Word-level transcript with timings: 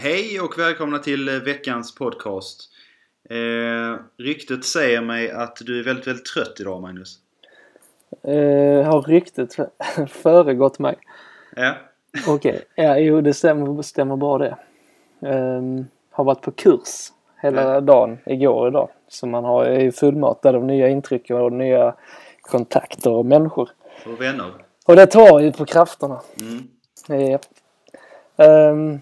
Hej 0.00 0.40
och 0.40 0.58
välkomna 0.58 0.98
till 0.98 1.28
eh, 1.28 1.34
veckans 1.34 1.94
podcast. 1.94 2.70
Eh, 3.30 4.00
ryktet 4.18 4.64
säger 4.64 5.00
mig 5.00 5.30
att 5.30 5.56
du 5.56 5.80
är 5.80 5.84
väldigt, 5.84 6.06
väldigt 6.06 6.24
trött 6.24 6.60
idag 6.60 6.82
Magnus. 6.82 7.18
Eh, 8.22 8.92
har 8.92 9.02
ryktet 9.02 9.56
föregått 10.08 10.78
mig? 10.78 10.98
Ja. 11.56 11.74
Okej, 12.26 12.34
okay. 12.34 12.60
ja 12.74 12.98
jo 12.98 13.20
det 13.20 13.34
stämmer, 13.34 13.82
stämmer 13.82 14.16
bra 14.16 14.38
det. 14.38 14.56
Eh, 15.28 15.62
har 16.10 16.24
varit 16.24 16.42
på 16.42 16.50
kurs 16.50 17.12
hela 17.42 17.74
ja. 17.74 17.80
dagen, 17.80 18.18
igår 18.26 18.62
och 18.62 18.68
idag. 18.68 18.88
Så 19.08 19.26
man 19.26 19.44
har, 19.44 19.64
är 19.64 19.90
fullmatad 19.90 20.54
av 20.54 20.64
nya 20.64 20.88
intryck 20.88 21.30
och 21.30 21.52
nya 21.52 21.94
kontakter 22.40 23.10
och 23.10 23.26
människor. 23.26 23.68
Och 24.06 24.20
vänner. 24.20 24.52
Och 24.86 24.96
det 24.96 25.06
tar 25.06 25.40
ju 25.40 25.52
på 25.52 25.64
krafterna. 25.64 26.20
Mm. 26.40 26.68
Ja. 27.06 27.38
Um, 28.70 29.00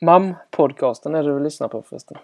MAM-podcasten 0.00 1.14
är 1.14 1.22
det 1.22 1.28
du 1.28 1.40
lyssnar 1.40 1.68
på 1.68 1.82
förresten? 1.82 2.16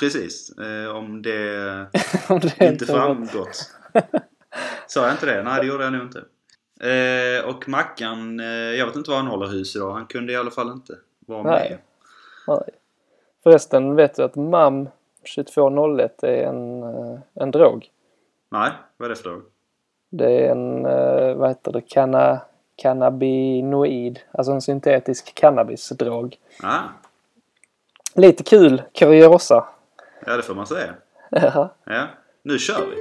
Precis, 0.00 0.58
eh, 0.58 0.96
om 0.96 1.22
det, 1.22 1.86
Om 2.28 2.38
det 2.40 2.46
inte 2.46 2.64
inte 2.66 2.86
framgått. 2.86 3.70
Sa 4.86 5.02
jag 5.02 5.12
inte 5.12 5.26
det? 5.26 5.42
Nej, 5.42 5.60
det 5.60 5.66
gjorde 5.66 5.84
jag 5.84 5.92
nog 5.92 6.02
inte. 6.02 6.24
Eh, 6.80 7.48
och 7.48 7.68
Mackan, 7.68 8.40
eh, 8.40 8.46
jag 8.46 8.86
vet 8.86 8.96
inte 8.96 9.10
var 9.10 9.16
han 9.16 9.26
håller 9.26 9.46
hus 9.46 9.76
idag. 9.76 9.92
Han 9.92 10.06
kunde 10.06 10.32
i 10.32 10.36
alla 10.36 10.50
fall 10.50 10.72
inte 10.72 10.94
vara 11.26 11.42
Nej. 11.42 11.70
med. 11.70 11.78
Nej. 12.56 12.70
Förresten 13.42 13.94
vet 13.94 14.14
du 14.14 14.22
att 14.22 14.36
MAM 14.36 14.88
2201 15.34 16.22
är 16.22 16.46
en, 16.46 16.82
eh, 16.82 17.18
en 17.34 17.50
drog? 17.50 17.90
Nej, 18.48 18.70
vad 18.96 19.06
är 19.06 19.10
det 19.10 19.16
för 19.16 19.30
drog? 19.30 19.42
Det 20.10 20.46
är 20.46 20.50
en, 20.50 20.86
eh, 20.86 21.34
vad 21.34 21.48
heter 21.48 21.72
det, 21.72 21.80
canna, 21.80 22.40
cannabinoid, 22.76 24.20
alltså 24.32 24.52
en 24.52 24.60
syntetisk 24.62 25.34
cannabisdrog. 25.34 26.36
Ah, 26.62 26.82
Lite 28.14 28.42
kul 28.44 28.82
kuriosa. 28.94 29.66
ja 30.26 30.36
det 30.36 30.42
får 30.42 30.54
man 30.54 30.66
säga. 30.66 30.94
Ja. 31.84 32.06
Nu 32.42 32.58
kör 32.58 32.86
vi! 32.86 32.96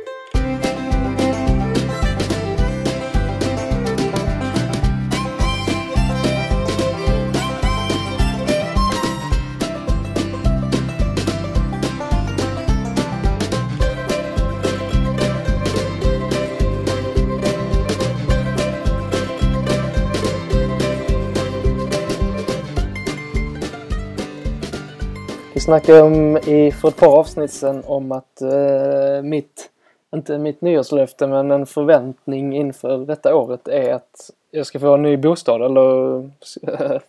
Snackade 25.66 26.02
om 26.02 26.38
i, 26.38 26.72
för 26.72 26.88
ett 26.88 26.98
par 26.98 27.18
avsnitt 27.18 27.52
sedan 27.52 27.84
om 27.86 28.12
att 28.12 28.42
eh, 28.42 29.22
mitt, 29.24 29.70
inte 30.14 30.38
mitt 30.38 30.62
nyårslöfte 30.62 31.28
men 31.28 31.52
en 31.52 31.66
förväntning 31.66 32.56
inför 32.56 32.98
detta 32.98 33.36
året 33.36 33.68
är 33.68 33.94
att 33.94 34.32
jag 34.52 34.66
ska 34.66 34.80
få 34.80 34.94
en 34.94 35.02
ny 35.02 35.18
bostad 35.18 35.62
eller 35.62 36.30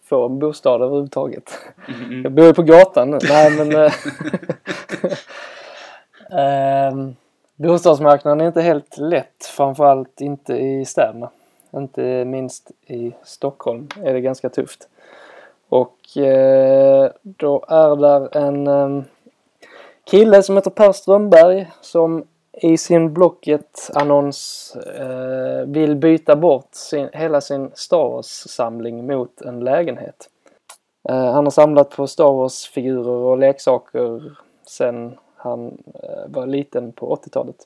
få 0.08 0.26
en 0.26 0.38
bostad 0.38 0.82
överhuvudtaget. 0.82 1.50
Mm, 1.88 2.22
Jag 2.22 2.32
bor 2.32 2.44
ju 2.44 2.54
på 2.54 2.62
gatan 2.62 3.10
nu. 3.10 3.18
Nej 3.28 3.50
men... 3.50 3.90
ehm, 6.40 7.16
bostadsmarknaden 7.56 8.40
är 8.40 8.46
inte 8.46 8.62
helt 8.62 8.98
lätt. 8.98 9.44
Framförallt 9.56 10.20
inte 10.20 10.54
i 10.54 10.84
städerna. 10.84 11.30
Inte 11.70 12.24
minst 12.24 12.70
i 12.86 13.12
Stockholm 13.24 13.88
är 14.02 14.12
det 14.12 14.20
ganska 14.20 14.48
tufft. 14.48 14.88
Och 15.68 16.16
eh, 16.16 17.10
då 17.22 17.64
är 17.68 17.96
där 17.96 18.36
en 18.36 18.66
eh, 18.66 19.04
kille 20.04 20.42
som 20.42 20.56
heter 20.56 20.70
Per 20.70 20.92
Strömberg 20.92 21.70
som 21.80 22.24
i 22.52 22.76
sin 22.76 23.14
Blocket-annons 23.14 24.76
eh, 24.76 25.66
vill 25.66 25.96
byta 25.96 26.36
bort 26.36 26.68
sin, 26.70 27.08
hela 27.12 27.40
sin 27.40 27.70
Star 27.74 28.08
Wars-samling 28.08 29.06
mot 29.06 29.40
en 29.40 29.60
lägenhet. 29.60 30.28
Eh, 31.08 31.32
han 31.32 31.44
har 31.44 31.50
samlat 31.50 31.90
på 31.90 32.06
Star 32.06 32.32
Wars-figurer 32.32 33.08
och 33.08 33.38
leksaker 33.38 34.36
sen 34.66 35.18
han 35.36 35.78
eh, 35.94 36.28
var 36.28 36.46
liten 36.46 36.92
på 36.92 37.16
80-talet. 37.16 37.56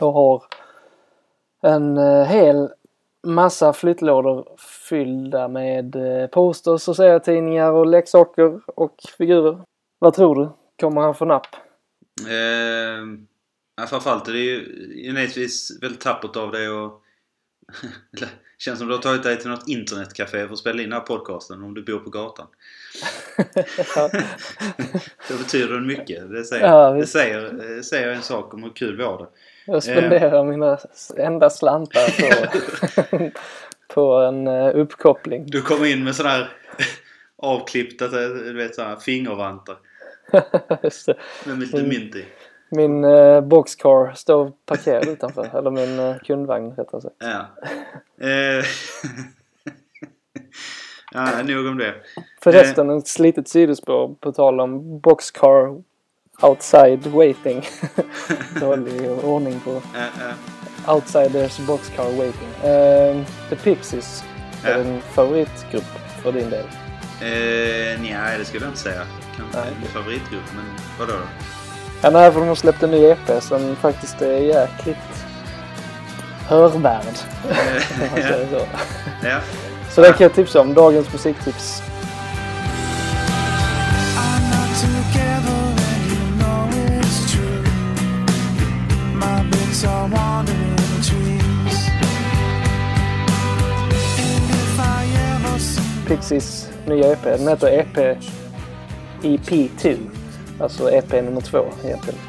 Och 0.00 0.12
har 0.12 0.42
en 1.60 1.98
eh, 1.98 2.24
hel 2.24 2.68
massa 3.26 3.72
flyttlådor 3.72 4.56
fyllda 4.88 5.48
med 5.48 5.96
eh, 5.96 6.26
posters 6.26 6.88
och 6.88 6.96
serietidningar 6.96 7.72
och 7.72 7.86
leksaker 7.86 8.60
och 8.66 8.94
figurer. 9.18 9.60
Vad 9.98 10.14
tror 10.14 10.34
du? 10.34 10.48
Kommer 10.80 11.00
han 11.00 11.14
få 11.14 11.24
napp? 11.24 11.46
Eh, 12.28 13.04
ja, 13.76 13.86
framförallt 13.86 14.28
är 14.28 14.32
det 14.32 14.38
ju 14.38 14.64
inledningsvis 15.04 15.82
väldigt 15.82 16.00
tappert 16.00 16.36
av 16.36 16.52
dig 16.52 16.68
och 16.68 17.02
Känns 18.58 18.78
som 18.78 18.88
du 18.88 18.94
har 18.94 19.02
tagit 19.02 19.22
dig 19.22 19.38
till 19.38 19.50
något 19.50 19.68
internetcafé 19.68 20.46
för 20.46 20.52
att 20.52 20.58
spela 20.58 20.82
in 20.82 20.90
den 20.90 20.98
här 20.98 21.06
podcasten 21.06 21.62
om 21.62 21.74
du 21.74 21.82
bor 21.82 21.98
på 21.98 22.10
gatan. 22.10 22.46
det 25.28 25.38
betyder 25.38 25.74
det 25.74 25.80
mycket. 25.80 26.30
Det 26.30 26.44
säger, 26.44 26.66
Ja, 26.66 26.90
det 26.90 27.06
säger, 27.06 27.82
säger 27.82 28.08
en 28.08 28.22
sak 28.22 28.54
om 28.54 28.62
hur 28.62 28.70
kul 28.70 28.96
vi 28.96 29.02
har 29.02 29.18
det. 29.18 29.28
Jag 29.68 29.82
spenderar 29.82 30.44
mina 30.44 30.78
enda 31.16 31.50
slantar 31.50 32.10
på, 32.20 33.30
på 33.94 34.14
en 34.14 34.46
eh, 34.46 34.76
uppkoppling. 34.76 35.46
Du 35.46 35.62
kommer 35.62 35.86
in 35.86 36.04
med 36.04 36.14
sådana 36.14 36.34
här 36.34 36.48
avklippta 37.36 38.08
du 38.08 38.52
vet, 38.52 38.74
såna 38.74 38.88
här 38.88 38.96
fingervantar 38.96 39.76
med 41.46 41.58
lite 41.58 41.82
mynt 41.82 42.16
i. 42.16 42.24
Min 42.70 43.04
eh, 43.04 43.40
boxcar 43.40 44.12
står 44.14 44.52
parkerad 44.66 45.08
utanför. 45.08 45.58
Eller 45.58 45.70
min 45.70 45.98
eh, 45.98 46.16
kundvagn 46.18 46.72
rättare 46.72 47.00
sagt. 47.00 47.16
Ja. 47.18 47.46
Eh, 48.26 48.64
ja, 51.12 51.42
nog 51.42 51.66
om 51.66 51.78
det. 51.78 51.94
Förresten, 52.40 52.90
ett 52.90 53.08
slitet 53.08 53.48
sidospår 53.48 54.14
på 54.20 54.32
tal 54.32 54.60
om 54.60 55.00
boxcar 55.00 55.82
outside 56.40 57.06
waiting. 57.06 57.66
Dålig 58.60 59.10
ordning 59.24 59.60
på 59.60 59.70
Eh, 59.70 60.02
eh, 60.02 60.94
outsiders 60.94 61.58
boxcar 61.58 62.04
waiting. 62.04 62.48
Eh, 62.62 63.16
The 63.50 63.56
Pixies 63.56 64.24
är 64.64 64.70
Ja. 64.70 64.76
en 64.76 65.00
favoritgrupp 65.12 65.84
för 66.22 66.32
din 66.32 66.50
del. 66.50 66.64
eh, 67.20 68.00
nej, 68.00 68.38
det 68.38 68.44
skulle 68.44 68.64
jag 68.64 68.70
inte 68.70 68.80
säga. 68.80 69.02
Kanske 69.36 69.58
Nej. 69.58 69.66
min 69.80 69.88
favoritgrupp, 69.88 70.42
men 70.56 70.64
vadå 70.98 71.12
då? 71.12 71.24
Ja, 72.02 72.10
nej, 72.10 72.32
för 72.32 72.40
de 72.40 72.48
har 72.48 72.54
släppt 72.54 72.82
en 72.82 72.90
ny 72.90 73.04
EP 73.04 73.40
som 73.42 73.76
faktiskt 73.76 74.22
är 74.22 74.38
jäkligt 74.38 75.24
hörvärd. 76.46 77.04
Om 77.44 77.50
man 78.10 78.18
Eh, 78.18 78.28
säger 78.28 78.46
så. 78.50 78.66
ja. 79.26 79.38
Så 79.90 80.00
det 80.00 80.08
kan 80.08 80.16
jag 80.24 80.34
tipsa 80.34 80.60
om. 80.60 80.74
Dagens 80.74 81.12
musiktips. 81.12 81.82
Pixies 96.08 96.70
nya 96.86 97.12
EP. 97.12 97.22
Den 97.22 97.48
heter 97.48 97.68
EP 97.68 98.18
EP2. 99.22 99.98
Alltså 100.60 100.90
EP 100.90 101.12
nummer 101.12 101.40
två 101.40 101.66
egentligen. 101.84 102.20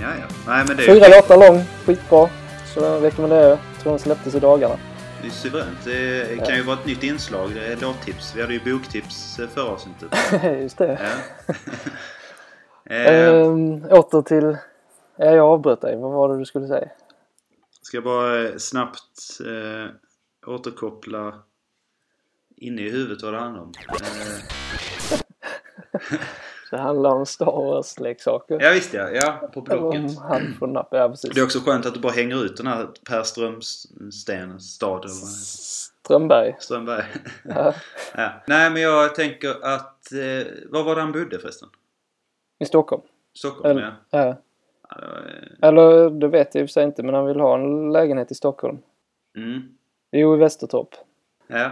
Ja, 0.00 0.06
ja. 0.20 0.26
Nej, 0.46 0.64
men 0.68 0.76
det 0.76 0.82
är 0.82 0.94
Fyra 0.94 1.08
ju 1.08 1.14
låtar 1.14 1.36
lång. 1.36 1.64
Skitbra. 1.86 2.28
Så 2.74 2.80
den 2.80 3.00
rekommenderar 3.00 3.48
jag. 3.48 3.58
Tror 3.82 3.92
den 3.92 3.98
släpptes 3.98 4.34
i 4.34 4.40
dagarna. 4.40 4.76
det 5.22 5.28
är 5.28 5.30
suveränt. 5.30 5.84
Det 5.84 6.46
kan 6.46 6.56
ju 6.56 6.62
vara 6.62 6.78
ett 6.78 6.86
nytt 6.86 7.02
inslag. 7.02 7.50
Det 7.54 7.66
är 7.66 7.76
låttips. 7.76 8.36
Vi 8.36 8.40
hade 8.40 8.54
ju 8.54 8.72
boktips 8.72 9.38
eh, 9.38 9.48
förra 9.48 9.64
avsnittet. 9.64 10.08
Just 10.62 10.78
det. 10.78 10.98
Ja. 11.46 11.54
Ehm, 12.94 13.84
åter 13.84 14.22
till... 14.22 14.56
Ja, 15.16 15.24
jag 15.24 15.46
avbröt 15.46 15.80
dig. 15.80 15.96
Vad 15.96 16.12
var 16.12 16.28
det 16.28 16.38
du 16.38 16.44
skulle 16.44 16.66
säga? 16.66 16.88
ska 17.90 17.96
jag 17.96 18.04
bara 18.04 18.48
eh, 18.48 18.56
snabbt 18.56 19.40
eh, 19.40 19.90
återkoppla 20.46 21.34
inne 22.60 22.82
i 22.82 22.90
huvudet 22.90 23.22
vad 23.22 23.32
det 23.32 23.38
handlar 23.38 23.62
om. 23.62 23.72
Det 26.70 26.78
handlar 26.78 27.10
om 27.10 27.26
Star 27.26 27.46
Wars-leksaker. 27.46 28.58
ja, 28.60 28.70
visst 28.74 28.94
ja. 28.94 29.10
Ja, 29.10 29.50
på 29.54 29.60
Blocket. 29.60 30.18
han 30.18 30.54
får 30.58 30.66
napp. 30.66 30.88
Ja, 30.90 31.08
precis. 31.08 31.30
Det 31.34 31.40
är 31.40 31.44
också 31.44 31.60
skönt 31.60 31.86
att 31.86 31.94
du 31.94 32.00
bara 32.00 32.12
hänger 32.12 32.44
ut 32.44 32.56
den 32.56 32.66
här 32.66 32.88
Per 33.08 33.22
Strömsten 33.22 34.60
stad 34.60 35.04
eller. 35.04 35.14
Strömberg. 36.04 36.56
Strömberg. 36.60 37.04
Ja. 37.44 37.74
ja. 38.16 38.30
Nej 38.46 38.70
men 38.70 38.82
jag 38.82 39.14
tänker 39.14 39.50
att... 39.64 40.12
Eh, 40.12 40.46
var 40.70 40.82
var 40.84 40.94
det 40.94 41.00
han 41.00 41.12
bodde 41.12 41.38
förresten? 41.38 41.68
I 42.58 42.64
Stockholm. 42.64 43.02
Stockholm 43.34 43.70
Eller, 43.78 43.96
ja. 44.10 44.18
ja. 44.18 44.28
eh, 44.96 45.68
Eller 45.68 46.10
det 46.10 46.28
vet 46.28 46.54
jag 46.54 46.62
i 46.62 46.64
och 46.64 46.68
för 46.68 46.72
sig 46.72 46.84
inte 46.84 47.02
men 47.02 47.14
han 47.14 47.26
vill 47.26 47.40
ha 47.40 47.54
en 47.54 47.92
lägenhet 47.92 48.30
i 48.30 48.34
Stockholm. 48.34 48.78
mm. 49.36 49.62
Jo, 50.12 50.34
i 50.34 50.38
Västertorp. 50.38 50.88
Ja. 51.46 51.70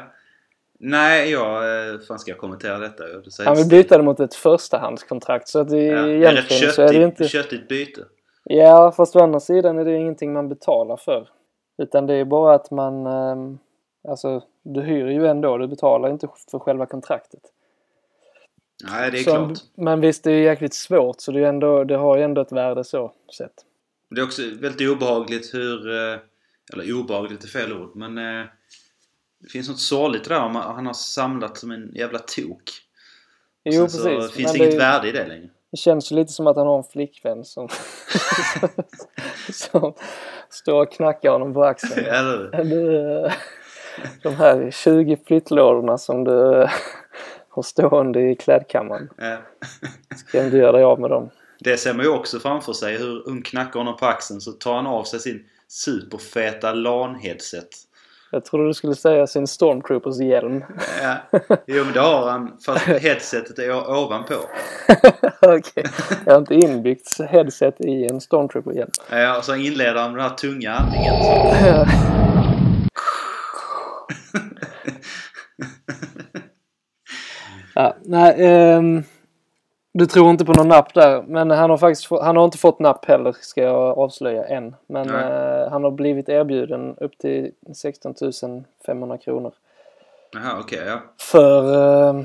Nej, 0.80 1.30
jag... 1.30 1.88
eh, 1.92 1.98
fan 2.00 2.19
ska 2.19 2.30
jag 2.30 2.38
kommentera 2.38 2.78
detta? 2.78 3.04
Jag 3.08 3.44
Han 3.44 3.56
vill 3.56 3.69
byta 3.69 3.96
det 3.98 4.04
mot 4.04 4.20
ett 4.20 4.34
förstahandskontrakt 4.34 5.48
så 5.48 5.58
att 5.58 5.69
det, 5.69 5.82
Ja, 5.82 6.02
det 6.02 6.12
är 6.12 6.16
egentligen 6.16 6.72
så 6.72 6.82
är 6.82 6.88
det 6.88 6.94
ju 6.94 7.00
köttigt, 7.00 7.20
inte... 7.20 7.28
köttigt 7.28 7.69
byte. 7.69 8.04
Ja, 8.44 8.92
fast 8.96 9.16
å 9.16 9.20
andra 9.20 9.40
sidan 9.40 9.78
är 9.78 9.84
det 9.84 9.90
ju 9.90 9.96
ingenting 9.96 10.32
man 10.32 10.48
betalar 10.48 10.96
för. 10.96 11.28
Utan 11.82 12.06
det 12.06 12.14
är 12.14 12.25
bara 12.25 12.54
att 12.54 12.70
man... 12.70 13.06
ehm, 13.06 13.58
alltså, 14.08 14.42
du 14.62 14.80
hyr 14.80 15.06
ju 15.06 15.26
ändå. 15.26 15.58
Du 15.58 15.66
betalar 15.66 16.10
inte 16.10 16.28
för 16.50 16.58
själva 16.58 16.86
kontraktet. 16.86 17.40
Nej, 18.90 19.10
det 19.10 19.19
är 19.19 19.22
så, 19.22 19.30
klart. 19.30 19.58
Men 19.75 20.00
visst, 20.00 20.25
det 20.25 20.32
är 20.32 20.42
jäkligt 20.42 20.75
svårt 20.75 21.20
så 21.20 21.32
det, 21.32 21.40
är 21.40 21.48
ändå, 21.48 21.84
det 21.84 21.96
har 21.96 22.16
ju 22.16 22.22
ändå 22.22 22.40
ett 22.40 22.52
värde 22.52 22.84
så 22.84 23.12
sett. 23.38 23.52
Det 24.10 24.20
är 24.20 24.25
också 24.25 24.42
väldigt 24.60 24.90
obehagligt 24.90 25.54
hur... 25.54 25.90
eh, 26.12 26.19
Eller 26.72 26.94
obehagligt 27.00 27.44
är 27.44 27.48
fel 27.48 27.72
ord, 27.72 27.96
men... 27.96 28.19
eh, 29.40 29.44
Det 29.44 29.49
finns 29.50 29.69
något 29.69 29.81
sorgligt 29.81 30.25
där 30.29 30.40
om 30.40 30.55
han 30.56 30.87
har 30.87 30.93
samlat 30.94 31.58
som 31.58 31.70
en 31.70 31.93
jävla 31.94 32.19
tok. 32.19 32.62
Och 33.64 33.73
Jo, 33.75 33.88
sen 33.88 33.90
så 33.90 34.05
precis. 34.08 34.32
finns 34.37 34.52
det 34.52 34.58
inget 34.58 34.81
värde 34.81 35.08
i 35.08 35.12
det 35.12 35.26
längre. 35.26 35.49
det 35.70 35.76
känns 35.76 36.12
ju 36.12 36.17
lite 36.17 36.32
som 36.32 36.46
att 36.46 36.56
han 36.56 36.67
har 36.67 36.79
en 36.79 36.85
flickvän 36.85 37.44
som, 37.44 37.69
som 39.52 39.94
står 40.50 40.82
och 40.82 40.93
knackar 40.93 41.31
honom 41.31 41.55
på 41.55 41.64
axeln. 41.64 42.06
Eller 42.06 42.64
Du, 42.64 43.31
de 44.23 44.35
här 44.35 44.70
20 44.70 45.17
flyttlådorna 45.26 45.99
som 45.99 46.25
du 46.25 46.69
har 47.49 47.62
stående 47.62 48.31
i 48.31 48.37
klädkammaren. 48.37 49.08
Ja. 49.17 49.37
Ska 50.17 50.44
inte 50.44 50.56
göra 50.56 50.73
dig 50.73 50.82
av 50.85 51.00
med 51.00 51.11
dem. 51.11 51.31
Det 51.61 51.76
ser 51.76 51.94
man 51.94 52.05
ju 52.05 52.11
också 52.11 52.38
framför 52.40 52.73
sig 52.73 52.99
hur 52.99 53.23
hon 53.26 53.43
knackar 53.43 53.81
honom 53.81 53.96
på 53.96 54.06
axeln 54.06 54.40
så 54.40 54.52
tar 54.52 54.75
han 54.75 54.87
av 54.87 55.05
sig 55.05 55.20
sin 55.20 55.44
superfeta 55.69 56.73
LAN-headset. 56.75 57.69
Jag 58.30 58.44
trodde 58.44 58.66
du 58.66 58.75
skulle 58.75 58.94
säga 58.94 59.26
sin 59.26 59.46
Stormtroopers 59.46 60.20
hjälm. 60.20 60.64
Ja. 61.02 61.40
Jo 61.66 61.84
men 61.84 61.92
det 61.92 62.00
har 62.00 62.30
han 62.30 62.56
fast 62.66 62.86
headsetet 63.02 63.58
är 63.58 63.90
ovanpå. 63.90 64.34
Okej. 65.40 65.84
Jag 66.26 66.32
har 66.32 66.38
inte 66.38 66.54
inbyggt 66.54 67.20
headset 67.20 67.80
i 67.80 68.06
en 68.06 68.20
Stormtrooper 68.20 68.72
hjälm. 68.72 68.90
Ja, 69.10 69.38
och 69.38 69.44
så 69.44 69.54
inleder 69.54 70.00
han 70.00 70.12
med 70.12 70.20
den 70.20 70.30
här 70.30 70.36
tunga 70.36 70.72
andningen. 70.72 71.14
Ja, 77.75 77.96
nej, 78.04 78.34
ehm, 78.38 79.04
du 79.98 80.06
tror 80.06 80.30
inte 80.30 80.44
på 80.44 80.52
någon 80.52 80.68
napp 80.68 80.94
där. 80.94 81.22
Men 81.22 81.50
han 81.50 81.70
har 81.70 81.78
faktiskt 81.78 82.10
han 82.10 82.36
har 82.36 82.44
inte 82.44 82.58
fått 82.58 82.78
napp 82.78 83.04
heller 83.04 83.36
ska 83.40 83.62
jag 83.62 83.98
avslöja 83.98 84.44
än. 84.44 84.76
Men 84.86 85.10
eh, 85.10 85.70
han 85.70 85.84
har 85.84 85.90
blivit 85.90 86.28
erbjuden 86.28 86.96
upp 86.96 87.18
till 87.18 87.52
16 87.74 88.14
500 88.86 89.18
kronor 89.18 89.52
Jaha, 90.32 90.60
okej 90.60 90.82
ja. 90.86 91.00
för, 91.18 91.74
eh, 92.08 92.22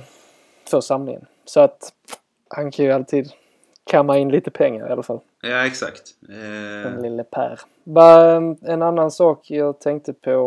för 0.70 0.82
samlingen. 0.82 1.26
Så 1.46 1.60
att 1.60 1.94
han 2.48 2.72
kan 2.72 2.86
ju 2.86 2.92
alltid 2.92 3.32
kamma 3.84 4.18
in 4.18 4.30
lite 4.30 4.52
pengar 4.52 4.90
i 4.90 4.92
alla 4.92 5.04
fall. 5.04 5.20
Ja, 5.42 5.66
exakt. 5.66 6.02
Den 6.20 6.96
Eh, 6.96 7.02
lille 7.02 7.24
Per. 7.24 7.60
Ba, 7.84 8.36
en 8.62 8.82
annan 8.82 9.12
sak 9.12 9.52
jag 9.52 9.80
tänkte 9.80 10.14
på 10.14 10.38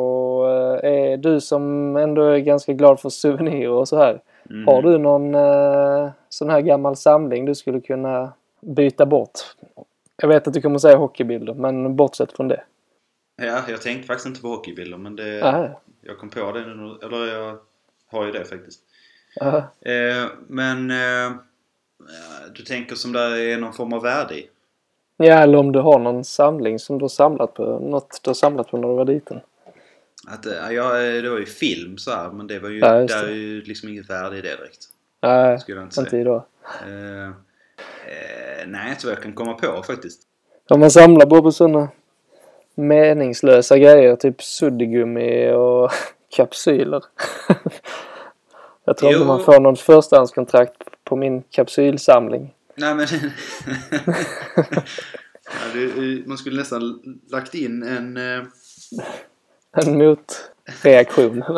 eh, 0.83 0.91
är 0.91 1.17
du 1.17 1.41
som 1.41 1.97
ändå 1.97 2.23
är 2.23 2.39
ganska 2.39 2.73
glad 2.73 3.01
för 3.01 3.09
souvenirer 3.09 3.71
och 3.71 3.89
så 3.89 3.97
här. 3.97 4.21
Mm. 4.51 4.67
Har 4.67 4.83
du 4.83 4.99
någon 4.99 5.35
eh, 5.35 6.11
sån 6.29 6.51
här 6.51 6.61
gammal 6.61 6.97
samling 6.97 7.45
du 7.45 7.55
skulle 7.55 7.81
kunna 7.81 8.33
byta 8.61 9.07
bort? 9.07 9.41
Jag 10.17 10.29
vet 10.29 10.49
att 10.49 10.55
du 10.55 10.63
kommer 10.63 10.79
säga 10.79 10.97
hockeybilder, 10.97 11.55
men 11.55 11.97
bortsett 11.97 12.33
från 12.33 12.49
det. 12.49 12.63
Ja, 13.37 13.63
jag 13.69 13.83
tänkte 13.83 14.07
faktiskt 14.07 14.27
inte 14.27 14.41
på 14.41 14.49
hockeybilder 14.49 14.99
men 14.99 15.17
det... 15.17 15.39
Jag 16.01 16.19
kom 16.19 16.31
på 16.31 16.53
det 16.53 16.61
nu, 16.61 16.99
eller 17.03 17.27
jag 17.27 17.59
har 18.11 18.27
ju 18.27 18.33
det 18.33 18.45
faktiskt. 18.45 18.81
Eh, 19.41 20.27
men... 20.47 20.91
Eh, 20.91 21.37
du 22.55 22.63
tänker 22.63 22.95
som 22.95 23.13
där 23.13 23.37
är 23.37 23.59
någon 23.59 23.73
form 23.73 23.93
av 23.93 24.03
värde 24.03 24.39
i? 24.39 24.49
ja, 25.17 25.35
eller 25.35 25.59
om 25.59 25.73
du 25.73 25.79
har 25.81 25.99
någon 25.99 26.25
samling 26.25 26.79
som 26.79 26.99
du 26.99 27.03
har 27.03 27.09
samlat 27.09 27.55
på. 27.55 27.79
Något 27.79 28.21
du 28.23 28.31
har 28.31 28.35
samlat 28.35 28.71
på 28.71 28.77
när 28.77 28.89
du 28.89 28.95
var 28.95 29.05
liten. 29.05 29.41
Att, 30.29 30.47
eh, 30.47 30.73
ja, 30.73 31.01
eh, 31.01 31.23
det 31.23 31.31
var 31.31 31.39
ju 31.39 31.47
film 31.47 31.99
så 31.99 32.11
här, 32.11 32.31
men 32.31 32.47
det 32.47 32.59
var 32.59 32.69
ju... 32.69 32.79
Ja, 32.79 32.93
det. 32.93 33.15
är 33.15 33.29
ju 33.29 33.63
liksom 33.63 33.89
inget 33.89 34.11
värde 34.11 34.39
i 34.39 34.41
det 34.41 34.57
direkt. 34.57 34.89
Nej, 35.23 35.61
Skulle 35.61 35.79
jag 35.79 35.87
inte 35.87 36.01
inte 36.01 36.17
idag. 36.17 36.45
Eh, 36.87 37.27
eh, 37.27 38.67
nej, 38.67 38.91
inte 38.91 39.07
vad 39.07 39.17
jag 39.17 39.23
kan 39.23 39.33
komma 39.33 39.55
på 39.55 39.83
faktiskt. 39.83 40.23
Om 40.69 40.81
man 40.81 40.91
samlar 40.91 41.27
bara 41.27 41.43
på 41.43 41.53
sådana 41.53 41.89
meningslösa 42.75 43.79
grejer, 43.79 44.17
typ 44.17 44.43
suddgummi 44.43 45.51
och 45.53 45.91
kapsyler. 46.37 47.05
jag 48.85 48.97
tror 48.97 49.13
inte 49.13 49.27
man 49.27 49.45
får 49.45 49.61
något 49.61 49.81
förstahandskontrakt 49.81 50.83
på 51.05 51.17
min 51.17 51.43
kapsylsamling. 51.43 52.55
Nej 52.75 52.95
men... 52.95 53.07
ja, 55.45 55.73
det, 55.75 56.27
man 56.27 56.39
skulle 56.39 56.57
nästan 56.57 57.01
lagt 57.31 57.55
in 57.55 57.83
en... 57.83 58.17
Eh, 58.17 58.43
En 59.77 59.99
motreaktion. 59.99 61.43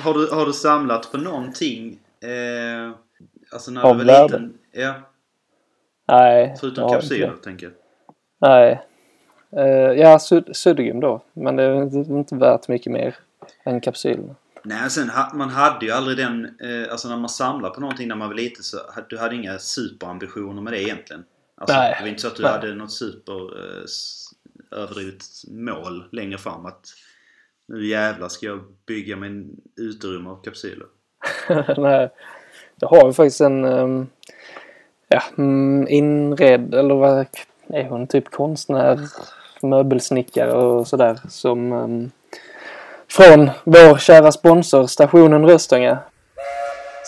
Har, 0.00 0.14
du, 0.14 0.34
har 0.34 0.46
du 0.46 0.52
samlat 0.52 1.06
för 1.06 1.18
någonting? 1.18 1.98
Eh, 2.20 2.92
alltså 3.52 3.70
när 3.70 3.82
Av 3.82 3.98
du 3.98 4.04
var 4.04 4.22
liten? 4.22 4.58
Ja, 4.72 4.94
nej. 6.08 6.56
förutom 6.60 6.92
kapsyler 6.92 7.32
tänker 7.44 7.66
jag. 7.66 7.74
Nej. 8.50 8.82
Eh, 9.56 9.92
ja, 10.00 10.18
sud- 10.18 10.56
suddgum 10.56 11.00
då. 11.00 11.20
Men 11.32 11.56
det 11.56 11.62
är 11.62 11.96
inte, 11.96 12.34
värt 12.34 12.68
mycket 12.68 12.92
mer 12.92 13.16
än 13.64 13.80
kapsylerna. 13.80 14.34
Nej, 14.62 14.90
sen 14.90 15.10
man 15.34 15.48
hade 15.50 15.86
ju 15.86 15.92
aldrig 15.92 16.16
den... 16.16 16.44
Eh, 16.44 16.92
alltså 16.92 17.08
när 17.08 17.16
man 17.16 17.28
samlar 17.28 17.70
på 17.70 17.80
någonting 17.80 18.08
när 18.08 18.16
man 18.16 18.28
var 18.28 18.34
liten 18.34 18.62
så 18.62 18.76
du 19.08 19.18
hade 19.18 19.34
inga 19.34 19.58
superambitioner 19.58 20.62
med 20.62 20.72
det 20.72 20.82
egentligen. 20.82 21.24
Alltså, 21.56 21.76
Nej. 21.76 21.94
Det 21.98 22.02
var 22.02 22.08
inte 22.08 22.20
så 22.22 22.28
att 22.28 22.36
du 22.36 22.42
Nej. 22.42 22.52
hade 22.52 22.74
något 22.74 22.92
super 22.92 23.58
eh, 23.58 23.84
överdrivet 24.74 25.22
mål 25.48 26.04
längre 26.12 26.38
fram 26.38 26.66
att 26.66 26.86
nu 27.68 27.86
jävlar 27.86 28.28
ska 28.28 28.46
jag 28.46 28.60
bygga 28.86 29.16
mig 29.16 29.28
en 29.28 29.50
uterum 29.76 30.26
av 30.26 30.42
kapsyler. 30.42 30.86
Nej. 31.76 32.10
Jag 32.80 32.88
har 32.88 33.06
ju 33.06 33.12
faktiskt 33.12 33.40
en 33.40 33.64
ehm, 33.64 34.06
ja, 35.08 35.22
mm, 35.38 35.88
inredd, 35.88 36.74
eller 36.74 36.94
vad 36.94 37.26
är 37.66 37.88
hon? 37.88 38.06
Typ 38.06 38.30
konstnär, 38.30 39.00
möbelsnickare 39.62 40.52
och 40.52 40.86
sådär. 40.86 41.20
Som 41.28 41.72
ehm, 41.72 42.10
från 43.08 43.50
vår 43.64 43.98
kära 43.98 44.32
sponsor 44.32 44.86
stationen 44.86 45.46
Röstånga 45.46 45.98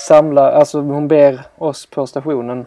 samlar, 0.09 0.53
alltså 0.53 0.81
hon 0.81 1.09
ber 1.09 1.43
oss 1.59 1.87
på 1.87 2.07
stationen 2.07 2.67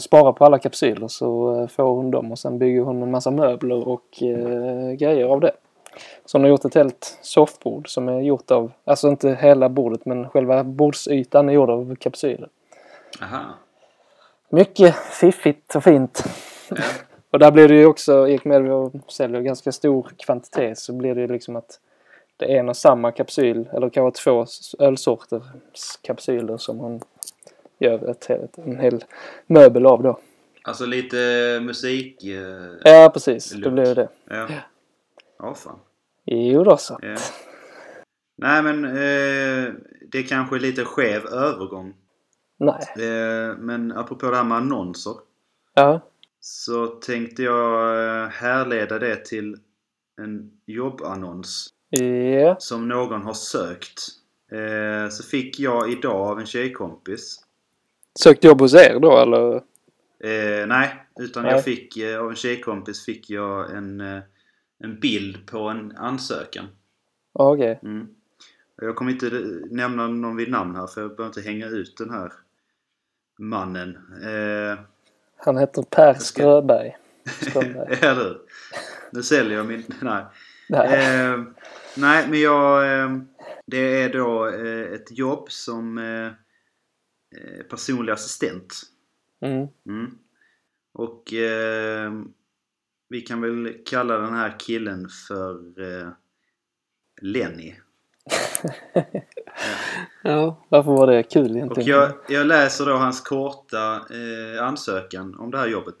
spara 0.00 0.32
på 0.32 0.44
alla 0.44 0.58
kapsyler 0.58 1.08
så 1.08 1.60
eh, 1.60 1.66
får 1.68 1.82
hon 1.84 2.10
dem 2.10 2.32
och 2.32 2.38
sen 2.38 2.58
bygger 2.58 2.80
hon 2.82 3.02
en 3.02 3.10
massa 3.10 3.30
möbler 3.30 3.88
och 3.88 4.22
eh, 4.22 4.92
grejer 4.92 5.24
av 5.26 5.40
det. 5.40 5.52
Så 6.24 6.38
hon 6.38 6.42
har 6.44 6.48
gjort 6.50 6.64
ett 6.64 6.74
helt 6.74 7.18
soffbord 7.22 7.88
som 7.88 8.08
är 8.08 8.20
gjort 8.20 8.50
av, 8.50 8.72
alltså 8.84 9.08
inte 9.08 9.38
hela 9.40 9.68
bordet 9.68 10.06
men 10.06 10.28
själva 10.28 10.64
bordsytan 10.64 11.48
är 11.48 11.52
gjord 11.52 11.70
av 11.70 11.94
kapsyler. 11.96 12.48
Aha. 13.22 13.40
Mycket 14.48 14.94
fiffigt 14.96 15.76
och 15.76 15.84
fint. 15.84 16.24
Ja. 16.70 16.76
Och 17.30 17.38
där 17.38 17.50
blir 17.50 17.68
det 17.68 17.74
ju 17.74 17.86
också, 17.86 18.28
i 18.28 18.36
och 18.38 18.46
med 18.46 18.70
att 18.72 18.94
vi 18.94 19.00
säljer 19.08 19.40
ganska 19.40 19.72
stor 19.72 20.10
kvantitet 20.18 20.78
så 20.78 20.92
blir 20.92 21.14
det 21.14 21.20
ju 21.20 21.26
liksom 21.26 21.56
att 21.56 21.80
det 22.36 22.44
är 22.54 22.58
en 22.60 22.68
och 22.68 22.76
samma 22.76 23.12
kapsyl, 23.12 23.68
eller 23.72 23.90
kanske 23.90 24.22
två 24.22 24.42
s- 24.42 24.74
ölsorter 24.78 25.42
kapsyler 26.02 26.56
som 26.56 26.78
hon 26.78 27.00
gör 27.78 28.10
ett, 28.10 28.24
helt- 28.26 28.58
en 28.58 28.76
hel 28.80 29.04
möbel 29.46 29.86
av 29.86 30.02
då. 30.02 30.20
Alltså 30.62 30.86
lite 30.86 31.16
musik... 31.62 32.24
Eh, 32.24 32.72
Ja 32.84 33.10
precis, 33.12 33.54
Look. 33.54 33.76
det 33.76 33.94
det. 33.94 34.08
ja. 34.28 34.46
Ja, 35.38 35.54
fan. 35.54 35.78
Jo 36.24 36.64
då 36.64 36.76
så. 36.76 36.98
Ja. 37.02 37.16
Nej 38.38 38.62
men 38.62 38.84
eh, 38.84 39.72
det 40.10 40.18
är 40.18 40.28
kanske 40.28 40.56
är 40.56 40.60
lite 40.60 40.84
skev 40.84 41.26
övergång. 41.26 41.94
Nej. 42.58 43.08
Eh, 43.08 43.56
men 43.58 43.92
apropå 43.92 44.30
det 44.30 44.36
här 44.36 44.44
med 44.44 44.56
annonser. 44.58 45.12
Ja. 45.74 46.00
Så 46.40 46.86
tänkte 46.86 47.42
jag 47.42 47.98
eh, 48.22 48.28
härleda 48.28 48.98
det 48.98 49.24
till 49.24 49.56
en 50.22 50.50
jobbannons 50.66 51.68
Ja. 51.90 52.56
som 52.58 52.88
någon 52.88 53.22
har 53.22 53.32
sökt. 53.34 53.98
Eh, 54.52 55.08
så 55.10 55.22
fick 55.22 55.60
jag 55.60 55.92
idag 55.92 56.28
av 56.30 56.40
en 56.40 56.46
tjejkompis. 56.46 57.38
Sökt 58.22 58.44
jobb 58.44 58.60
hos 58.60 58.74
er 58.74 58.98
då 59.00 59.18
eller? 59.18 59.54
Eh, 60.24 60.66
nej, 60.66 60.94
utan 61.20 61.42
Nej. 61.42 61.52
jag 61.52 61.64
fick 61.64 61.96
eh, 61.96 62.20
av 62.20 62.30
en 62.30 62.36
tjejkompis 62.36 63.04
fick 63.04 63.30
jag 63.30 63.70
en, 63.76 64.00
eh, 64.00 64.22
en 64.78 65.00
bild 65.00 65.46
på 65.46 65.58
en 65.68 65.96
ansökan. 65.96 66.66
Ja, 67.34 67.52
Okej. 67.52 67.78
Mm. 67.82 68.06
Jag 68.82 68.96
kommer 68.96 69.10
inte 69.12 69.30
nämna 69.70 70.06
någon 70.08 70.36
vid 70.36 70.50
namn 70.50 70.76
här 70.76 70.86
för 70.86 71.00
jag 71.00 71.16
behöver 71.16 71.26
inte 71.38 71.50
hänga 71.50 71.66
ut 71.66 71.96
den 71.96 72.10
här 72.10 72.32
mannen. 73.38 73.96
Eh, 74.24 74.78
Han 75.36 75.56
heter 75.58 75.82
Per 75.82 76.14
ska- 76.14 76.22
Ströberg. 76.24 76.96
Strömberg. 77.40 77.98
eller? 78.02 78.36
Nu 79.12 79.22
säljer 79.22 79.56
jag 79.56 79.66
min... 79.66 79.82
Nej. 80.00 80.24
Nej. 80.68 81.16
Eh, 81.24 81.40
nej, 81.96 82.26
men 82.28 82.40
jag... 82.40 83.00
Eh, 83.02 83.10
Det 83.66 84.02
är 84.02 84.12
då 84.12 84.48
eh, 84.48 84.92
ett 84.94 85.18
jobb 85.18 85.46
som 85.50 85.98
personlig 87.70 88.12
assistent. 88.12 88.82
Mm. 89.40 89.66
Mm. 89.88 90.18
Och 90.92 91.32
eh, 91.32 92.12
vi 93.08 93.20
kan 93.20 93.40
väl 93.40 93.76
kalla 93.86 94.18
den 94.18 94.34
här 94.34 94.56
killen 94.58 95.08
för 95.28 95.80
eh, 95.80 96.08
Lenny. 97.22 97.74
Ja, 100.22 100.66
varför 100.68 100.90
var 100.90 101.06
det 101.06 101.22
kul 101.22 101.50
Och 101.50 101.56
egentligen? 101.56 101.88
jag, 101.88 102.12
jag 102.28 102.46
läser 102.46 102.86
då 102.86 102.92
hans 102.92 103.20
korta 103.20 103.94
eh, 103.94 104.64
ansökan 104.64 105.34
om 105.34 105.50
det 105.50 105.58
här 105.58 105.68
jobbet. 105.68 105.96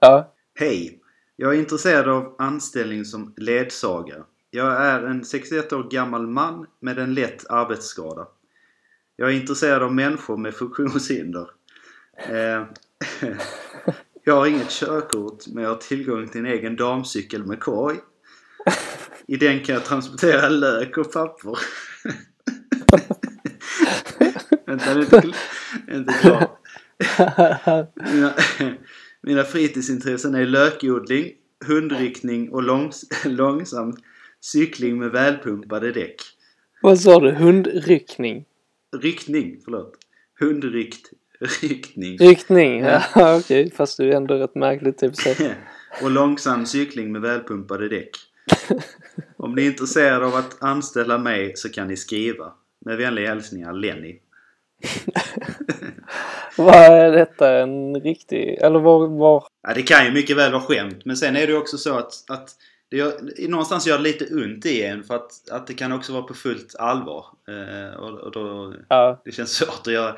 Ja, 0.00 0.34
Hej! 0.54 1.00
Jag 1.36 1.54
är 1.54 1.58
intresserad 1.58 2.08
av 2.08 2.34
anställning 2.38 3.04
som 3.04 3.34
ledsagare. 3.36 4.22
Jag 4.50 4.86
är 4.86 5.02
en 5.02 5.24
61 5.24 5.72
år 5.72 5.90
gammal 5.90 6.26
man 6.26 6.66
med 6.80 6.98
en 6.98 7.14
lätt 7.14 7.50
arbetsskada. 7.50 8.26
Jag 9.20 9.30
är 9.30 9.34
intresserad 9.34 9.82
av 9.82 9.94
människor 9.94 10.36
med 10.36 10.54
funktionshinder. 10.54 11.50
Eh, 12.16 12.64
jag 14.24 14.34
har 14.34 14.46
inget 14.46 14.70
körkort 14.70 15.46
men 15.46 15.62
jag 15.62 15.70
har 15.70 15.76
tillgång 15.76 16.28
till 16.28 16.40
en 16.40 16.46
egen 16.46 16.76
damcykel 16.76 17.46
med 17.46 17.60
korg. 17.60 17.96
I 19.26 19.36
den 19.36 19.60
kan 19.60 19.74
jag 19.74 19.84
transportera 19.84 20.48
lök 20.48 20.98
och 20.98 21.12
papper. 21.12 21.58
Vänta, 24.66 24.94
det 24.94 25.00
är 25.00 25.02
inte, 25.02 25.20
kl- 25.20 25.34
är 25.88 25.96
inte 25.96 26.12
klart. 26.12 26.58
Mina, 28.12 28.32
mina 29.20 29.44
fritidsintressen 29.44 30.34
är 30.34 30.46
lökodling, 30.46 31.32
hundriktning 31.66 32.50
och 32.50 32.62
långs, 32.62 33.04
långsam 33.24 33.96
cykling 34.40 34.98
med 34.98 35.10
välpumpade 35.10 35.92
däck. 35.92 36.16
vad 36.82 37.00
sa 37.00 37.20
du? 37.20 37.32
Hundryckning? 37.32 38.44
Ryckning, 38.96 39.60
förlåt. 39.64 39.92
Hundrykt, 40.40 41.10
ryckning. 41.62 42.18
Ryckning? 42.18 42.80
Ja, 42.80 43.02
okej. 43.38 43.70
Fast 43.70 43.96
du 43.96 44.12
är 44.12 44.16
ändå 44.16 44.34
rätt 44.34 44.54
märkligt 44.54 44.98
typ 44.98 45.16
så. 45.16 45.30
och 46.02 46.10
långsam 46.10 46.66
cykling 46.66 47.12
med 47.12 47.20
välpumpade 47.20 47.88
däck. 47.88 48.10
Om 49.36 49.54
ni 49.54 49.62
är 49.62 49.66
intresserade 49.66 50.26
av 50.26 50.34
att 50.34 50.62
anställa 50.62 51.18
mig 51.18 51.56
så 51.56 51.68
kan 51.68 51.88
ni 51.88 51.96
skriva. 51.96 52.52
Med 52.84 52.96
vänliga 52.96 53.28
hälsningar 53.28 53.72
Lenny. 53.72 54.18
Vad 56.56 56.74
är 56.74 57.12
detta? 57.12 57.58
En 57.58 58.00
riktig... 58.00 58.58
Eller 58.60 58.78
var... 58.78 59.08
var... 59.08 59.44
Ja, 59.62 59.74
det 59.74 59.82
kan 59.82 60.06
ju 60.06 60.12
mycket 60.12 60.36
väl 60.36 60.52
vara 60.52 60.62
skämt. 60.62 61.04
Men 61.04 61.16
sen 61.16 61.36
är 61.36 61.46
det 61.46 61.52
ju 61.52 61.58
också 61.58 61.78
så 61.78 61.98
att, 61.98 62.12
att 62.28 62.50
det 62.90 62.96
gör, 62.96 63.48
någonstans 63.48 63.86
gör 63.86 63.96
det 63.96 64.04
lite 64.04 64.34
ont 64.34 64.66
i 64.66 64.82
en 64.82 65.04
för 65.04 65.14
att, 65.14 65.50
att 65.50 65.66
det 65.66 65.74
kan 65.74 65.92
också 65.92 66.12
vara 66.12 66.22
på 66.22 66.34
fullt 66.34 66.76
allvar. 66.78 67.26
Eh, 67.48 68.00
och, 68.00 68.18
och 68.18 68.32
då, 68.32 68.74
Ja, 68.88 69.20
det 69.24 69.32
känns 69.32 69.50
svårt 69.56 69.86
att 69.86 69.92
göra, 69.92 70.16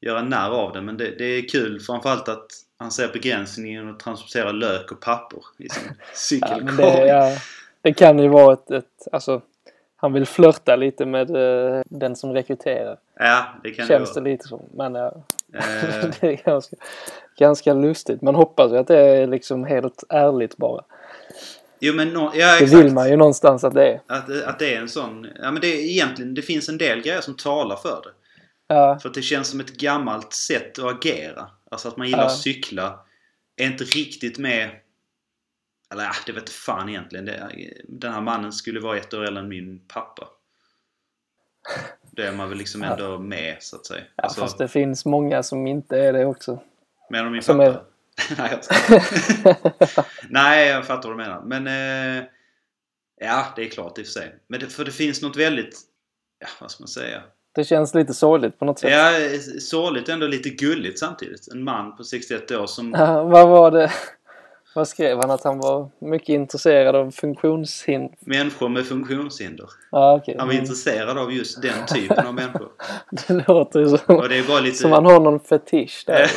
göra 0.00 0.22
narr 0.22 0.50
av 0.50 0.72
det. 0.72 0.82
Men 0.82 0.96
det, 0.96 1.18
det 1.18 1.24
är 1.24 1.48
kul 1.48 1.80
framförallt 1.80 2.28
att 2.28 2.46
han 2.78 2.90
ser 2.90 3.08
begränsningen 3.12 3.90
att 3.90 4.00
transportera 4.00 4.52
lök 4.52 4.92
och 4.92 5.00
papper 5.00 5.38
i 5.58 5.68
sin 5.68 5.82
ja, 5.98 6.04
cykelkorg. 6.14 6.64
men 6.64 6.76
det, 6.76 7.06
ja, 7.06 7.38
det 7.82 7.92
kan 7.92 8.18
ju 8.18 8.28
vara 8.28 8.52
ett... 8.52 8.70
ett 8.70 9.08
alltså, 9.12 9.42
han 9.96 10.12
vill 10.12 10.26
flörta 10.26 10.76
lite 10.76 11.06
med 11.06 11.30
eh, 11.30 11.82
den 11.84 12.16
som 12.16 12.32
rekryterar. 12.32 12.96
Ja, 13.14 13.46
det 13.62 13.70
kan 13.70 13.86
Känns 13.86 14.14
det 14.14 14.20
det 14.20 14.30
lite 14.30 14.48
som. 14.48 14.62
Men 14.74 14.94
ja. 14.94 15.14
Eh, 15.54 16.10
det 16.20 16.26
är 16.32 16.44
ganska, 16.44 16.76
ganska 17.38 17.74
lustigt. 17.74 18.22
Man 18.22 18.34
hoppas 18.34 18.72
ju 18.72 18.76
att 18.76 18.86
det 18.86 18.98
är 18.98 19.26
liksom 19.26 19.64
helt 19.64 20.04
ärligt 20.08 20.56
bara. 20.56 20.84
Jo 21.82 21.94
men 21.94 22.08
no, 22.08 22.30
ja, 22.34 22.46
Det 22.46 22.64
exakt. 22.64 22.72
vill 22.72 22.92
man 22.92 23.08
ju 23.10 23.16
någonstans 23.16 23.64
att 23.64 23.74
det 23.74 23.88
är. 23.88 24.00
Att, 24.06 24.30
att 24.42 24.58
det 24.58 24.74
är 24.74 24.80
en 24.80 24.88
sån... 24.88 25.26
Ja 25.42 25.50
men 25.50 25.60
det 25.60 25.66
är 25.66 25.80
egentligen, 25.90 26.34
det 26.34 26.42
finns 26.42 26.68
en 26.68 26.78
del 26.78 27.00
grejer 27.02 27.20
som 27.20 27.36
talar 27.36 27.76
för 27.76 28.02
det. 28.04 28.10
Ja, 28.74 28.98
För 29.02 29.08
att 29.08 29.14
det 29.14 29.22
känns 29.22 29.48
som 29.48 29.60
ett 29.60 29.76
gammalt 29.76 30.32
sätt 30.32 30.78
att 30.78 30.84
agera. 30.84 31.46
Alltså 31.70 31.88
att 31.88 31.96
man 31.96 32.06
gillar 32.06 32.20
Ja. 32.22 32.26
att 32.26 32.36
cykla. 32.38 33.00
Är 33.56 33.66
inte 33.66 33.84
riktigt 33.84 34.38
med... 34.38 34.70
Eller 35.92 36.02
ja, 36.04 36.10
det 36.26 36.32
vet 36.32 36.50
fan 36.50 36.88
egentligen. 36.88 37.24
Det, 37.24 37.50
den 37.88 38.12
här 38.12 38.20
mannen 38.20 38.52
skulle 38.52 38.80
vara 38.80 38.96
ett 38.96 39.14
år 39.14 39.24
äldre 39.24 39.42
än 39.42 39.48
min 39.48 39.78
pappa. 39.88 40.28
Det 42.12 42.22
är 42.26 42.32
man 42.32 42.48
väl 42.48 42.58
liksom 42.58 42.82
Ja. 42.82 42.90
ändå 42.92 43.18
med 43.18 43.56
så 43.60 43.76
att 43.76 43.86
säga. 43.86 44.02
ja 44.16 44.22
Alltså, 44.24 44.40
fast 44.40 44.58
det 44.58 44.68
finns 44.68 45.04
många 45.04 45.42
som 45.42 45.66
inte 45.66 45.98
är 45.98 46.12
det 46.12 46.24
också. 46.26 46.58
Menar 47.10 47.24
du 47.24 47.30
min 47.30 47.42
som 47.42 47.58
pappa? 47.58 47.80
Nej, 48.38 48.58
jag. 49.44 49.56
Nej, 50.30 50.68
jag 50.68 50.86
fattar 50.86 51.08
vad 51.08 51.18
du 51.18 51.22
menar. 51.22 51.42
Men... 51.44 51.66
Eh, 51.66 52.24
ja, 53.20 53.44
det 53.56 53.62
är 53.62 53.68
klart 53.70 53.98
i 53.98 54.02
och 54.02 54.06
för 54.06 54.12
sig. 54.12 54.34
Men 54.48 54.60
det, 54.60 54.66
för 54.66 54.84
det 54.84 54.90
finns 54.90 55.22
något 55.22 55.36
väldigt... 55.36 55.80
Ja, 56.40 56.46
vad 56.60 56.70
ska 56.70 56.82
man 56.82 56.88
säga? 56.88 57.22
Det 57.54 57.64
känns 57.64 57.94
lite 57.94 58.14
sorgligt 58.14 58.58
på 58.58 58.64
något 58.64 58.78
sätt. 58.78 58.90
Ja, 58.92 59.12
sorgligt 59.60 60.08
ändå 60.08 60.26
lite 60.26 60.48
gulligt 60.50 60.98
samtidigt. 60.98 61.48
En 61.52 61.64
man 61.64 61.96
på 61.96 62.04
61 62.04 62.50
år 62.50 62.66
som... 62.66 62.94
Ja, 62.98 63.22
vad 63.22 63.48
var 63.48 63.70
det? 63.70 63.92
Vad 64.74 64.88
skrev 64.88 65.18
han? 65.18 65.30
Att 65.30 65.44
han 65.44 65.58
var 65.58 65.90
mycket 65.98 66.28
intresserad 66.28 66.96
av 66.96 67.10
funktionshinder? 67.10 68.10
Människor 68.20 68.68
med 68.68 68.86
funktionshinder. 68.86 69.66
Ja, 69.90 70.14
okej. 70.16 70.36
Han 70.38 70.46
var 70.46 70.52
Mm. 70.54 70.62
intresserad 70.64 71.18
av 71.18 71.32
just 71.32 71.62
den 71.62 71.86
typen 71.86 72.26
av 72.26 72.34
människor. 72.34 72.68
Det 73.28 73.48
låter 73.48 73.80
ju 73.80 73.88
som, 73.88 74.16
Och 74.16 74.28
det 74.28 74.38
är 74.38 74.48
bara 74.48 74.60
lite... 74.60 74.76
som 74.76 74.92
han 74.92 75.04
har 75.06 75.20
någon 75.20 75.40
fetisch 75.40 76.04
där. 76.06 76.30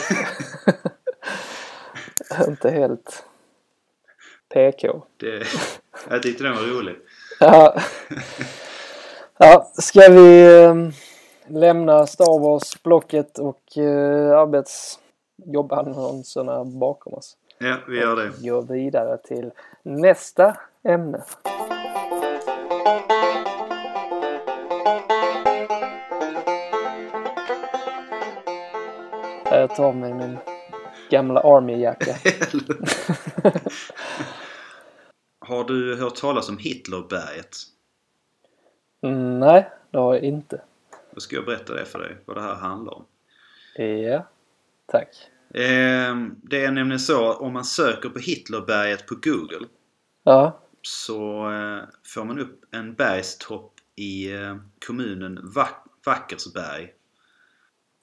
Inte 2.47 2.69
helt 2.69 3.25
PK. 4.53 5.03
det, 5.17 5.43
jag 6.09 6.23
tyckte 6.23 6.43
den 6.43 6.55
var 6.55 6.63
rolig. 6.63 6.95
Ja. 7.39 7.81
ja, 9.37 9.71
ska 9.73 10.09
vi 10.09 10.61
eh, 10.63 10.75
lämna 11.47 12.07
Star 12.07 12.39
Wars-blocket 12.39 13.39
och 13.39 13.77
eh, 13.77 14.39
arbetsjobbannonserna 14.39 16.65
bakom 16.65 17.13
oss? 17.13 17.37
Ja, 17.57 17.75
vi 17.87 17.99
gör 17.99 18.15
det. 18.15 18.31
Gå 18.49 18.61
vidare 18.61 19.17
till 19.17 19.51
nästa 19.83 20.57
ämne. 20.83 21.23
Jag 29.51 29.75
tar 29.75 29.93
med 29.93 30.15
min 30.15 30.37
gamla 31.09 31.39
Army-jacka. 31.41 32.15
Har 35.39 35.63
du 35.63 35.95
hört 35.95 36.15
talas 36.15 36.49
om 36.49 36.57
Hitlerberget? 36.57 37.57
Mm, 39.01 39.39
nej, 39.39 39.69
det 39.91 39.97
har 39.97 40.13
jag 40.13 40.23
inte. 40.23 40.61
Då 41.11 41.21
ska 41.21 41.35
jag 41.35 41.45
berätta 41.45 41.73
det 41.73 41.85
för 41.85 41.99
dig, 41.99 42.17
vad 42.25 42.37
det 42.37 42.41
här 42.41 42.55
handlar 42.55 42.93
om. 42.93 43.05
Ja, 43.75 44.27
tack. 44.85 45.07
Ehm, 45.53 46.35
Det 46.43 46.65
är 46.65 46.71
nämligen 46.71 46.99
så 46.99 47.33
om 47.33 47.53
man 47.53 47.65
söker 47.65 48.09
på 48.09 48.19
Hitlerberget 48.19 49.07
på 49.07 49.15
Google 49.15 49.67
Ja, 50.23 50.59
så 50.81 51.51
eh, 51.51 51.83
får 52.05 52.25
man 52.25 52.39
upp 52.39 52.61
en 52.71 52.93
bergstopp 52.93 53.73
i 53.95 54.33
eh, 54.33 54.55
kommunen 54.87 55.39
Vack- 55.55 55.85
Wackersberg. 56.05 56.93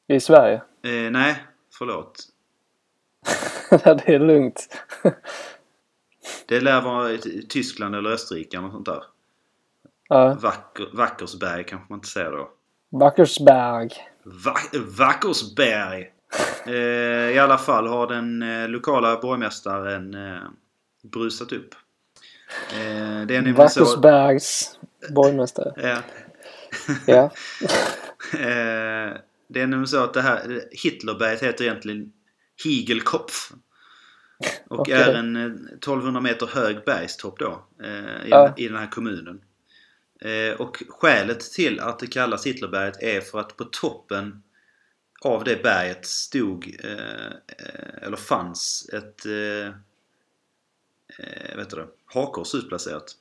i 0.06 0.20
Sverige. 0.20 0.62
Eh, 0.82 1.10
nej, 1.10 1.36
förlåt. 1.78 2.28
det 3.70 4.08
är 4.08 4.18
lugnt. 4.18 4.76
Det 6.46 6.60
lär 6.60 6.80
vara 6.80 7.18
Tyskland 7.48 7.94
eller 7.94 8.10
Österrike 8.10 8.56
eller 8.58 8.70
sånt 8.70 8.86
där. 8.86 9.02
Ja, 10.08 10.34
Vacker, 10.34 10.88
Wackersberg 10.92 11.64
kanske 11.64 11.86
man 11.88 11.96
inte 11.96 12.08
säger 12.08 12.30
då. 12.30 12.50
Wackersberg. 12.90 13.90
Va 14.22 14.54
Wackersberg! 14.98 16.10
Eh, 16.66 17.30
I 17.30 17.38
alla 17.38 17.58
fall 17.58 17.86
har 17.86 18.06
den 18.06 18.42
eh, 18.42 18.68
lokala 18.68 19.20
borgmästaren 19.20 20.14
eh, 20.14 20.40
brusat 21.02 21.52
upp. 21.52 21.74
Eh, 22.72 23.26
det 23.26 23.36
är 23.36 23.42
nämligen 23.42 23.70
så... 23.70 23.80
Wackersbergs 23.80 24.78
borgmästare. 25.14 25.72
Ja. 25.76 25.98
Ja. 27.06 27.30
Eh, 28.32 29.16
det 29.48 29.60
är 29.60 29.66
nämligen 29.66 29.86
så 29.86 30.04
att 30.04 30.14
det 30.14 30.22
här 30.22 30.64
Hitlerberget 30.70 31.42
heter 31.42 31.64
egentligen 31.64 32.12
Higelkopf. 32.64 33.52
Och 34.68 34.80
Okej. 34.80 34.94
är 34.94 35.14
en 35.14 35.36
eh, 35.36 35.44
1200 35.44 36.20
meter 36.20 36.46
hög 36.46 36.84
bergstopp 36.84 37.38
då 37.38 37.66
eh, 37.82 38.26
i, 38.26 38.28
Ja. 38.30 38.54
i 38.56 38.68
den 38.68 38.76
här 38.76 38.90
kommunen. 38.90 39.40
Eh, 40.20 40.60
och 40.60 40.82
skälet 40.88 41.40
till 41.40 41.80
att 41.80 41.98
det 41.98 42.06
kallas 42.06 42.46
Hitlerberget 42.46 43.02
är 43.02 43.20
för 43.20 43.40
att 43.40 43.56
på 43.56 43.64
toppen 43.64 44.42
av 45.24 45.44
det 45.44 45.62
berget 45.62 46.06
stod, 46.06 46.76
eh, 46.84 47.26
eh, 47.58 48.02
eller 48.02 48.16
fanns, 48.16 48.90
ett 48.92 49.26
eh, 49.26 49.66
eh, 51.18 51.56
vet 51.56 51.70
du 51.70 51.76
det, 51.76 51.86
hakkors 52.04 52.54
utplacerat 52.54 53.16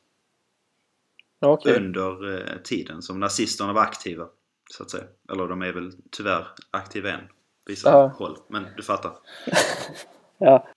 Okej. 1.39 1.75
under 1.75 2.37
eh, 2.37 2.57
tiden 2.63 3.01
som 3.01 3.19
nazisterna 3.19 3.73
var 3.73 3.81
aktiva. 3.81 4.27
Så 4.71 4.83
att 4.83 4.89
säga. 4.91 5.03
Eller 5.31 5.47
de 5.47 5.61
är 5.61 5.73
väl 5.73 5.91
tyvärr 6.11 6.47
aktiva 6.71 7.11
än. 7.11 7.23
Vissa 7.65 7.89
Ja. 7.89 8.07
håll. 8.17 8.37
Men 8.47 8.67
du 8.77 8.83
fattar. 8.83 9.11
Ja. 10.37 10.67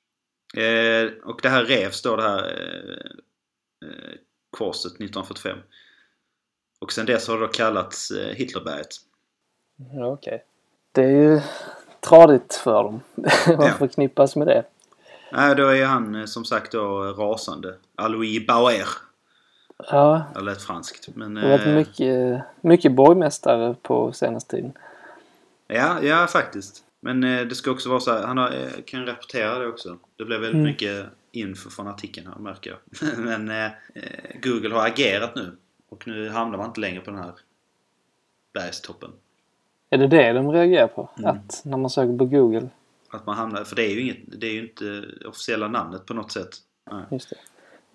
Eh, 0.57 1.11
och 1.25 1.39
det 1.43 1.49
här 1.49 1.65
revs 1.65 2.03
då 2.03 2.17
det 2.17 2.23
här 2.23 2.39
eh, 2.39 3.89
eh, 3.89 4.15
korset 4.51 4.93
1945. 4.93 5.59
Och 6.81 6.93
sen 6.93 7.07
dess 7.07 7.29
har 7.29 7.35
det 7.35 7.47
då 7.47 7.49
kallats 7.53 8.11
eh, 8.11 8.35
Hitlerberget. 8.35 8.89
Ja, 9.93 10.07
okej. 10.07 10.45
Det 10.93 11.03
är 11.05 11.11
ju 11.11 11.41
tradigt 12.01 12.55
för 12.55 12.83
dem. 12.85 13.01
Vad 13.47 13.69
Ja. 13.69 13.73
förknippas 13.79 14.37
med 14.37 14.47
det? 14.47 14.65
Nej, 15.33 15.55
då 15.55 15.69
är 15.69 15.85
han 15.85 16.15
eh, 16.15 16.25
som 16.25 16.45
sagt 16.45 16.73
då 16.73 17.03
rasande. 17.03 17.75
Alois 17.97 18.47
Bauer. 18.47 18.89
Ja, 19.91 20.23
Det 20.35 20.41
lät 20.41 20.63
franskt. 20.63 21.09
Men, 21.15 21.35
det 21.35 21.41
har 21.41 21.49
varit 21.49 21.67
eh, 21.67 21.73
mycket, 21.75 22.43
mycket 22.61 22.93
borgmästare 22.93 23.75
på 23.83 24.13
senaste 24.13 24.57
tiden. 24.57 24.73
Ja, 25.67 26.03
ja 26.03 26.27
faktiskt. 26.27 26.85
Men 27.01 27.25
eh, 27.25 27.41
det 27.47 27.55
ska 27.55 27.71
också 27.71 27.89
vara 27.89 28.01
så 28.01 28.13
här, 28.13 28.27
han 28.27 28.39
har, 28.39 28.51
eh, 28.51 28.83
kan 28.87 29.07
rapportera 29.07 29.59
det 29.59 29.67
också. 29.69 29.99
Det 30.17 30.25
blev 30.25 30.41
väldigt 30.41 30.55
Mm. 30.55 30.65
mycket 30.67 31.07
info 31.33 31.71
från 31.71 31.89
artikeln 31.89 32.27
här 32.27 32.39
märker 32.39 32.71
jag. 32.71 33.19
Men 33.25 33.49
eh, 33.51 33.65
eh, 33.65 34.41
Google 34.43 34.75
har 34.75 34.87
agerat 34.87 35.35
nu. 35.37 35.57
Och 35.89 36.07
nu 36.09 36.29
hamnar 36.29 36.59
man 36.59 36.67
inte 36.67 36.81
längre 36.81 37.01
på 37.01 37.11
den 37.11 37.21
här 37.21 37.33
bergstoppen. 38.53 39.11
Är 39.91 39.99
det 39.99 40.07
det 40.07 40.33
de 40.33 40.53
reagerar 40.53 40.87
på? 40.87 41.11
Mm. 41.19 41.31
Att 41.31 41.63
när 41.65 41.77
man 41.77 41.91
söker 41.91 42.19
på 42.19 42.25
Google? 42.25 42.69
Att 43.11 43.27
man 43.27 43.37
hamnar, 43.37 43.65
för 43.65 43.77
det 43.77 43.83
är 43.87 43.91
ju 43.95 44.01
inget, 44.01 44.19
det 44.41 44.47
är 44.47 44.53
ju 44.53 44.69
inte 44.69 44.85
det 44.85 45.27
officiella 45.29 45.69
namnet 45.69 46.07
på 46.07 46.15
något 46.15 46.33
sätt. 46.33 46.49
Nej. 46.91 47.05
Just 47.11 47.31
det. 47.31 47.37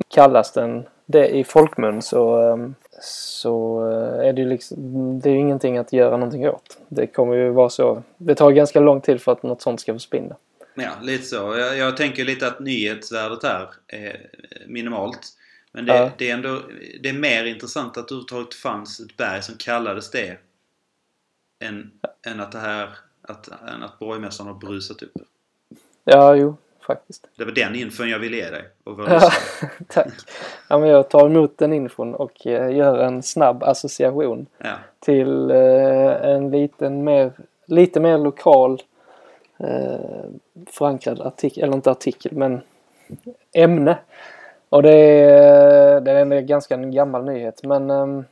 Kallas 0.08 0.52
den 0.54 0.84
det 1.06 1.30
i 1.30 1.44
folkmun 1.44 2.02
så, 2.02 2.52
ehm, 2.54 2.76
så 3.02 3.86
eh, 3.92 4.28
är 4.28 4.34
det 4.34 4.42
ju 4.42 4.50
liksom, 4.50 5.20
det 5.20 5.30
är 5.30 5.34
ju 5.34 5.40
ingenting 5.40 5.78
att 5.78 5.94
göra 5.94 6.18
någonting 6.18 6.50
åt. 6.50 6.78
Det 6.88 7.08
kommer 7.08 7.36
ju 7.36 7.50
vara 7.50 7.70
så. 7.70 8.04
Det 8.18 8.36
tar 8.36 8.52
ganska 8.52 8.80
lång 8.80 9.02
tid 9.02 9.22
för 9.22 9.32
att 9.32 9.44
något 9.44 9.62
sånt 9.62 9.82
ska 9.82 9.94
försvinna. 9.94 10.36
Ja, 10.76 10.92
lite 11.02 11.24
så. 11.24 11.36
Jag, 11.36 11.78
jag 11.78 11.98
tänker 11.98 12.26
lite 12.26 12.48
att 12.48 12.60
nyhetsvärdet 12.60 13.44
här 13.44 13.70
är 13.88 14.30
minimalt. 14.68 15.20
Men 15.72 15.86
det, 15.86 15.96
Ja. 15.96 16.12
det 16.18 16.30
är 16.30 16.34
ändå 16.34 16.62
det 17.02 17.10
är 17.10 17.14
mer 17.14 17.46
intressant 17.46 17.98
att 17.98 18.08
det 18.08 18.14
överhuvudtaget 18.14 18.54
fanns 18.54 19.00
ett 19.00 19.18
berg 19.18 19.44
som 19.44 19.56
kallades 19.58 20.12
det. 20.12 20.38
Än, 21.64 21.92
än 22.28 22.40
att 22.40 22.52
det 22.52 22.60
här 22.60 22.90
att, 23.22 23.48
än 23.48 23.84
att 23.84 24.00
borgmästaren 24.00 24.48
har 24.48 24.60
brusat 24.60 25.02
upp. 25.02 25.14
Ja, 26.04 26.36
jo, 26.36 26.58
faktiskt. 26.94 27.28
Det 27.36 27.46
var 27.46 27.52
den 27.52 27.76
infon 27.76 28.10
jag 28.10 28.20
ville 28.20 28.38
ge 28.38 28.50
dig. 28.50 28.64
Ja, 28.86 29.32
tack. 29.88 30.14
Ja, 30.70 30.78
men 30.78 30.90
jag 30.90 31.10
tar 31.10 31.26
emot 31.26 31.58
den 31.58 31.74
infon 31.74 32.16
och 32.16 32.48
eh, 32.48 32.76
gör 32.76 32.98
en 33.00 33.24
snabb 33.24 33.64
association 33.64 34.46
ja. 34.58 34.74
till 35.00 35.52
eh, 35.52 36.30
en 36.34 36.52
liten 36.52 37.04
mer, 37.04 37.32
lite 37.66 38.00
mer 38.00 38.18
lokal 38.18 38.82
eh, 39.60 40.26
förankrad 40.68 41.22
artikel, 41.22 41.64
eller 41.64 41.76
inte 41.76 41.92
artikel 41.92 42.32
men 42.34 42.62
ämne. 43.54 43.98
Och 44.70 44.84
det 44.84 44.94
är, 44.94 46.02
det 46.02 46.12
är 46.12 46.16
en 46.16 46.48
ganska 46.48 46.78
gammal 46.78 47.26
nyhet 47.26 47.64
men 47.64 47.90
ehm, 47.90 48.20
eh, 48.20 48.24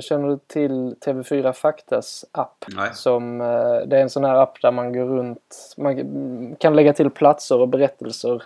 känner 0.00 0.28
du 0.28 0.38
till 0.46 0.94
TV4 1.00 1.52
Faktas 1.52 2.24
app? 2.32 2.64
Nej. 2.76 2.90
Som, 2.94 3.40
eh, 3.40 3.76
det 3.86 3.96
är 3.96 4.02
en 4.02 4.10
sån 4.10 4.24
här 4.24 4.36
app 4.36 4.62
där 4.62 4.70
man 4.70 4.92
går 4.92 5.04
runt, 5.04 5.74
man 5.76 6.56
kan 6.58 6.76
lägga 6.76 6.92
till 6.92 7.10
platser 7.10 7.60
och 7.60 7.68
berättelser 7.68 8.42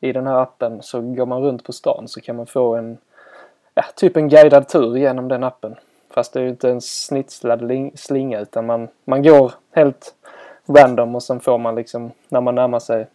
i 0.00 0.12
den 0.12 0.26
här 0.26 0.38
appen. 0.38 0.82
Så 0.82 1.00
går 1.00 1.26
man 1.26 1.42
runt 1.42 1.64
på 1.64 1.72
stan 1.72 2.08
så 2.08 2.20
kan 2.20 2.36
man 2.36 2.46
få 2.46 2.74
en, 2.74 2.98
ja, 3.74 3.84
typ 3.96 4.16
en 4.16 4.28
guidad 4.28 4.68
tur 4.68 4.96
genom 4.96 5.28
den 5.28 5.44
appen. 5.44 5.76
Fast 6.10 6.32
det 6.32 6.40
är 6.40 6.42
ju 6.44 6.48
inte 6.50 6.70
en 6.70 6.80
snitslad 6.80 7.62
ling- 7.62 7.96
slinga 7.96 8.40
utan 8.40 8.66
man, 8.66 8.88
man 9.04 9.22
går 9.22 9.52
helt 9.72 10.14
random 10.66 11.14
och 11.14 11.22
sen 11.22 11.40
får 11.40 11.58
man 11.58 11.74
liksom 11.74 12.10
när 12.28 12.40
man 12.40 12.54
närmar 12.54 12.78
sig 12.78 13.06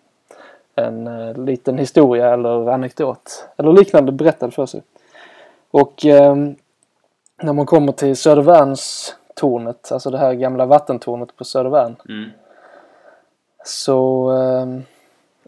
en 0.76 1.08
eh, 1.08 1.38
liten 1.38 1.78
historia 1.78 2.34
eller 2.34 2.70
anekdot 2.70 3.48
eller 3.58 3.74
liknande 3.74 4.12
berättad 4.12 4.52
för 4.52 4.66
sig. 4.66 4.82
Och 5.72 6.06
ehm, 6.06 6.56
när 7.42 7.54
man 7.54 7.66
kommer 7.66 7.92
till 7.92 8.16
Södervärnstornet, 8.18 9.92
alltså 9.92 10.10
det 10.10 10.18
här 10.18 10.34
gamla 10.34 10.66
vattentornet 10.66 11.36
på 11.36 11.46
Södervärn, 11.46 11.96
Mm. 12.10 12.30
så 13.66 14.30
ehm, 14.30 14.84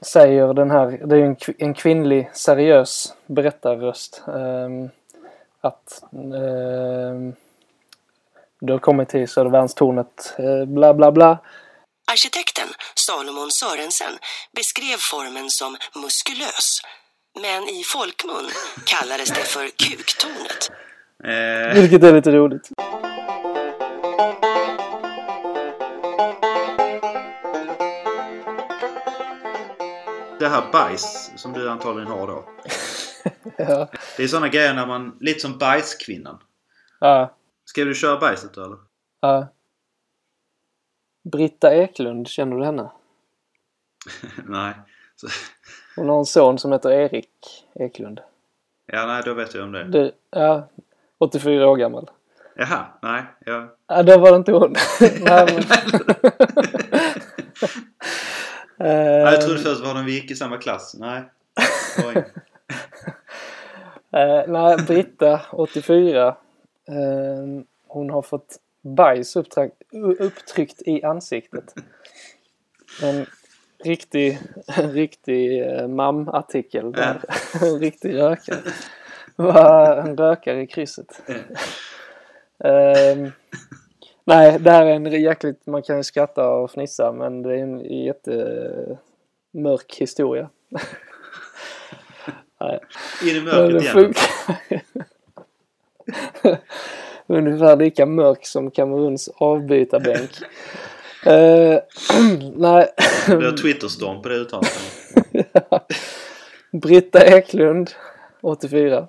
säger 0.02 0.54
den 0.54 0.72
här, 0.72 1.02
det 1.06 1.16
är 1.16 1.20
ju 1.20 1.26
en, 1.26 1.38
en 1.58 1.74
kvinnlig 1.74 2.30
seriös 2.34 3.14
berättarröst 3.26 4.24
ehm, 4.28 4.90
att 5.62 6.04
ehm, 6.14 7.36
du 8.62 8.74
har 8.74 8.80
kommit 8.80 9.10
till 9.10 9.28
Södervärnstornet, 9.28 10.34
eh, 10.38 10.66
bla 10.66 10.94
bla 10.94 11.12
bla. 11.12 11.38
Arkitekten 12.12 12.68
Salomon 12.96 13.52
Sörensen 13.52 14.14
beskrev 14.56 14.98
formen 15.12 15.50
som 15.50 15.78
muskulös. 15.96 16.82
Men 17.42 17.64
i 17.64 17.84
folkmun 17.94 18.50
kallades 18.86 19.30
det 19.30 19.44
för 19.44 19.68
kuktornet. 19.68 20.72
Eh, 21.24 21.74
Vilket 21.82 22.04
är 22.04 22.14
lite 22.14 22.32
roligt. 22.32 22.70
det 30.40 30.48
här 30.48 30.72
bajs 30.72 31.32
som 31.36 31.54
du 31.54 31.70
antagligen 31.70 32.12
har 32.12 32.28
då. 32.28 32.46
Ja. 33.58 33.88
Det 34.18 34.24
är 34.24 34.28
såna 34.28 34.48
grejer 34.48 34.74
när 34.74 34.86
man, 34.88 35.18
lite 35.20 35.40
som 35.40 35.58
bajskvinnan. 35.58 36.44
Ja, 37.00 37.36
Ska 37.66 37.84
du 37.86 37.96
köra 37.96 38.20
bajset 38.20 38.54
då 38.54 38.64
eller? 38.64 38.78
ja. 39.20 39.48
Britta 41.32 41.76
Eklund, 41.76 42.28
känner 42.28 42.58
du 42.58 42.66
henne? 42.66 42.92
nej. 44.48 44.74
Hon 45.96 46.10
har 46.10 46.20
en 46.20 46.26
son 46.26 46.60
som 46.60 46.72
heter 46.72 46.92
Erik 46.92 47.30
Eklund. 47.76 48.22
ja, 48.86 49.06
nej, 49.06 49.22
då 49.26 49.34
vet 49.34 49.54
jag 49.54 49.64
om 49.64 49.72
det. 49.72 49.84
Det, 49.84 50.12
ja, 50.30 50.68
84 51.22 51.68
år 51.70 51.78
gammal. 51.78 52.10
Jaha, 52.56 52.86
nej. 53.02 53.24
Jag... 53.46 53.70
Ja, 53.88 54.04
det 54.04 54.18
var 54.18 54.32
det 54.32 54.36
inte 54.38 54.52
hon. 54.52 54.76
Nej, 55.02 55.46
men... 55.46 55.64
Nej, 58.78 59.06
jag 59.18 59.34
Eh, 59.34 59.40
trodde 59.40 59.60
först 59.60 59.86
var 59.86 59.94
de 59.94 60.06
vi 60.06 60.12
gick 60.12 60.32
i 60.32 60.36
samma 60.36 60.58
klass. 60.58 60.96
Nej. 61.00 61.24
Eh, 64.14 64.44
nej, 64.48 64.78
Britta, 64.88 65.42
84. 65.52 66.28
Eh, 66.28 66.36
hon 67.88 68.10
har 68.10 68.22
fått 68.22 68.58
bajs 68.82 69.36
upptryckt, 69.36 69.76
upptryckt 70.20 70.82
i 70.82 71.04
ansiktet. 71.04 71.74
En 73.04 73.26
riktig, 73.84 74.40
en 74.78 74.92
riktig 74.92 75.62
eh, 75.62 75.88
mam-artikel 75.88 76.92
där. 76.92 77.22
en 77.62 77.80
riktig 77.80 78.18
rökare. 78.18 78.58
Var 79.42 79.98
en 79.98 80.18
rökare 80.18 80.62
i 80.62 80.68
krysset. 80.68 81.22
Ehm, 82.64 83.32
nej, 84.26 84.60
det 84.60 84.72
här 84.72 84.86
är 84.86 84.92
en 84.92 85.22
jäkligt, 85.22 85.68
man 85.68 85.82
kan 85.82 85.98
ju 85.98 86.04
skratta 86.04 86.50
och 86.50 86.72
fnissa 86.72 87.12
men 87.12 87.42
det 87.42 87.54
är 87.54 87.58
en 87.58 87.80
jättemörk 88.06 89.96
historia. 89.98 90.50
nej. 92.60 92.80
In 93.24 93.36
i 93.36 93.42
mörkret 93.42 93.84
igen. 93.84 94.14
Ungefär 97.28 97.76
lika 97.76 98.06
mörk 98.06 98.46
som 98.46 98.72
Kameruns 98.72 99.30
avbytarbänk. 99.36 100.32
Eh, 101.26 101.32
nej, 102.56 102.90
Det 103.28 103.36
var 103.36 103.58
Twitterstorm 103.58 104.22
på 104.22 104.30
det 104.30 104.36
uttalandet. 104.36 104.72
Britta 106.72 107.26
Eklund, 107.26 107.92
84, 108.42 109.08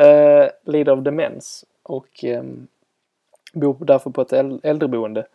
eh, 0.00 0.50
lider 0.64 0.92
av 0.92 1.02
demens 1.02 1.64
och 1.82 2.24
eh, 2.24 2.42
bor 3.52 3.76
därför 3.80 4.10
på 4.10 4.22
ett 4.22 4.32
äldreboende. 4.62 5.26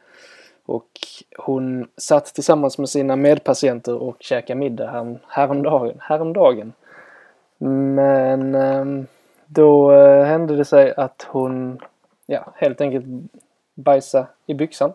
Och 0.66 0.90
hon 1.38 1.88
satt 1.98 2.26
tillsammans 2.26 2.78
med 2.78 2.90
sina 2.90 3.16
medpatienter 3.16 3.96
och 3.96 4.16
käkade 4.20 4.60
middag 4.60 4.92
här, 4.92 5.20
häromdagen. 5.28 5.98
häromdagen. 6.00 6.74
Men 7.58 8.56
eh, 8.56 8.86
då 9.46 9.92
eh, 9.92 10.26
hände 10.26 10.56
det 10.56 10.66
sig 10.66 10.94
att 10.98 11.28
hon 11.30 11.80
ja, 12.26 12.54
helt 12.56 12.82
enkelt 12.82 13.06
bajsade 13.76 14.28
i 14.46 14.54
byxan. 14.54 14.94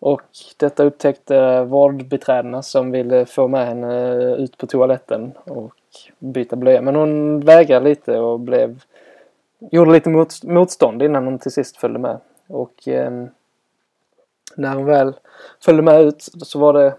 Och 0.00 0.22
detta 0.56 0.84
upptäckte 0.84 1.64
vårdbiträdena 1.64 2.62
som 2.62 2.90
ville 2.90 3.26
få 3.26 3.48
med 3.48 3.66
henne 3.66 4.14
ut 4.34 4.58
på 4.58 4.66
toaletten 4.66 5.32
och 5.44 5.74
byta 6.18 6.56
blöja. 6.56 6.82
Men 6.82 6.96
hon 6.96 7.40
vägrade 7.40 7.84
lite 7.84 8.18
och 8.18 8.40
blev 8.40 8.82
gjorde 9.60 9.92
lite 9.92 10.08
mot, 10.08 10.42
motstånd 10.42 11.02
innan 11.02 11.24
hon 11.24 11.38
till 11.38 11.52
sist 11.52 11.76
följde 11.76 11.98
med. 11.98 12.18
Och 12.46 12.88
eh, 12.88 13.26
när 14.56 14.74
hon 14.74 14.84
väl 14.84 15.14
följde 15.64 15.82
med 15.82 16.00
ut 16.00 16.22
så 16.42 16.58
var 16.58 16.72
det 16.72 16.94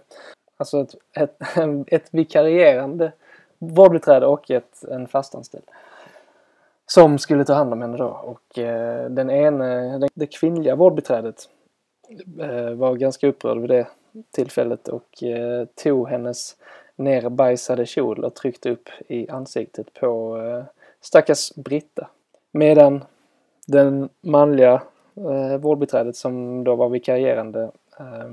alltså 0.57 0.79
ett, 0.79 0.95
ett, 1.13 1.37
ett 1.87 2.07
vikarierande 2.11 3.11
vårdbiträde 3.57 4.25
och 4.25 4.51
ett, 4.51 4.83
en 4.91 5.07
fastanställd. 5.07 5.65
Som 6.85 7.19
skulle 7.19 7.45
ta 7.45 7.53
hand 7.53 7.73
om 7.73 7.81
henne 7.81 7.97
då. 7.97 8.07
Och 8.07 8.59
eh, 8.59 9.09
den 9.09 9.29
ene, 9.29 9.97
det, 9.97 10.07
det 10.13 10.27
kvinnliga 10.27 10.75
vårdbiträdet 10.75 11.49
Eh, 12.39 12.71
var 12.71 12.95
ganska 12.95 13.27
upprörd 13.27 13.57
vid 13.57 13.69
det 13.69 13.87
tillfället 14.31 14.87
och 14.87 15.23
eh, 15.23 15.65
tog 15.65 16.09
hennes 16.09 16.57
nerbajsade 16.95 17.85
kjol 17.85 18.23
och 18.23 18.35
tryckte 18.35 18.69
upp 18.69 18.89
i 19.07 19.29
ansiktet 19.29 19.93
på 19.93 20.37
eh, 20.37 20.63
stackars 21.01 21.51
Britta. 21.55 22.07
Medan 22.51 23.03
den 23.67 24.09
manliga 24.21 24.81
eh, 25.15 25.57
vårdbiträdet 25.57 26.15
som 26.15 26.63
då 26.63 26.75
var 26.75 26.89
vikarierande 26.89 27.71
eh, 27.99 28.31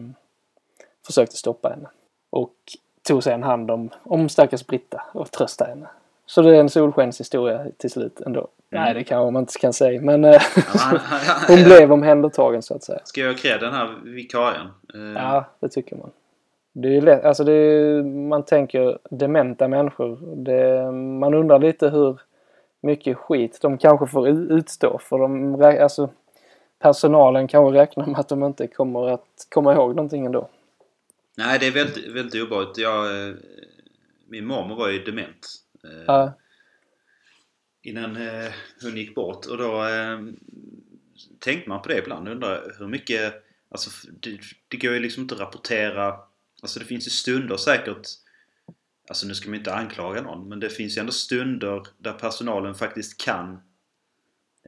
försökte 1.07 1.37
stoppa 1.37 1.69
henne. 1.69 1.88
Och 2.31 2.55
tog 3.03 3.25
sedan 3.25 3.43
hand 3.43 3.71
om, 3.71 3.91
om 4.03 4.29
stackars 4.29 4.67
Britta 4.67 5.03
och 5.14 5.31
tröstade 5.31 5.71
henne. 5.71 5.88
Så 6.29 6.43
det 6.43 6.57
är 6.57 6.61
en 6.61 6.69
solskenshistoria 6.69 7.67
till 7.77 7.91
slut 7.91 8.21
ändå. 8.21 8.49
Nej, 8.71 8.95
det 8.95 9.05
kanske 9.05 9.31
man 9.33 9.43
inte 9.43 9.59
kan 9.59 9.73
säga. 9.73 10.01
Men 10.01 10.25
eh, 10.25 10.43
Ja, 10.75 11.01
hon 11.49 11.64
blev 11.64 11.93
omhändertagen 11.93 12.62
så 12.62 12.75
att 12.75 12.85
säga. 12.85 13.01
Ska 13.05 13.21
jag 13.21 13.38
cred 13.38 13.61
den 13.61 13.73
här 13.75 13.99
vikarien? 14.05 14.67
Eh, 14.95 15.23
Ja, 15.23 15.45
det 15.61 15.69
tycker 15.69 15.97
man. 15.97 16.11
Det 16.73 16.97
är 16.97 17.01
lätt, 17.01 17.25
alltså 17.25 17.45
det 17.45 17.53
är, 17.53 18.03
man 18.03 18.43
tänker 18.45 18.99
dementa 19.11 19.69
människor. 19.69 20.19
Det, 20.37 20.93
man 20.93 21.35
undrar 21.35 21.59
lite 21.59 21.88
hur 21.88 22.21
mycket 22.81 23.17
skit 23.17 23.59
de 23.62 23.79
kanske 23.79 24.07
får 24.07 24.29
utstå. 24.29 24.99
För 24.99 25.19
de, 25.19 25.55
alltså, 25.83 26.11
personalen 26.79 27.49
kanske 27.49 27.79
räknar 27.79 28.07
med 28.07 28.19
att 28.21 28.29
de 28.29 28.45
inte 28.45 28.67
kommer 28.67 29.09
att 29.09 29.47
komma 29.49 29.73
ihåg 29.73 29.95
någonting 29.95 30.27
ändå. 30.27 30.49
Nej, 31.37 31.59
det 31.59 31.67
är 31.67 31.71
väldigt, 31.73 32.12
väldigt 32.12 32.43
obehagligt. 32.43 32.79
Jag, 32.79 33.29
eh, 33.29 33.35
min 34.29 34.47
mormor 34.47 34.77
var 34.77 34.88
ju 34.88 35.05
dement. 35.05 35.47
Eh, 35.92 36.05
Ja, 36.07 36.38
Innan 37.83 38.16
eh, 38.16 38.53
hon 38.83 38.96
gick 38.96 39.14
bort. 39.14 39.46
Och 39.46 39.59
då 39.59 39.85
eh, 39.87 40.18
tänkte 41.38 41.68
man 41.68 41.83
på 41.83 41.88
det 41.88 41.98
ibland. 41.98 42.29
Undrar 42.29 42.74
hur 42.79 42.87
mycket... 42.88 43.44
Alltså 43.70 43.90
det, 44.20 44.40
det 44.68 44.77
går 44.77 44.92
ju 44.94 45.01
liksom 45.01 45.22
inte 45.22 45.35
att 45.35 45.40
rapportera. 45.40 46.16
Alltså 46.62 46.79
det 46.81 46.85
finns 46.87 47.07
ju 47.07 47.11
stunder 47.11 47.57
säkert. 47.57 48.07
Alltså 49.09 49.27
nu 49.27 49.35
ska 49.35 49.48
man 49.51 49.59
inte 49.59 49.74
anklaga 49.74 50.22
någon. 50.22 50.48
Men 50.48 50.61
det 50.61 50.70
finns 50.70 50.96
ju 50.96 51.01
ändå 51.01 51.12
stunder 51.12 51.83
där 51.98 52.12
personalen 52.12 52.74
faktiskt 52.74 53.20
kan 53.24 53.61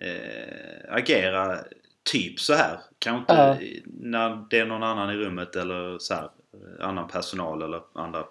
eh, 0.00 0.78
agera 0.94 1.58
typ 2.02 2.40
så 2.40 2.54
här. 2.54 2.80
Kanske 2.98 3.20
inte 3.32 3.42
Ja. 3.42 3.80
när 3.84 4.46
det 4.50 4.58
är 4.58 4.66
någon 4.66 4.82
annan 4.82 5.10
i 5.10 5.16
rummet 5.16 5.56
eller 5.56 5.98
så 5.98 6.14
här. 6.14 6.24
eh, 6.24 6.86
Annan 6.88 7.08
personal 7.08 7.62
eller 7.62 7.82
andra 7.94 8.24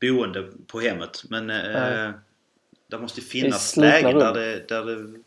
boende 0.00 0.48
på 0.66 0.80
hemmet. 0.80 1.22
Men 1.30 1.50
eh, 1.50 2.10
det 2.90 2.98
måste 2.98 3.20
finnas 3.20 3.76
lägen 3.76 4.18
där 4.18 4.34
det, 4.34 4.68
där 4.68 4.84
det, 4.84 5.18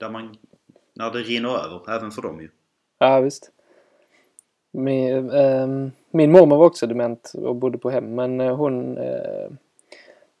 där 0.00 0.10
man, 0.10 0.36
när 0.94 1.10
det 1.10 1.18
rinner 1.18 1.48
över. 1.48 1.96
Även 1.96 2.10
för 2.10 2.22
dem 2.22 2.40
ju. 2.40 2.48
ja 2.98 3.20
visst. 3.20 3.50
Min, 4.72 5.30
ehm, 5.30 5.90
min 6.10 6.32
mormor 6.32 6.56
var 6.56 6.66
också 6.66 6.86
dement 6.86 7.32
och 7.34 7.56
bodde 7.56 7.78
på 7.78 7.90
hem. 7.90 8.14
Men 8.14 8.40
eh, 8.40 8.56
hon, 8.56 8.98
eh, 8.98 9.50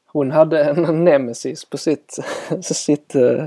hon 0.06 0.30
hade 0.30 0.64
en 0.64 1.04
nemesis 1.04 1.64
på 1.64 1.78
sitt, 1.78 2.18
sitt, 2.60 3.14
eh, 3.14 3.44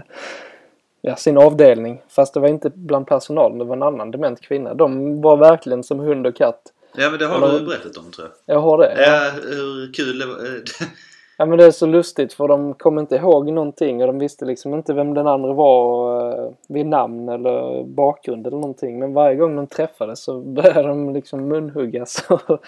ja, 1.02 1.16
sin 1.16 1.38
avdelning. 1.38 2.02
Fast 2.08 2.34
det 2.34 2.40
var 2.40 2.48
inte 2.48 2.70
bland 2.70 3.08
personalen, 3.08 3.58
det 3.58 3.66
var 3.66 3.76
en 3.76 3.84
annan 3.84 4.12
dement 4.12 4.42
kvinna. 4.42 4.74
De 4.74 5.22
var 5.22 5.38
verkligen 5.38 5.84
som 5.84 6.00
hund 6.00 6.28
och 6.28 6.36
katt. 6.36 6.74
Ja 6.98 7.10
men 7.10 7.20
det 7.20 7.26
har 7.26 7.38
Eller- 7.48 7.60
du 7.60 7.66
berättat 7.66 7.98
om 7.98 8.12
tror 8.12 8.28
jag. 8.46 8.56
Jag 8.56 8.62
har 8.62 8.78
det. 8.78 8.96
Ja, 9.08 9.32
hur 9.50 9.94
kul 9.94 10.20
det 10.20 10.26
var. 10.26 10.36
eh, 10.36 10.62
Ja 11.38 11.46
men 11.46 11.58
det 11.58 11.66
är 11.66 11.72
så 11.72 11.86
lustigt 11.86 12.34
för 12.34 12.48
de 12.48 12.74
kom 12.74 13.00
inte 13.00 13.16
ihåg 13.16 13.52
någonting 13.52 14.02
och 14.02 14.08
de 14.08 14.20
visste 14.20 14.46
liksom 14.46 14.74
inte 14.74 14.94
vem 14.94 15.14
den 15.14 15.28
andra 15.28 15.54
var 15.54 16.30
eh, 16.46 16.52
vid 16.68 16.86
namn 16.86 17.30
eller 17.30 17.84
bakgrund 17.84 18.48
eller 18.48 18.58
någonting. 18.58 19.00
Men 19.00 19.14
varje 19.14 19.36
gång 19.36 19.56
de 19.56 19.68
träffades 19.68 20.24
så 20.24 20.40
började 20.42 20.88
de 20.88 21.14
liksom 21.14 21.48
munhuggas 21.48 22.26
och, 22.30 22.60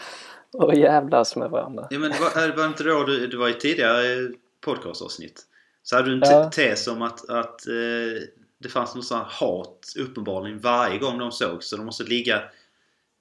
och 0.53 0.73
jävlas 0.75 1.35
med 1.35 1.49
varandra. 1.49 1.87
Ja 1.89 1.99
men 1.99 2.11
det 2.11 2.17
var, 2.19 2.47
det 2.47 2.55
var 2.57 2.65
inte 2.65 2.83
då 2.83 3.03
du, 3.03 3.27
det 3.27 3.37
var 3.37 3.49
i 3.49 3.53
tidigare 3.53 4.29
podcastavsnitt. 4.65 5.41
Så 5.83 5.95
hade 5.95 6.07
du 6.09 6.13
en 6.13 6.21
Ja. 6.31 6.49
te- 6.49 6.69
tes 6.69 6.87
om 6.87 7.01
att, 7.01 7.29
att 7.29 7.67
eh, 7.67 8.21
det 8.59 8.69
fanns 8.69 8.95
någon 8.95 9.03
sån 9.03 9.17
här 9.17 9.27
hat 9.29 9.79
uppenbarligen 9.99 10.59
varje 10.59 10.97
gång 10.99 11.17
de 11.17 11.31
såg 11.31 11.63
Så 11.63 11.75
de 11.77 11.85
måste 11.85 12.03
ligga, 12.03 12.41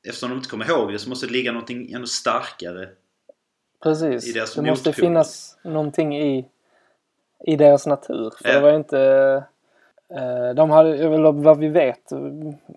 eftersom 0.06 0.30
de 0.30 0.36
inte 0.36 0.48
kommer 0.48 0.70
ihåg 0.70 0.92
det 0.92 0.98
så 0.98 1.08
måste 1.08 1.26
det 1.26 1.32
ligga 1.32 1.52
någonting 1.52 1.92
ännu 1.92 2.06
starkare. 2.06 2.88
Precis. 3.82 4.28
I 4.28 4.32
deras 4.32 4.54
det 4.54 4.62
måste 4.62 4.88
motpol. 4.88 5.04
finnas 5.04 5.58
någonting 5.64 6.16
i, 6.18 6.48
i 7.44 7.56
deras 7.56 7.86
natur. 7.86 8.32
För 8.42 8.48
Ja. 8.48 8.54
det 8.54 8.60
var 8.60 8.72
inte... 8.72 9.00
eh, 10.08 10.54
De 10.54 10.70
hade, 10.70 10.98
eller 10.98 11.32
vad 11.32 11.58
vi 11.58 11.68
vet, 11.68 12.12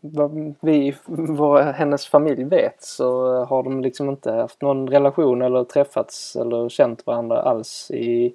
vad 0.02 0.56
vi, 0.62 0.96
vad 1.08 1.66
hennes 1.66 2.08
familj 2.08 2.44
vet 2.44 2.84
så 2.84 3.36
har 3.46 3.64
de 3.64 3.82
liksom 3.82 4.10
inte 4.10 4.32
haft 4.32 4.62
någon 4.62 4.90
relation 4.90 5.42
eller 5.42 5.64
träffats 5.64 6.36
eller 6.36 6.70
känt 6.70 7.06
varandra 7.06 7.42
alls 7.42 7.92
i 7.92 8.34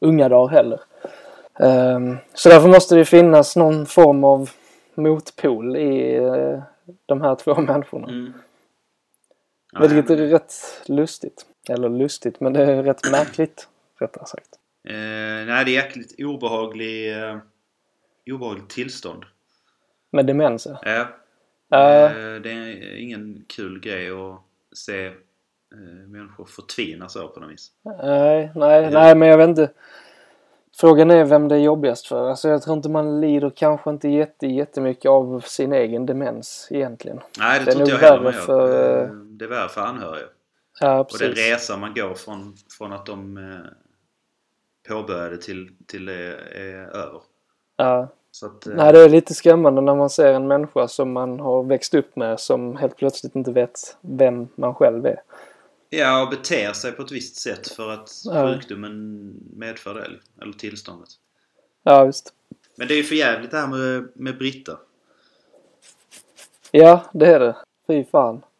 unga 0.00 0.28
dagar 0.28 0.48
heller. 0.54 0.80
Ehm, 1.60 2.16
Så 2.34 2.48
därför 2.48 2.68
måste 2.68 2.94
det 2.94 3.04
finnas 3.04 3.56
någon 3.56 3.86
form 3.86 4.24
av 4.24 4.50
motpol 4.94 5.76
i 5.76 6.16
eh, 6.16 6.58
de 7.06 7.20
här 7.20 7.34
två 7.34 7.54
människorna. 7.60 8.08
Mm. 8.08 8.32
Ja, 9.72 9.80
Vilket 9.80 10.10
är 10.10 10.16
rätt 10.16 10.54
lustigt. 10.86 11.46
Eller 11.68 11.88
lustigt, 11.88 12.40
men 12.40 12.52
det 12.52 12.64
är 12.64 12.82
rätt 12.82 13.10
märkligt. 13.12 13.68
Rättare 13.98 14.26
sagt. 14.26 14.58
Eh, 14.88 14.94
nej, 15.46 15.64
det 15.64 15.70
är 15.70 15.84
jäkligt 15.84 16.14
obehaglig, 16.18 17.18
eh, 17.18 17.38
obehagligt 18.30 18.70
tillstånd. 18.70 19.24
Med 20.10 20.26
demens 20.26 20.66
ja. 20.66 21.08
Ja. 21.68 22.04
Eh, 22.04 22.40
det 22.40 22.50
är 22.50 22.96
ingen 22.96 23.44
kul 23.48 23.80
grej 23.80 24.10
att 24.10 24.40
se 24.72 25.06
eh, 25.06 25.12
människor 26.06 26.44
förtvina 26.44 27.08
så 27.08 27.28
på 27.28 27.40
något 27.40 27.50
vis. 27.50 27.70
Nej, 27.82 28.50
nej, 28.54 28.90
nej, 28.90 29.14
men 29.16 29.28
jag 29.28 29.38
vet 29.38 29.48
inte. 29.48 29.70
Frågan 30.82 31.10
är 31.10 31.24
vem 31.24 31.48
det 31.48 31.54
är 31.54 31.58
jobbigast 31.58 32.06
för. 32.06 32.28
Alltså 32.30 32.48
jag 32.48 32.62
tror 32.62 32.76
inte 32.76 32.88
man 32.88 33.20
lider 33.20 33.50
kanske 33.50 33.90
inte 33.90 34.08
jätte, 34.08 34.46
jättemycket 34.46 35.10
av 35.10 35.40
sin 35.40 35.72
egen 35.72 36.06
demens 36.06 36.68
egentligen. 36.70 37.20
Nej, 37.38 37.58
det, 37.58 37.64
Det 37.64 37.70
tror 37.72 37.82
inte 37.82 37.92
jag 37.92 37.98
heller 38.10 38.22
man 38.22 38.32
gör. 38.32 38.40
för- 38.40 39.02
Eh, 39.02 39.08
Det 39.12 39.44
är 39.44 39.48
värre 39.48 39.68
för 39.68 39.80
anhöriga. 39.80 40.26
Ja, 40.80 41.00
Och 41.00 41.06
den 41.20 41.28
precis. 41.30 41.50
resa 41.52 41.76
man 41.76 41.94
går 41.94 42.14
från, 42.14 42.54
från 42.78 42.92
att 42.92 43.06
de 43.06 43.36
eh, 43.36 43.58
påbörjade 44.88 45.36
till, 45.36 45.68
till 45.86 46.04
det 46.06 46.14
är 46.54 46.96
över. 46.96 47.20
Ja. 47.76 48.08
Att, 48.44 48.66
eh, 48.66 48.74
Nej, 48.76 48.92
det 48.92 49.00
är 49.04 49.08
lite 49.08 49.34
skrämmande 49.34 49.80
när 49.80 49.94
man 49.94 50.10
ser 50.10 50.32
en 50.32 50.48
människa 50.48 50.88
som 50.88 51.12
man 51.12 51.40
har 51.40 51.62
växt 51.62 51.94
upp 51.94 52.16
med 52.16 52.40
som 52.40 52.76
helt 52.76 52.96
plötsligt 52.96 53.34
inte 53.36 53.52
vet 53.52 53.96
vem 54.00 54.48
man 54.54 54.74
själv 54.74 55.06
är. 55.06 55.22
Ja, 55.94 56.22
och 56.22 56.30
beter 56.30 56.72
sig 56.72 56.92
på 56.92 57.02
ett 57.02 57.12
visst 57.12 57.36
sätt 57.36 57.68
för 57.68 57.90
att 57.90 58.10
Ja. 58.24 58.54
sjukdomen 58.54 59.34
medför 59.56 59.94
det. 59.94 60.10
Eller 60.42 60.52
tillståndet. 60.52 61.08
Ja, 61.82 62.04
visst. 62.04 62.34
Men 62.76 62.88
det 62.88 62.94
är 62.94 62.96
ju 62.96 63.04
för 63.04 63.14
jävligt 63.14 63.50
det 63.50 63.56
här 63.58 63.66
med, 63.68 64.08
med 64.14 64.38
Britta. 64.38 64.78
Ja, 66.70 67.04
det 67.12 67.26
är 67.26 67.40
det. 67.40 67.56
Fy 67.86 68.04
fan. 68.04 68.42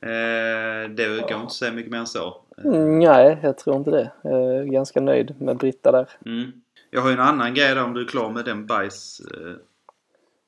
Eh, 0.00 0.90
det 0.90 1.06
går 1.08 1.18
inte 1.18 1.34
att 1.36 1.52
säga 1.52 1.72
mycket 1.72 1.90
mer 1.92 1.98
än 1.98 2.06
så. 2.06 2.40
Mm, 2.64 2.98
nej, 2.98 3.38
jag 3.42 3.58
tror 3.58 3.76
inte 3.76 3.90
det. 3.90 4.12
Jag 4.22 4.54
är 4.56 4.64
ganska 4.64 5.00
nöjd 5.00 5.40
med 5.40 5.56
Britta 5.56 5.92
där. 5.92 6.08
Mm. 6.26 6.52
Jag 6.90 7.00
har 7.00 7.08
ju 7.08 7.14
en 7.14 7.20
annan 7.20 7.54
grej 7.54 7.74
där 7.74 7.84
om 7.84 7.94
du 7.94 8.00
är 8.04 8.08
klar 8.08 8.30
med 8.30 8.44
den 8.44 8.66
bajs... 8.66 9.20
Eh, 9.20 9.52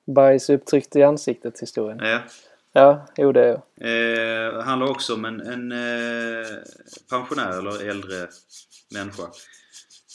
Bajs 0.07 0.51
upptryckt 0.51 0.97
i 0.97 1.03
ansiktet 1.03 1.61
historien. 1.63 1.99
ja. 2.03 2.19
Ja, 2.73 3.07
jo 3.17 3.33
det 3.33 3.45
är 3.45 3.49
jag. 3.49 3.63
Eh, 4.57 4.63
handlar 4.63 4.91
också 4.91 5.15
om 5.15 5.25
en, 5.25 5.41
en 5.41 5.73
eh, 5.73 6.47
pensionär 7.11 7.59
eller 7.59 7.89
äldre 7.91 8.29
människa. 8.95 9.23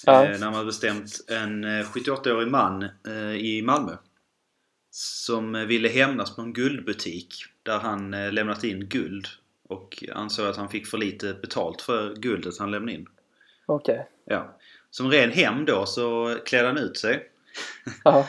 Ja. 0.06 0.26
Eh, 0.26 0.40
när 0.40 0.46
man 0.46 0.54
har 0.54 0.66
bestämt 0.66 1.12
en 1.28 1.64
eh, 1.64 1.86
78-årig 1.86 2.48
man 2.48 2.84
eh, 3.08 3.36
i 3.36 3.62
Malmö. 3.62 3.92
Som 4.92 5.56
eh, 5.56 5.66
ville 5.66 5.90
hämnas 5.90 6.36
på 6.36 6.42
en 6.42 6.54
guldbutik 6.54 7.34
där 7.64 7.80
han 7.80 8.14
eh, 8.14 8.32
lämnat 8.32 8.64
in 8.64 8.90
guld. 8.90 9.28
Och 9.70 10.04
ansåg 10.14 10.48
att 10.48 10.58
han 10.58 10.70
fick 10.70 10.88
för 10.88 10.98
lite 10.98 11.34
betalt 11.34 11.82
för 11.82 12.16
guldet 12.16 12.60
han 12.60 12.72
lämnade 12.72 12.94
in. 12.94 13.08
Okej. 13.66 14.08
Ja. 14.26 14.58
Som 14.90 15.12
ren 15.12 15.32
hem 15.32 15.66
då 15.66 15.86
så 15.86 16.38
klädde 16.46 16.68
han 16.68 16.78
ut 16.78 16.98
sig. 16.98 17.30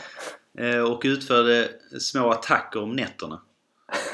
Eh, 0.57 0.79
och 0.79 1.01
utförde 1.05 1.69
små 1.99 2.31
attacker 2.31 2.83
om 2.83 2.95
nätterna. 2.95 3.41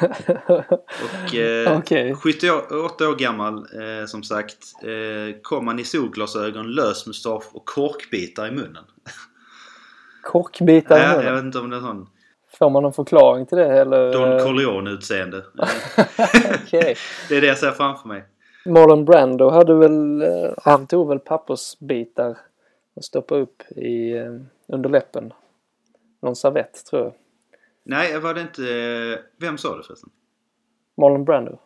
Och 1.28 1.36
eh, 1.36 1.78
Okej. 1.78 2.16
78 2.16 3.10
år 3.10 3.16
gammal 3.16 3.54
eh, 3.58 4.06
som 4.06 4.24
sagt 4.24 4.58
eh, 4.84 5.42
kom 5.42 5.68
han 5.68 5.80
i 5.80 5.84
solglasögon, 5.84 6.72
lös 6.72 7.08
mustasch 7.08 7.56
och 7.56 7.66
korkbitar 7.66 8.48
i 8.48 8.52
munnen. 8.52 8.84
Korkbitar 10.24 10.98
i 10.98 11.02
Ja, 11.02 11.08
jag 11.08 11.18
munnen. 11.18 11.36
vet 11.36 11.44
inte 11.44 11.60
om 11.60 11.70
det 11.70 11.76
är 11.78 11.82
sån 11.82 12.08
Får 12.60 12.70
man 12.70 12.84
någon 12.84 12.94
förklaring 12.94 13.46
till 13.46 13.58
det 13.58 13.80
eller? 13.82 14.14
Don 14.14 14.32
eh, 14.32 14.44
Corleone 14.46 14.90
utseende. 14.92 15.38
Okej. 16.66 16.96
det 17.30 17.38
är 17.38 17.42
det 17.42 17.48
jag 17.48 17.58
ser 17.58 17.72
framför 17.72 18.08
mig. 18.08 18.24
Marlon 18.66 19.06
Brando 19.06 19.50
hade 19.50 19.76
väl, 19.76 20.22
eh, 20.22 20.52
han 20.64 20.88
tog 20.88 21.08
väl 21.08 21.20
pappersbitar 21.20 22.38
och 22.96 23.04
stoppade 23.06 23.42
upp 23.42 23.62
i, 23.76 24.12
eh, 24.18 24.36
under 24.68 24.90
läppen. 24.90 25.34
Någon 26.22 26.36
servett 26.36 26.86
tror 26.90 27.02
jag. 27.04 27.14
Nej, 27.86 28.20
var 28.20 28.34
det 28.34 28.41
inte... 28.41 28.63
eh, 28.74 29.20
Vem 29.39 29.58
sa 29.58 29.78
det 29.78 29.84
förresten? 29.84 30.10
Marlon 30.98 31.26
Brando. 31.26 31.60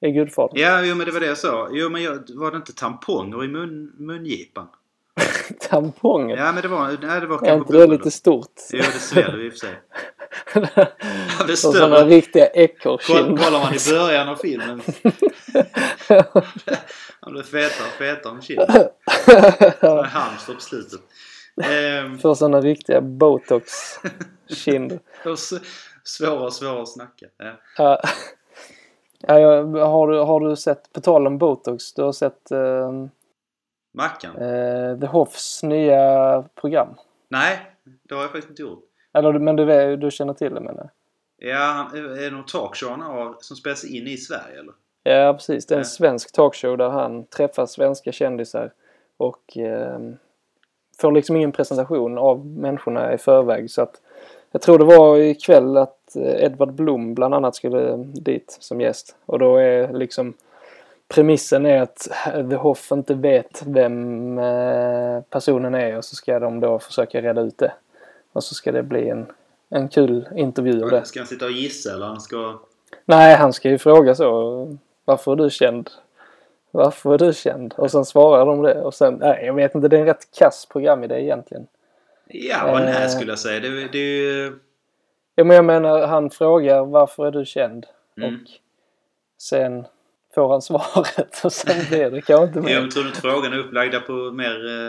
I 0.00 0.10
Gudfadern. 0.10 0.60
Ja, 0.60 0.82
jo 0.84 0.94
men 0.94 1.06
det 1.06 1.12
var 1.12 1.20
det 1.20 1.26
jag 1.26 1.38
sa. 1.38 1.68
Jo 1.72 1.88
men 1.88 2.02
jag, 2.02 2.22
var 2.34 2.50
det 2.50 2.56
inte 2.56 2.72
tamponger 2.74 3.44
i 3.44 3.48
mun, 3.48 3.92
mungipan? 3.98 4.68
Tamponger? 5.70 6.36
Ja 6.36 6.52
men 6.52 6.62
det 6.62 6.68
var, 6.68 6.86
nej, 7.02 7.20
det 7.20 7.26
var 7.26 7.36
är 7.36 7.38
kanske 7.46 7.54
inte 7.54 7.72
det 7.72 7.86
lite 7.86 8.10
stort? 8.10 8.52
Jo 8.72 8.78
det 8.78 8.98
sväller 8.98 9.44
i 9.44 9.48
och 9.48 9.52
för 9.52 9.58
sig. 9.58 9.80
Det 10.54 11.48
är 11.48 11.52
Och 11.52 11.58
sådana 11.58 11.96
större. 11.96 12.08
riktiga 12.10 12.46
ekorrkinder. 12.46 13.44
Kollar 13.44 13.60
man 13.60 13.74
i 13.74 13.78
början 13.90 14.28
av 14.28 14.36
filmen. 14.36 14.80
Han 17.20 17.32
blev 17.32 17.42
fetare 17.42 17.86
och 17.88 17.92
fetare 17.98 18.34
med 18.34 18.44
kinden. 18.44 18.68
Hamster 20.04 20.54
på 20.54 20.60
slutet. 20.60 21.00
Ehm, 21.64 22.18
För 22.18 22.34
sådana 22.34 22.60
riktiga 22.60 23.00
s- 25.32 25.52
svårare 26.04 26.40
och 26.44 26.52
svårare 26.52 26.82
att 26.82 26.88
snacka. 26.88 27.26
Ja. 27.36 27.52
Ja. 27.76 28.02
Har, 29.86 30.08
du, 30.08 30.18
har 30.18 30.40
du 30.40 30.56
sett, 30.56 30.92
på 30.92 31.00
tal 31.00 31.26
om 31.26 31.38
botox, 31.38 31.94
du 31.94 32.02
har 32.02 32.12
sett 32.12 32.50
eh, 32.50 32.92
Mackan? 33.94 34.36
eh, 34.36 34.98
The 35.00 35.06
Hoffs 35.06 35.62
nya 35.62 36.44
program? 36.54 36.88
Nej, 37.28 37.58
det 38.08 38.14
har 38.14 38.22
jag 38.22 38.30
faktiskt 38.30 38.50
inte 38.50 38.62
gjort. 38.62 38.84
Eller, 39.14 39.32
men 39.32 39.56
du, 39.56 39.96
du 39.96 40.10
känner 40.10 40.34
till 40.34 40.54
det 40.54 40.60
menar 40.60 40.78
jag? 40.78 40.90
Ja, 41.50 41.90
är 41.94 42.02
det 42.24 42.30
någon 42.30 42.46
talkshow 42.46 42.90
han 42.90 43.00
har 43.00 43.36
som 43.40 43.56
spelas 43.56 43.84
in 43.84 44.06
i 44.06 44.16
Sverige 44.16 44.58
eller? 44.58 44.74
Ja, 45.02 45.32
precis. 45.34 45.66
Det 45.66 45.74
är 45.74 45.78
en 45.78 45.84
svensk 45.84 46.32
talkshow 46.32 46.76
där 46.78 46.88
han 46.88 47.24
träffar 47.26 47.66
svenska 47.66 48.12
kändisar 48.12 48.72
och 49.16 49.56
eh, 49.58 49.98
får 51.02 51.12
liksom 51.12 51.36
ingen 51.36 51.52
presentation 51.52 52.18
av 52.18 52.46
människorna 52.46 53.14
i 53.14 53.18
förväg. 53.18 53.70
Så 53.70 53.82
att 53.82 54.00
jag 54.52 54.62
tror 54.62 54.78
det 54.78 54.84
var 54.84 55.18
ikväll 55.18 55.76
att 55.76 56.16
eh, 56.16 56.44
Edvard 56.44 56.72
Blom 56.72 57.14
bland 57.14 57.34
annat 57.34 57.54
skulle 57.54 57.96
dit 57.96 58.56
som 58.60 58.80
gäst. 58.80 59.16
Och 59.26 59.38
då 59.38 59.56
är 59.56 59.92
liksom 59.92 60.34
premissen 61.08 61.66
är 61.66 61.82
att 61.82 62.08
The 62.50 62.56
Hoff 62.56 62.92
inte 62.92 63.14
vet 63.14 63.62
vem 63.66 64.38
eh, 64.38 65.20
personen 65.30 65.74
är 65.74 65.96
och 65.96 66.04
så 66.04 66.16
ska 66.16 66.38
de 66.38 66.60
då 66.60 66.78
försöka 66.78 67.20
reda 67.20 67.40
ut 67.40 67.58
det. 67.58 67.72
Och 68.32 68.44
så 68.44 68.54
ska 68.54 68.72
det 68.72 68.82
bli 68.82 69.08
en, 69.08 69.26
en 69.68 69.88
kul 69.88 70.28
intervju 70.36 70.82
av 70.84 70.90
det. 70.90 71.04
Ska 71.04 71.20
han 71.20 71.26
sitta 71.26 71.44
och 71.44 71.50
gissa 71.50 71.94
eller 71.94 72.06
han 72.06 72.20
ska... 72.20 72.58
Nej, 73.04 73.36
han 73.36 73.52
ska 73.52 73.70
ju 73.70 73.78
fråga 73.78 74.14
så. 74.14 74.76
Varför 75.04 75.32
är 75.32 75.36
du 75.36 75.50
känd? 75.50 75.90
Varför 76.74 77.14
är 77.14 77.18
du 77.18 77.32
känd? 77.32 77.74
Och 77.76 77.90
sen 77.90 78.04
svarar 78.04 78.46
de 78.46 78.62
det. 78.62 78.82
Och 78.82 78.94
sen, 78.94 79.14
nej, 79.14 79.42
jag 79.46 79.54
vet 79.54 79.74
inte, 79.74 79.88
det 79.88 79.96
är 79.96 80.00
en 80.00 80.06
rätt 80.06 80.38
kass 80.38 80.66
programidé 80.66 81.22
egentligen. 81.22 81.66
Ja, 82.26 82.72
och 82.72 82.78
Eh. 82.78 82.84
nej 82.84 83.08
skulle 83.08 83.32
jag 83.32 83.38
säga. 83.38 83.60
Det, 83.60 83.88
det 83.88 83.98
är 83.98 84.22
ju... 84.22 84.58
Ja, 85.34 85.44
men 85.44 85.56
jag 85.56 85.64
menar, 85.64 86.06
han 86.06 86.30
frågar 86.30 86.84
varför 86.84 87.26
är 87.26 87.30
du 87.30 87.44
känd? 87.44 87.86
Mm. 88.16 88.34
Och 88.34 88.40
sen 89.42 89.86
får 90.34 90.52
han 90.52 90.62
svaret 90.62 91.40
och 91.44 91.52
sen 91.52 91.84
blir 91.88 92.10
det 92.10 92.22
kanske 92.22 92.46
inte 92.46 92.60
mer. 92.60 92.80
Jag 92.80 92.90
tror 92.90 93.06
inte 93.06 93.20
frågan 93.20 93.52
är 93.52 93.58
upplagda 93.58 94.00
på 94.00 94.12
mer... 94.12 94.66
Eh, 94.66 94.86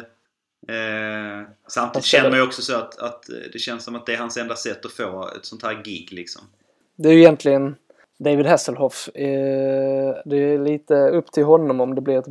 eh, 0.75 1.47
samtidigt 1.67 1.95
Vad 1.95 2.03
känner 2.03 2.29
man 2.29 2.39
ju 2.39 2.45
också 2.45 2.61
så 2.61 2.77
att, 2.77 2.99
att 2.99 3.25
det 3.53 3.59
känns 3.59 3.83
som 3.83 3.95
att 3.95 4.05
det 4.05 4.13
är 4.13 4.17
hans 4.17 4.37
enda 4.37 4.55
sätt 4.55 4.85
att 4.85 4.91
få 4.91 5.29
ett 5.37 5.45
sånt 5.45 5.63
här 5.63 5.83
gig 5.83 6.11
liksom. 6.11 6.41
Det 6.95 7.09
är 7.09 7.13
ju 7.13 7.19
egentligen 7.19 7.75
David 8.23 8.45
Hasselhoff. 8.45 9.09
Eh, 9.15 10.15
det 10.25 10.37
är 10.37 10.59
lite 10.59 11.09
upp 11.09 11.31
till 11.31 11.43
honom 11.43 11.81
om 11.81 11.95
det 11.95 12.01
blir 12.01 12.17
ett, 12.19 12.25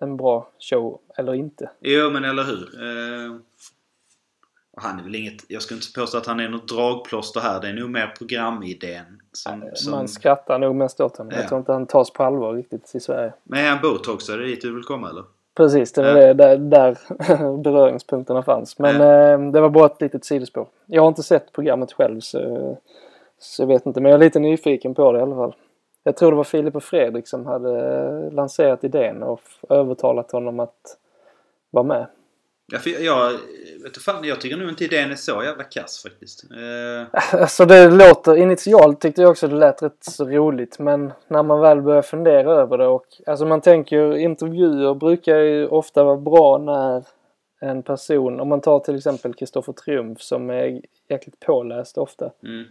en 0.00 0.16
bra 0.16 0.48
show 0.58 1.00
eller 1.16 1.34
inte. 1.34 1.70
Jo, 1.80 2.10
men 2.10 2.24
eller 2.24 2.42
hur. 2.44 2.82
Eh, 2.82 3.36
han 4.78 4.98
är 4.98 5.02
väl 5.04 5.14
inget... 5.14 5.44
Jag 5.48 5.62
skulle 5.62 5.78
inte 5.78 6.00
påstå 6.00 6.18
att 6.18 6.26
han 6.26 6.40
är 6.40 6.48
något 6.48 6.68
dragplåster 6.68 7.40
här. 7.40 7.60
Det 7.60 7.68
är 7.68 7.72
nog 7.72 7.90
mer 7.90 8.14
programidén 8.18 9.04
som... 9.32 9.64
som 9.74 9.90
Man 9.90 10.08
skrattar 10.08 10.58
nog 10.58 10.74
mest 10.74 11.00
åt 11.00 11.16
honom. 11.16 11.32
Ja. 11.32 11.40
Jag 11.40 11.48
tror 11.48 11.58
inte 11.58 11.72
han 11.72 11.86
tas 11.86 12.10
på 12.10 12.22
allvar 12.22 12.54
riktigt 12.54 12.94
i 12.94 13.00
Sverige. 13.00 13.32
men 13.44 13.64
är 13.64 13.70
han 13.70 13.78
botox? 13.82 14.28
Är 14.28 14.38
det 14.38 14.44
dit 14.46 14.62
du 14.62 14.74
vill 14.74 14.84
komma 14.84 15.10
eller? 15.10 15.24
Precis, 15.56 15.92
det 15.92 16.02
var 16.02 16.08
Ja. 16.08 16.14
det 16.14 16.34
där, 16.34 16.56
där 16.56 16.96
beröringspunkterna 17.62 18.42
fanns. 18.42 18.78
Men 18.78 18.94
eh, 18.94 19.52
det 19.52 19.60
var 19.60 19.70
bara 19.70 19.86
ett 19.86 20.00
litet 20.00 20.24
sidospår. 20.24 20.68
Jag 20.86 21.02
har 21.02 21.08
inte 21.08 21.22
sett 21.22 21.52
programmet 21.52 21.92
själv 21.92 22.20
så, 22.20 22.78
så 23.38 23.62
jag 23.62 23.66
vet 23.66 23.86
inte. 23.86 24.00
Men 24.00 24.10
jag 24.10 24.20
är 24.20 24.24
lite 24.24 24.38
nyfiken 24.38 24.94
på 24.94 25.12
det 25.12 25.18
i 25.18 25.22
alla 25.22 25.36
fall. 25.36 25.54
Jag 26.02 26.16
tror 26.16 26.30
det 26.30 26.36
var 26.36 26.44
Filip 26.44 26.76
och 26.76 26.84
Fredrik 26.84 27.28
som 27.28 27.46
hade 27.46 28.30
lanserat 28.30 28.84
idén 28.84 29.22
och 29.22 29.40
övertalat 29.68 30.32
honom 30.32 30.60
att 30.60 30.98
vara 31.70 31.84
med. 31.84 32.06
Ja, 32.72 32.78
för 32.78 32.90
jag, 32.90 33.02
jag, 33.02 33.30
vet 33.82 33.94
du 33.94 34.00
fan, 34.00 34.24
jag 34.24 34.40
tycker 34.40 34.56
nog 34.56 34.68
inte 34.68 34.84
idén 34.84 35.10
är 35.10 35.14
så 35.14 35.42
jävla 35.44 35.64
kass 35.64 36.02
faktiskt. 36.02 36.44
Eh, 36.44 37.40
Alltså 37.40 37.64
det 37.64 37.90
låter, 37.90 38.36
initialt 38.36 39.00
tyckte 39.00 39.22
jag 39.22 39.30
också 39.30 39.48
det 39.48 39.56
lät 39.56 39.82
rätt 39.82 40.04
så 40.04 40.24
roligt 40.24 40.78
men 40.78 41.12
när 41.28 41.42
man 41.42 41.60
väl 41.60 41.82
börjar 41.82 42.02
fundera 42.02 42.52
över 42.52 42.78
det 42.78 42.86
och 42.86 43.06
alltså 43.26 43.46
man 43.46 43.60
tänker 43.60 44.16
intervjuer 44.16 44.94
brukar 44.94 45.38
ju 45.38 45.66
ofta 45.66 46.04
vara 46.04 46.16
bra 46.16 46.58
när 46.58 47.04
en 47.60 47.82
person, 47.82 48.40
om 48.40 48.48
man 48.48 48.60
tar 48.60 48.80
till 48.80 48.96
exempel 48.96 49.34
Kristoffer 49.34 49.72
Triumf 49.72 50.20
som 50.20 50.50
är 50.50 50.80
jäkligt 51.08 51.40
påläst 51.40 51.98
ofta. 51.98 52.30
mm. 52.42 52.64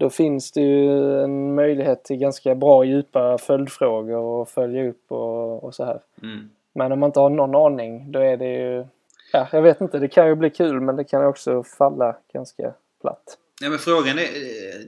Då 0.00 0.10
finns 0.10 0.52
det 0.52 0.60
ju 0.60 1.20
en 1.22 1.54
möjlighet 1.54 2.04
till 2.04 2.16
ganska 2.16 2.54
bra 2.54 2.84
djupa 2.84 3.38
följdfrågor 3.38 4.16
och 4.16 4.48
följa 4.48 4.88
upp 4.88 5.12
och, 5.12 5.64
och 5.64 5.74
så 5.74 5.84
här. 5.84 6.00
Mm. 6.22 6.50
Men 6.72 6.92
om 6.92 7.00
man 7.00 7.08
inte 7.08 7.20
har 7.20 7.30
någon 7.30 7.54
aning 7.54 8.12
då 8.12 8.18
är 8.18 8.36
det 8.36 8.52
ju, 8.52 8.86
ja 9.32 9.48
jag 9.52 9.62
vet 9.62 9.80
inte, 9.80 9.98
det 9.98 10.08
kan 10.08 10.28
ju 10.28 10.34
bli 10.34 10.50
kul 10.50 10.80
men 10.80 10.96
det 10.96 11.04
kan 11.04 11.26
också 11.26 11.62
falla 11.62 12.16
ganska 12.32 12.74
platt. 13.00 13.38
Ja, 13.60 13.70
men 13.70 13.78
frågan 13.78 14.18
är, 14.18 14.28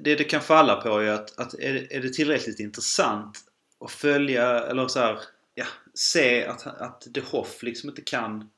det 0.02 0.14
det 0.14 0.24
kan 0.24 0.40
falla 0.40 0.76
på 0.76 0.88
är 0.88 1.10
att, 1.10 1.38
att 1.38 1.54
är, 1.54 1.72
det, 1.72 1.96
är 1.96 2.00
det 2.00 2.12
tillräckligt 2.12 2.60
intressant 2.60 3.38
att 3.84 3.90
följa 3.90 4.60
eller 4.60 4.88
så 4.88 5.00
här, 5.00 5.18
ja, 5.54 5.66
se 5.94 6.46
att, 6.46 6.66
att 6.66 7.14
The 7.14 7.20
Hoff 7.20 7.62
liksom 7.62 7.88
inte 7.88 8.02
kan, 8.02 8.50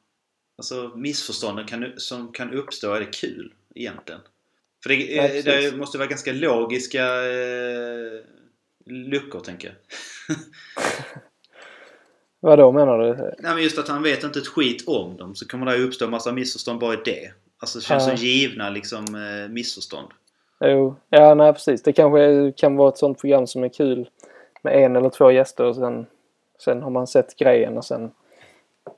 alltså 0.58 0.92
missförstånden 0.94 1.66
kan, 1.66 1.92
som 1.96 2.32
kan 2.32 2.52
uppstå, 2.52 2.92
är 2.92 3.00
det 3.00 3.06
kul 3.06 3.54
egentligen? 3.74 4.20
För 4.84 4.88
det, 4.88 4.94
Ja, 4.96 5.22
eh, 5.24 5.44
det 5.44 5.76
måste 5.76 5.98
vara 5.98 6.08
ganska 6.08 6.32
logiska 6.32 7.04
eh, 7.04 8.20
luckor 8.86 9.40
tänker 9.40 9.68
jag. 9.68 9.76
Vad 12.40 12.58
då 12.58 12.72
menar 12.72 12.98
du? 12.98 13.14
Nej 13.14 13.54
men 13.54 13.62
just 13.62 13.78
att 13.78 13.88
han 13.88 14.02
vet 14.02 14.24
inte 14.24 14.38
ett 14.38 14.46
skit 14.46 14.88
om 14.88 15.16
dem 15.16 15.34
så 15.34 15.48
kommer 15.48 15.66
det 15.66 15.76
ju 15.76 15.84
uppstå 15.84 16.04
en 16.04 16.10
massa 16.10 16.32
missförstånd 16.32 16.80
bara 16.80 16.94
i 16.94 16.98
det. 17.04 17.30
Alltså 17.58 17.78
det 17.78 17.84
känns 17.84 18.08
Ja. 18.08 18.16
som 18.16 18.26
givna 18.26 18.70
liksom 18.70 19.04
eh, 19.14 19.48
missförstånd. 19.52 20.08
Jo, 20.60 20.96
ja 21.10 21.34
nej 21.34 21.52
precis. 21.52 21.82
Det 21.82 21.92
kanske 21.92 22.52
kan 22.56 22.76
vara 22.76 22.88
ett 22.88 22.98
sånt 22.98 23.20
program 23.20 23.46
som 23.46 23.64
är 23.64 23.68
kul 23.68 24.08
med 24.62 24.84
en 24.84 24.96
eller 24.96 25.10
två 25.10 25.30
gäster 25.30 25.64
och 25.64 25.76
sen, 25.76 26.06
sen 26.64 26.82
har 26.82 26.90
man 26.90 27.06
sett 27.06 27.36
grejen 27.36 27.76
och 27.76 27.84
sen 27.84 28.10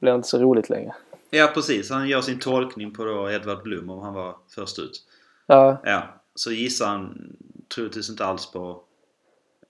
blir 0.00 0.12
det 0.12 0.16
inte 0.16 0.28
så 0.28 0.38
roligt 0.38 0.70
längre. 0.70 0.94
Ja 1.30 1.50
precis, 1.54 1.90
han 1.90 2.08
gör 2.08 2.20
sin 2.20 2.38
tolkning 2.38 2.94
på 2.94 3.04
då 3.04 3.30
Edvard 3.30 3.62
Blom 3.62 3.90
om 3.90 3.98
han 3.98 4.14
var 4.14 4.36
först 4.54 4.78
ut. 4.78 5.02
Ja, 5.46 5.78
Ja, 5.84 6.02
så 6.34 6.52
gissar 6.52 6.86
han 6.86 7.36
troligtvis 7.74 8.10
inte 8.10 8.24
alls 8.24 8.52
på... 8.52 8.82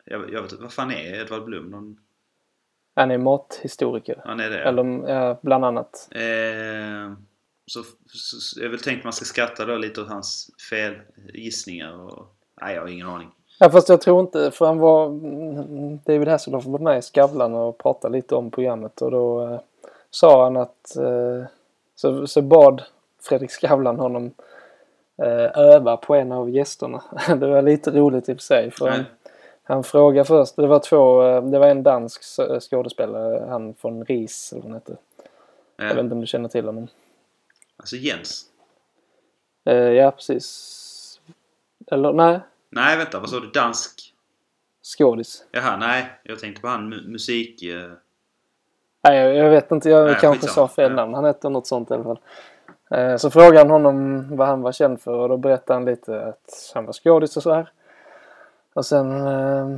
Jag, 0.04 0.32
jag 0.32 0.42
vet 0.42 0.52
inte, 0.52 0.62
vad 0.62 0.72
fan 0.72 0.90
är 0.90 1.20
Edvard 1.20 1.44
Blom? 1.44 1.70
Någon, 1.70 1.96
han 2.96 3.10
är 3.10 3.18
mathistoriker. 3.18 4.22
han 4.24 4.40
är 4.40 4.50
det? 4.50 4.58
Eller 4.58 5.08
ja, 5.08 5.38
bland 5.42 5.64
annat. 5.64 6.08
Eh, 6.10 7.12
så, 7.66 7.82
så, 8.06 8.60
jag 8.60 8.68
vill 8.68 8.82
tänkt 8.82 9.04
man 9.04 9.12
ska 9.12 9.24
skratta 9.24 9.64
då 9.64 9.76
lite 9.76 10.00
åt 10.00 10.08
hans 10.08 10.50
felgissningar 10.70 11.92
och... 11.92 12.26
Nej, 12.60 12.74
jag 12.74 12.82
har 12.82 12.88
ingen 12.88 13.06
aning. 13.06 13.30
Ja 13.58 13.70
fast 13.70 13.88
jag 13.88 14.00
tror 14.00 14.20
inte, 14.20 14.50
för 14.50 14.66
han 14.66 14.78
var... 14.78 15.06
mm, 15.06 15.98
David 16.04 16.28
Hasselhoff 16.28 16.64
var 16.64 16.78
med 16.78 16.98
i 16.98 17.02
Skavlan 17.02 17.54
och 17.54 17.78
pratade 17.78 18.16
lite 18.16 18.34
om 18.34 18.50
programmet 18.50 19.02
och 19.02 19.10
då 19.10 19.42
eh, 19.42 19.60
sa 20.10 20.44
han 20.44 20.56
att... 20.56 20.96
Eh, 20.96 21.44
så, 21.94 22.26
så 22.26 22.42
bad 22.42 22.82
Fredrik 23.22 23.50
Skavlan 23.50 23.98
honom 23.98 24.34
öva 25.54 25.96
på 25.96 26.14
en 26.14 26.32
av 26.32 26.50
gästerna. 26.50 27.02
det 27.28 27.46
var 27.46 27.62
lite 27.62 27.90
roligt 27.90 28.28
i 28.28 28.32
och 28.32 28.36
för 28.36 28.42
sig. 28.42 28.70
För 28.70 28.88
han, 28.88 28.98
Nej. 28.98 29.06
han 29.62 29.84
frågade 29.84 30.24
först, 30.24 30.56
det 30.56 30.66
var 30.66 30.78
två, 30.78 31.22
eh, 31.22 31.42
det 31.42 31.58
var 31.58 31.66
en 31.68 31.82
dansk 31.82 32.22
skådespelare, 32.70 33.46
han 33.48 33.74
från 33.74 34.04
RIS 34.04 34.52
eller 34.52 34.62
vad 34.62 34.70
han 34.70 34.74
hette. 34.80 34.96
Jag 35.76 35.84
vet 35.86 35.96
Eh, 35.96 36.00
inte 36.04 36.14
om 36.14 36.20
du 36.20 36.26
känner 36.26 36.48
till 36.48 36.66
honom. 36.66 36.88
alltså 37.76 37.96
Jens? 37.96 38.44
Eh, 39.64 39.74
ja 39.76 40.10
precis. 40.10 41.20
Eller 41.90 42.12
nej, 42.12 42.40
Nej, 42.70 42.96
vänta, 42.96 43.18
vad 43.20 43.30
sa 43.30 43.40
du? 43.40 43.50
Dansk? 43.50 44.12
skådis. 44.82 45.44
Jaha, 45.50 45.76
nej. 45.76 46.06
Jag 46.22 46.38
tänkte 46.38 46.62
på 46.62 46.68
han 46.68 46.92
mu- 46.94 47.08
musik... 47.08 47.62
Eh, 47.62 47.90
Nej, 49.02 49.18
jag, 49.36 49.50
vet 49.50 49.70
inte. 49.70 49.90
Jag 49.90 50.06
Nej, 50.06 50.16
kanske 50.20 50.46
sa 50.46 50.68
fel 50.68 50.92
namn. 50.92 51.14
Han 51.14 51.24
hette 51.24 51.48
något 51.48 51.66
sånt 51.66 51.90
i 51.90 51.94
alla 51.94 52.04
fall. 52.04 52.18
Eh, 52.90 53.16
så 53.16 53.30
frågade 53.30 53.58
han 53.58 53.70
honom 53.70 54.26
vad 54.36 54.48
han 54.48 54.62
var 54.62 54.72
känd 54.72 55.00
för 55.00 55.18
och 55.18 55.28
då 55.28 55.36
berättade 55.36 55.76
han 55.76 55.84
lite 55.84 56.26
att 56.26 56.72
han 56.74 56.86
var 56.86 56.92
skådis 56.92 57.36
och 57.36 57.42
så 57.42 57.52
här. 57.54 57.72
Och 58.74 58.86
sen 58.86 59.26
eh, 59.26 59.76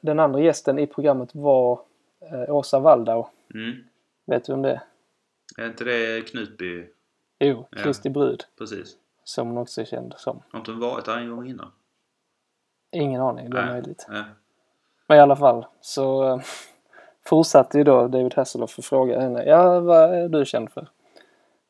den 0.00 0.18
andra 0.20 0.40
gästen 0.40 0.78
i 0.78 0.86
programmet 0.86 1.34
var 1.34 1.80
eh, 2.20 2.54
Åsa 2.54 2.78
Waldau. 2.78 3.26
mm. 3.54 3.76
Vet 4.26 4.44
du 4.44 4.52
om 4.52 4.62
det 4.62 4.80
är? 5.58 5.66
Inte 5.66 5.84
det 5.84 6.22
Knutby? 6.30 6.86
Jo, 7.38 7.66
Ja. 7.70 7.82
Kristi 7.82 8.10
brud. 8.10 8.44
Precis. 8.58 8.96
Som 9.24 9.48
hon 9.48 9.58
också 9.58 9.80
är 9.80 9.84
känd 9.84 10.14
som. 10.16 10.42
Har 10.50 10.58
inte 10.58 10.70
hon 10.70 10.80
varit 10.80 11.04
där 11.04 11.16
en 11.16 11.30
gång 11.30 11.48
innan? 11.48 11.72
Ingen 12.90 13.20
aning, 13.20 13.50
det 13.50 13.58
är 13.58 13.62
Nej. 13.64 13.72
möjligt. 13.72 14.06
Nej. 14.08 14.24
Men 15.06 15.18
i 15.18 15.20
alla 15.20 15.36
fall 15.36 15.66
så 15.80 16.40
fortsatte 17.24 17.78
ju 17.78 17.84
då 17.84 18.08
David 18.08 18.34
Hasselhoff 18.34 18.78
att 18.78 18.84
fråga 18.84 19.20
henne, 19.20 19.44
ja 19.44 19.80
vad 19.80 20.14
är 20.14 20.28
du 20.28 20.44
känd 20.44 20.70
för? 20.72 20.88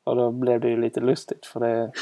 Och 0.08 0.16
då 0.16 0.30
blev 0.30 0.60
det 0.60 0.68
ju 0.68 0.80
lite 0.80 1.00
lustigt 1.00 1.46
för 1.46 1.60
det, 1.60 1.92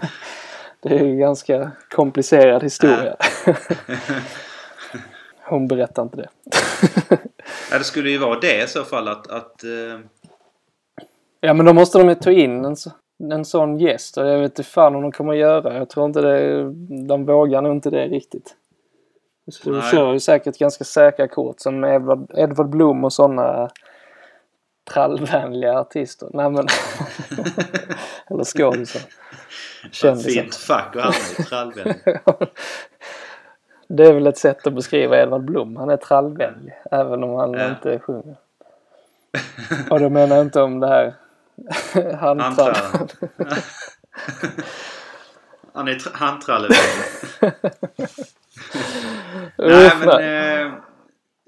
det 0.82 0.88
är 0.98 1.04
ju 1.04 1.16
ganska 1.16 1.70
komplicerad 1.94 2.62
historia. 2.62 3.16
Hon 5.46 5.68
berättar 5.68 6.02
inte 6.02 6.16
det. 6.16 6.28
Ja, 7.70 7.78
det 7.78 7.84
skulle 7.84 8.10
ju 8.10 8.18
vara 8.18 8.40
det 8.40 8.64
i 8.64 8.66
så 8.66 8.84
fall 8.84 9.08
att... 9.08 9.26
att 9.30 9.64
eh, 9.64 10.00
Ja 11.40 11.54
men 11.54 11.66
då 11.66 11.72
måste 11.72 11.98
de 11.98 12.08
ju 12.08 12.14
ta 12.14 12.30
in 12.30 12.64
en, 12.64 12.76
så- 12.76 12.90
en 13.32 13.44
sån 13.44 13.78
gäst 13.78 14.16
och 14.16 14.26
jag 14.26 14.38
vet 14.38 14.50
inte 14.50 14.62
fan 14.62 14.94
om 14.96 15.02
de 15.02 15.12
kommer 15.12 15.32
att 15.32 15.38
göra. 15.38 15.74
Jag 15.78 15.88
tror 15.88 16.06
inte 16.06 16.20
det, 16.20 16.62
de 17.08 17.26
vågar 17.26 17.62
nog 17.62 17.72
inte 17.72 17.90
det 17.90 18.06
riktigt. 18.06 18.54
Så 19.52 19.70
de 19.70 19.82
kör 19.82 20.12
ju 20.12 20.20
säkert 20.20 20.58
ganska 20.58 20.84
säkra 20.84 21.28
kort 21.28 21.60
som 21.60 21.84
Edvard, 21.84 22.30
Edvard 22.34 22.68
Blom 22.68 23.04
och 23.04 23.12
sådana 23.12 23.70
trallvänliga 24.84 25.78
artister. 25.78 26.28
Nej 26.32 26.50
men... 26.50 26.66
Eller 28.30 28.44
skådisar. 28.44 29.02
Kändisar. 29.90 30.30
fint 30.30 30.54
fack 30.54 30.94
och 30.96 31.02
hamna 31.02 31.18
i 31.38 31.42
trallvänlig. 31.42 31.96
Det 33.88 34.04
är 34.06 34.12
väl 34.12 34.26
ett 34.26 34.38
sätt 34.38 34.66
att 34.66 34.72
beskriva 34.74 35.16
Edvard 35.22 35.44
Blom. 35.44 35.76
Han 35.76 35.90
är 35.90 35.96
trallvänlig. 35.96 36.74
Även 36.90 37.24
om 37.24 37.34
han 37.34 37.52
Ja. 37.52 37.68
inte 37.68 37.98
sjunger. 37.98 38.36
Och 39.90 40.00
då 40.00 40.08
menar 40.08 40.36
jag 40.36 40.44
inte 40.44 40.62
om 40.62 40.80
det 40.80 40.86
här 40.88 41.14
handtrall. 42.16 42.74
Handtrall. 42.74 43.08
Han 45.74 45.88
är 45.88 45.92
tr- 45.94 46.14
handtrallevänlig. 46.14 47.04
Nej 49.58 49.90
men 50.00 50.08
eh, 50.66 50.72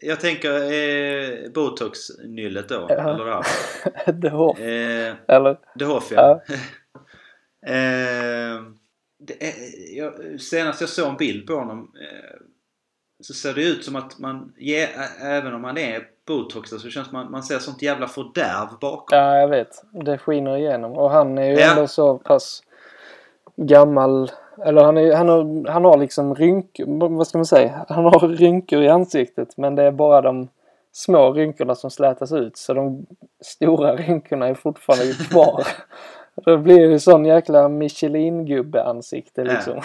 jag 0.03 0.21
tänker 0.21 0.55
eh, 0.55 1.51
botox-nyllet 1.53 2.69
då. 2.69 2.87
Ja. 2.89 2.95
Eller 3.15 3.25
vad? 3.25 3.45
The 4.23 4.29
Hoff. 4.29 4.61
Eh, 4.61 5.15
Eller? 5.29 5.59
De 5.75 5.85
Hoff 5.85 6.09
Ja. 6.11 6.43
ja. 6.49 6.55
eh, 7.67 8.63
det 9.19 9.45
är, 9.49 9.55
jag, 9.99 10.41
senast 10.41 10.81
jag 10.81 10.91
såg 10.91 11.09
en 11.09 11.17
bild 11.17 11.47
på 11.47 11.53
honom 11.55 11.93
eh, 12.01 12.37
så 13.23 13.35
ser 13.35 13.55
det 13.55 13.63
ut 13.63 13.85
som 13.85 13.97
att 13.97 14.19
man, 14.19 14.53
ä- 14.59 15.09
även 15.23 15.55
om 15.55 15.63
man 15.63 15.79
är 15.79 16.03
botoxad 16.27 16.81
så 16.81 16.91
känns 16.91 17.13
man, 17.13 17.31
man 17.31 17.43
ser 17.43 17.59
sånt 17.59 17.83
jävla 17.83 18.09
fördärv 18.09 18.69
bakom. 18.81 19.19
Ja, 19.19 19.39
jag 19.39 19.49
vet. 19.49 19.83
Det 20.05 20.19
skiner 20.19 20.57
igenom. 20.57 20.93
Och 20.93 21.11
han 21.11 21.39
är 21.39 21.45
ju 21.51 21.55
Ja. 21.61 21.71
ändå 21.71 21.87
så 21.87 22.19
pass 22.19 22.63
gammal. 23.57 24.31
Eller 24.65 24.85
han, 24.85 24.97
är, 24.97 25.15
han, 25.17 25.29
har, 25.29 25.71
han 25.73 25.85
har 25.85 25.99
liksom 25.99 26.35
rynkor. 26.35 27.09
Vad 27.17 27.27
ska 27.27 27.39
man 27.39 27.47
säga? 27.47 27.87
Han 27.89 28.05
har 28.05 28.29
rynkor 28.37 28.83
i 28.83 28.89
ansiktet. 28.89 29.57
Men 29.57 29.75
det 29.75 29.83
är 29.83 29.91
bara 29.91 30.21
de 30.21 30.49
små 30.93 31.33
rynkorna 31.33 31.75
som 31.75 31.91
slätas 31.91 32.33
ut. 32.33 32.57
Så 32.57 32.75
de 32.75 33.07
stora 33.41 33.97
rynkorna 33.97 34.49
är 34.49 34.55
fortfarande 34.55 35.13
kvar. 35.31 35.67
Då 36.45 36.57
blir 36.59 36.89
det 36.89 37.01
sån 37.01 37.25
jäkla 37.25 37.69
Michelin-gubbe-ansikte 37.69 39.43
Ja. 39.43 39.53
liksom. 39.53 39.81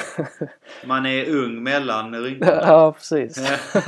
Man 0.86 1.06
är 1.06 1.30
ung 1.30 1.64
mellan 1.64 2.16
rynkorna. 2.16 2.62
ja, 2.62 2.92
precis. 2.92 3.38
Ja. 3.38 3.80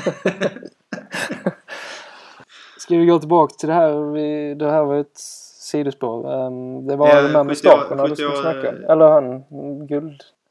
Ska 2.78 2.98
vi 2.98 3.06
gå 3.06 3.19
tillbaka 3.19 3.54
till 3.60 3.67
det 3.69 3.74
här? 3.76 4.56
Det 4.56 4.72
här 4.72 4.84
var 4.84 4.96
ett 4.96 5.17
sidospår. 5.60 6.34
Um, 6.46 6.88
det 6.88 6.96
var 6.96 7.08
Ja, 7.10 7.22
de 7.22 7.28
här 7.28 7.43
70 7.43 7.48
mustaschen 7.48 7.98
du 7.98 8.04
70 8.04 8.15
skulle 8.15 8.36
snacka 8.36 8.69
om. 8.69 8.76
Eller 8.89 9.08
han, 9.10 9.43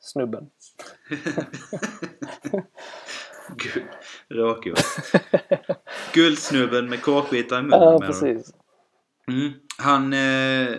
guldsnubben. 0.02 0.50
Gud. 3.56 4.76
Guldsnubben 6.14 6.88
med 6.88 7.02
kåkbitar 7.02 7.58
i 7.58 7.62
munnen 7.62 7.80
Ja, 7.80 8.00
precis. 8.00 8.54
Mm. 9.28 9.52
Han 9.78 10.12
eh, 10.12 10.78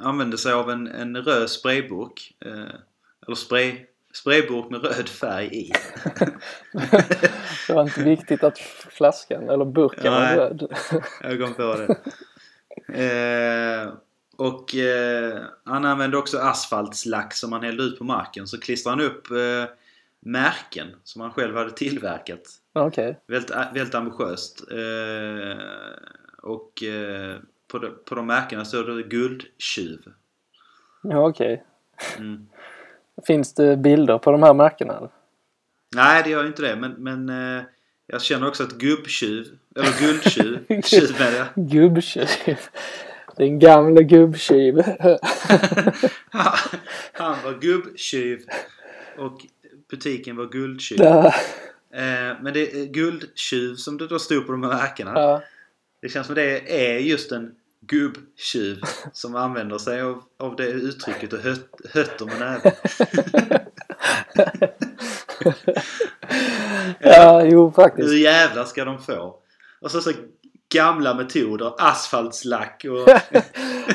använde 0.00 0.38
sig 0.38 0.52
av 0.52 0.70
en, 0.70 0.86
en 0.86 1.16
röd 1.16 1.50
sprayburk. 1.50 2.36
Eh, 2.44 2.74
eller 3.26 3.36
spray, 3.36 3.86
sprayburk 4.14 4.70
med 4.70 4.84
röd 4.84 5.08
färg 5.08 5.46
i. 5.46 5.72
Det 7.66 7.72
var 7.74 7.82
inte 7.82 8.02
viktigt 8.02 8.44
att 8.44 8.58
flaskan 8.58 9.48
eller 9.48 9.64
burken 9.64 10.12
var 10.12 10.36
röd. 10.36 10.76
Jag 11.22 11.40
kom 11.40 11.54
på 11.54 11.74
det. 11.74 11.96
Eh, 12.88 13.92
och 14.36 14.74
eh, 14.74 15.42
han 15.64 15.84
använde 15.84 16.16
också 16.16 16.38
asfaltslack 16.38 17.34
som 17.34 17.52
han 17.52 17.62
hällde 17.62 17.82
ut 17.82 17.98
på 17.98 18.04
marken. 18.04 18.46
Så 18.46 18.60
klistrade 18.60 18.96
han 18.96 19.10
upp 19.10 19.30
eh, 19.30 19.74
märken 20.20 20.88
som 21.04 21.22
han 21.22 21.30
själv 21.30 21.56
hade 21.56 21.70
tillverkat. 21.70 22.40
Okej. 22.72 23.20
Väldigt, 23.26 23.50
väldigt 23.50 23.94
ambitiöst. 23.94 24.64
Eh, 24.70 25.64
och 26.42 26.82
eh, 26.82 27.36
på, 27.68 27.78
de, 27.78 27.90
på 28.04 28.14
de 28.14 28.26
märkena 28.26 28.64
står 28.64 28.84
det 28.84 29.02
guldtjuv. 29.02 29.98
Ja, 31.02 31.28
okej. 31.28 31.64
Mm. 32.18 32.46
Finns 33.26 33.54
det 33.54 33.76
bilder 33.76 34.18
på 34.18 34.32
de 34.32 34.42
här 34.42 34.54
märkena? 34.54 35.08
Nej, 35.94 36.22
det 36.22 36.30
gör 36.30 36.42
ju 36.42 36.48
inte 36.48 36.62
det. 36.62 36.76
Men, 36.76 36.92
men 36.92 37.28
eh, 37.28 37.64
jag 38.06 38.22
känner 38.22 38.48
också 38.48 38.62
att 38.62 38.72
gubbtjuv, 38.72 39.46
eller 39.76 40.00
guldtjuv, 40.00 40.82
tjuv 40.82 41.16
med 41.18 41.32
det. 41.32 41.48
Gubbtjuv. 41.54 42.58
Den 43.36 43.58
gamla 43.58 44.02
gubbtjuv. 44.02 44.74
Han 47.12 47.36
var 47.44 47.60
gubbtjuv 47.60 48.40
och 49.18 49.46
butiken 49.90 50.36
var 50.36 50.46
guldtjuv. 50.46 50.98
Ja. 51.00 51.26
Eh, 51.92 52.36
men 52.42 52.52
det 52.52 52.72
är 52.72 52.86
guldtjuv 52.86 53.74
som 53.74 53.98
det 53.98 54.06
då 54.06 54.18
stod 54.18 54.46
på 54.46 54.52
de 54.52 54.62
här 54.62 54.70
märkena. 54.70 55.12
Ja. 55.14 55.42
Det 56.02 56.08
känns 56.08 56.26
som 56.26 56.36
det 56.36 56.92
är 56.92 56.98
just 56.98 57.32
en 57.32 57.54
gubbtjuv 57.80 58.80
som 59.12 59.34
använder 59.34 59.78
sig 59.78 60.00
av, 60.00 60.22
av 60.36 60.56
det 60.56 60.66
uttrycket 60.66 61.32
och 61.32 61.38
höt, 61.38 61.70
hötter 61.94 62.26
med 62.26 62.40
näven. 62.40 62.72
ja, 67.00 67.44
jo 67.44 67.72
faktiskt. 67.72 68.08
Hur 68.08 68.16
jävlar 68.16 68.64
ska 68.64 68.84
de 68.84 69.02
få? 69.02 69.38
Och 69.80 69.90
så 69.90 70.00
så 70.00 70.12
gamla 70.76 71.14
metoder, 71.14 71.72
asfaltslack 71.78 72.86
och... 72.90 73.08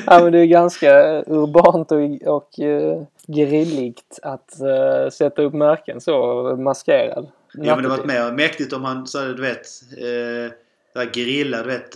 Ja, 0.06 0.20
men 0.24 0.32
det 0.32 0.40
är 0.40 0.46
ganska 0.46 1.24
urbant 1.28 1.92
och, 1.92 2.34
och 2.36 2.50
uh, 2.60 3.04
grilligt 3.28 4.20
att 4.22 4.62
eh, 4.62 5.10
sätta 5.12 5.42
upp 5.42 5.54
märken 5.54 6.02
så 6.02 6.44
maskerad. 6.60 7.28
Ja 7.54 7.76
men 7.76 7.84
det 7.84 7.90
varit 7.90 8.06
mer 8.06 8.32
mäktigt 8.32 8.74
om 8.74 8.84
han 8.84 9.08
så 9.08 9.20
du 9.20 9.42
vet 9.42 9.66
eh, 9.98 10.54
det 10.94 11.00
här 11.00 11.10
grilla, 11.14 11.64
du 11.64 11.70
vet 11.70 11.96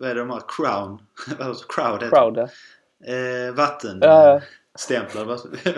vad 0.00 0.10
är 0.10 0.14
det 0.14 0.20
de 0.20 0.30
har? 0.30 0.42
Crown? 0.48 0.98
Crowd 1.68 2.02
heter 2.02 2.16
Crowd, 2.16 2.36
ja. 2.36 2.48
Eh, 3.12 3.54
vatten. 3.54 3.98
Ja, 4.00 4.40
ja. 4.88 5.38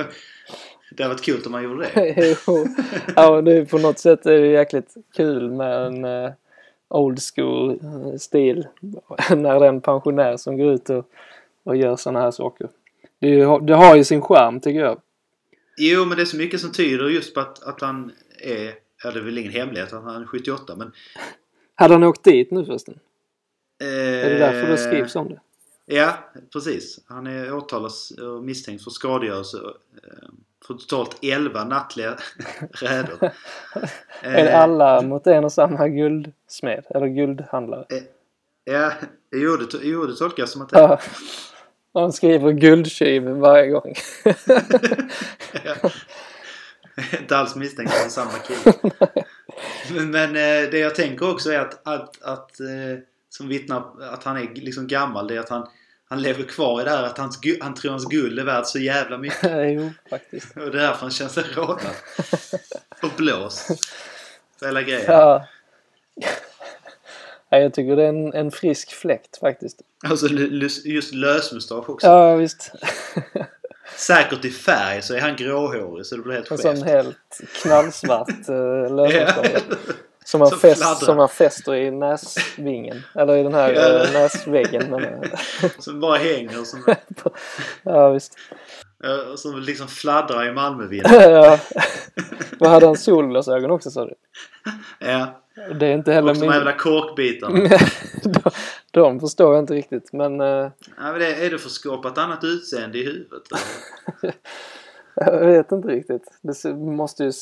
Det 0.96 1.02
hade 1.02 1.14
varit 1.14 1.24
kul 1.24 1.42
om 1.46 1.52
man 1.52 1.64
gjorde 1.64 1.88
det. 1.94 2.36
Jo. 2.46 2.66
ja, 3.16 3.38
är 3.38 3.64
på 3.64 3.78
något 3.78 3.98
sätt 3.98 4.26
är 4.26 4.40
det 4.40 4.46
jäkligt 4.46 4.94
kul 5.16 5.50
med 5.50 5.86
en 5.86 6.04
old 6.88 7.18
school 7.34 7.70
eh, 7.70 8.18
stil. 8.18 8.66
när 9.30 9.60
det 9.60 9.66
är 9.66 9.68
en 9.68 9.80
pensionär 9.80 10.36
som 10.36 10.56
går 10.56 10.72
ut 10.72 10.90
och, 10.90 11.10
och 11.64 11.76
gör 11.76 11.96
sådana 11.96 12.20
här 12.20 12.30
saker. 12.30 12.68
Det, 13.18 13.28
ju- 13.28 13.60
det 13.60 13.74
har 13.74 13.96
ju 13.96 14.04
sin 14.04 14.22
charm 14.22 14.60
tycker 14.60 14.80
jag. 14.80 15.00
Jo 15.76 16.04
men 16.04 16.16
det 16.16 16.22
är 16.22 16.26
så 16.26 16.36
mycket 16.36 16.60
som 16.60 16.72
tyder 16.72 17.08
just 17.08 17.34
på 17.34 17.40
att, 17.40 17.62
att 17.62 17.80
han 17.80 18.12
är, 18.42 18.74
ja 19.04 19.10
det 19.10 19.18
är 19.18 19.22
väl 19.24 19.38
ingen 19.38 19.52
hemlighet 19.52 19.92
att 19.92 20.04
han 20.04 20.22
är 20.22 20.26
78 20.26 20.76
men... 20.76 20.92
Hade 21.74 21.94
han 21.94 22.02
åkt 22.04 22.24
dit 22.24 22.50
nu 22.50 22.64
förresten? 22.64 22.98
Eh, 23.82 23.88
Är 24.26 24.30
det 24.30 24.38
därför 24.38 24.70
det 24.70 24.78
skrivs 24.78 25.16
om 25.16 25.28
det? 25.28 25.40
Ja, 25.86 26.18
precis. 26.52 27.00
Han 27.08 27.26
är 27.26 27.54
åtalas 27.54 28.10
och 28.10 28.44
misstänkt 28.44 28.84
för 28.84 28.90
skadegörelse 28.90 29.56
eh, 29.56 29.70
för 30.66 30.74
totalt 30.74 31.18
11 31.22 31.64
nattliga 31.64 32.16
räder. 32.72 33.18
Är 34.20 34.44
det 34.44 34.56
alla 34.56 35.02
mot 35.02 35.26
en 35.26 35.44
och 35.44 35.52
samma 35.52 35.88
guldsmed? 35.88 36.84
Eller 36.90 37.06
guldhandlare? 37.06 37.86
Ja, 38.64 38.92
jo 39.36 39.56
det, 39.56 39.78
jo, 39.82 40.06
det 40.06 40.16
tolkar 40.16 40.42
jag 40.42 40.48
som 40.48 40.62
att 40.62 40.68
det 40.68 40.78
Ja. 40.78 41.00
Han 41.94 42.12
skriver 42.12 42.52
guldtjuv 42.52 43.22
varje 43.22 43.70
gång. 43.70 43.94
Ja. 45.64 45.90
Inte 47.20 47.36
alls 47.36 47.56
misstänkt 47.56 47.92
för 47.92 48.08
samma 48.08 48.30
kille. 48.32 48.94
Men, 50.04 50.28
eh, 50.28 50.70
det 50.70 50.78
jag 50.78 50.94
tänker 50.94 51.30
också 51.30 51.50
är 51.50 51.58
att, 51.58 51.88
att, 51.88 52.22
att 52.22 52.60
eh, 52.60 52.98
som 53.28 53.48
vittnar 53.48 53.84
att 54.12 54.24
han 54.24 54.36
är 54.36 54.54
liksom 54.54 54.86
gammal, 54.86 55.28
det 55.28 55.36
är 55.36 55.40
att 55.40 55.48
han, 55.48 55.68
han 56.14 56.22
lever 56.22 56.42
kvar 56.44 56.80
i 56.80 56.84
det 56.84 56.90
här 56.90 57.02
att 57.02 57.18
hans, 57.18 57.38
han 57.60 57.74
tror 57.74 57.90
hans 57.90 58.04
guld 58.04 58.38
är 58.38 58.44
värt 58.44 58.66
så 58.66 58.78
jävla 58.78 59.18
mycket. 59.18 59.50
jo, 59.74 59.90
faktiskt. 60.10 60.56
Och 60.56 60.70
det 60.70 60.78
är 60.78 60.82
därför 60.82 61.00
han 61.00 61.10
känner 61.10 61.30
sig 61.30 61.44
rånad. 61.54 61.78
Och 63.02 63.10
blåst. 63.16 63.68
Hela 64.60 64.82
grejen. 64.82 65.04
Ja. 65.06 65.46
ja. 67.50 67.58
Jag 67.58 67.74
tycker 67.74 67.96
det 67.96 68.02
är 68.02 68.08
en, 68.08 68.32
en 68.32 68.50
frisk 68.50 68.92
fläkt 68.92 69.36
faktiskt. 69.36 69.82
Alltså 70.04 70.28
just 70.84 71.14
lösmustasch 71.14 71.90
också. 71.90 72.06
Ja, 72.06 72.36
visst. 72.36 72.72
Säkert 73.96 74.44
i 74.44 74.50
färg 74.50 75.02
så 75.02 75.14
är 75.14 75.20
han 75.20 75.36
gråhårig 75.36 76.06
så 76.06 76.16
det 76.16 76.22
blir 76.22 76.34
helt 76.34 76.50
En 76.50 76.58
sån 76.58 76.76
skevt. 76.76 76.86
helt 76.86 77.40
knallsvart 77.62 78.48
uh, 78.48 78.96
lösmustasch. 78.96 79.62
Som 80.24 80.38
man, 80.38 80.48
Som 80.48 80.58
fäst, 80.58 81.04
som 81.04 81.16
man 81.16 81.28
fäster 81.28 81.74
i 81.74 81.90
näsvingen. 81.90 83.02
Eller 83.14 83.36
i 83.36 83.42
den 83.42 83.54
här 83.54 83.72
eh, 84.06 84.12
näsväggen. 84.12 84.90
Men, 84.90 85.24
Som 85.78 86.00
bara 86.00 86.16
hänger. 86.18 86.64
Som, 86.64 86.84
ja 87.82 88.10
visst. 88.10 88.38
som 89.36 89.60
liksom 89.60 89.88
fladdrar 89.88 90.48
i 90.48 90.52
Malmövinden. 90.52 91.12
ja. 91.30 91.58
Vad 92.58 92.70
hade 92.70 92.86
han 92.86 92.96
solglasögon 92.96 93.70
också 93.70 93.90
sa 93.90 94.04
du? 94.04 94.14
Ja. 94.98 95.40
Det 95.80 95.86
är 95.86 95.94
inte 95.94 96.12
heller 96.12 96.28
Och 96.30 96.34
de 96.34 96.40
min... 96.40 96.50
jävla 96.50 96.72
korkbitarna. 96.72 97.68
de, 98.24 98.50
de 98.90 99.20
förstår 99.20 99.54
jag 99.54 99.62
inte 99.62 99.74
riktigt 99.74 100.12
men 100.12 100.40
eh, 100.40 100.46
Ja, 100.46 100.70
men 100.96 101.18
det, 101.18 101.34
är 101.46 101.50
det 101.50 101.58
för 101.58 102.08
ett 102.08 102.18
annat 102.18 102.44
utseende 102.44 102.98
i 102.98 103.04
huvudet? 103.04 103.42
jag 105.14 105.46
vet 105.46 105.72
inte 105.72 105.88
riktigt. 105.88 106.22
Det 106.42 106.74
måste 106.74 107.24
ju 107.24 107.32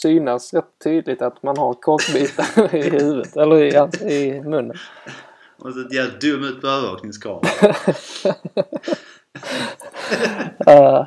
synas 0.00 0.54
rätt 0.54 0.78
tydligt 0.84 1.22
att 1.22 1.42
man 1.42 1.58
har 1.58 1.74
korkbitar 1.74 2.74
i 2.76 2.90
huvudet 2.90 3.36
eller 3.36 3.62
i, 3.62 4.14
i 4.14 4.40
munnen. 4.40 4.76
Och 5.56 5.72
så 5.72 5.94
jävla 5.94 6.18
dum 6.18 6.44
ut 6.44 6.60
på 6.60 6.66
övervakningskameran. 6.66 7.74
Uh, 10.68 11.06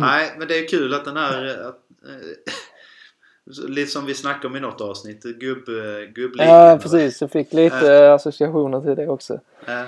Nej, 0.00 0.34
men 0.38 0.48
det 0.48 0.58
är 0.58 0.68
kul 0.68 0.94
att 0.94 1.04
den 1.04 1.16
här... 1.16 1.68
Att, 1.68 1.80
eh, 2.08 3.68
lite 3.68 3.90
som 3.90 4.06
vi 4.06 4.14
snackade 4.14 4.46
om 4.46 4.56
i 4.56 4.60
något 4.60 4.80
avsnitt. 4.80 5.22
Gubb, 5.22 5.64
gubbligan. 6.14 6.48
ja 6.48 6.78
precis, 6.82 7.20
jag 7.20 7.30
fick 7.30 7.52
lite 7.52 8.12
associationer 8.12 8.80
till 8.80 8.94
det 8.94 9.08
också. 9.08 9.40
Ja. 9.66 9.84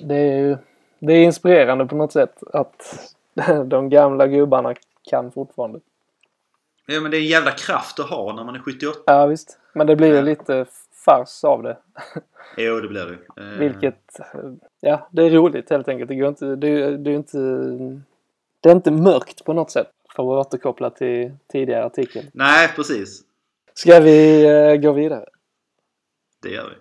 Det 0.00 0.14
är 0.14 0.38
ju 0.38 0.56
det 0.98 1.12
är 1.12 1.24
inspirerande 1.24 1.86
på 1.86 1.96
något 1.96 2.12
sätt 2.12 2.42
att 2.52 3.10
de 3.66 3.90
gamla 3.90 4.26
gubbarna 4.26 4.74
kan 5.10 5.32
fortfarande. 5.32 5.80
Ja, 6.94 7.00
men 7.00 7.10
det 7.10 7.16
är 7.16 7.20
en 7.20 7.26
jävla 7.26 7.50
kraft 7.50 8.00
att 8.00 8.10
ha 8.10 8.32
när 8.34 8.44
man 8.44 8.54
är 8.54 8.60
78. 8.60 8.98
Ja 9.06 9.26
visst. 9.26 9.58
Men 9.72 9.86
det 9.86 9.96
blir 9.96 10.14
ju 10.16 10.22
lite 10.22 10.66
fars 11.04 11.44
av 11.44 11.62
det. 11.62 11.78
Jo, 12.56 12.80
det 12.80 12.88
blir 12.88 13.06
det. 13.36 13.42
Eh, 13.42 13.58
Vilket, 13.58 14.20
ja 14.80 15.08
det 15.12 15.22
är 15.22 15.30
roligt 15.30 15.70
helt 15.70 15.88
enkelt. 15.88 16.08
Det, 16.08 16.14
går 16.14 16.28
inte, 16.28 16.56
det, 16.56 16.68
är- 16.68 16.92
det 16.98 17.10
är 17.10 17.14
inte, 17.14 17.38
det 18.60 18.68
är 18.68 18.72
inte 18.72 18.90
mörkt 18.90 19.44
på 19.44 19.52
något 19.52 19.70
sätt. 19.70 19.90
För 20.16 20.22
att 20.40 20.46
återkoppla 20.46 20.90
till 20.90 21.32
tidigare 21.52 21.84
artikel. 21.84 22.24
Nej, 22.32 22.68
precis. 22.76 23.22
Ska 23.74 24.00
vi 24.00 24.44
eh, 24.44 24.76
gå 24.76 24.92
vidare? 24.92 25.24
Det 26.42 26.48
gör 26.50 26.68
vi. 26.68 26.74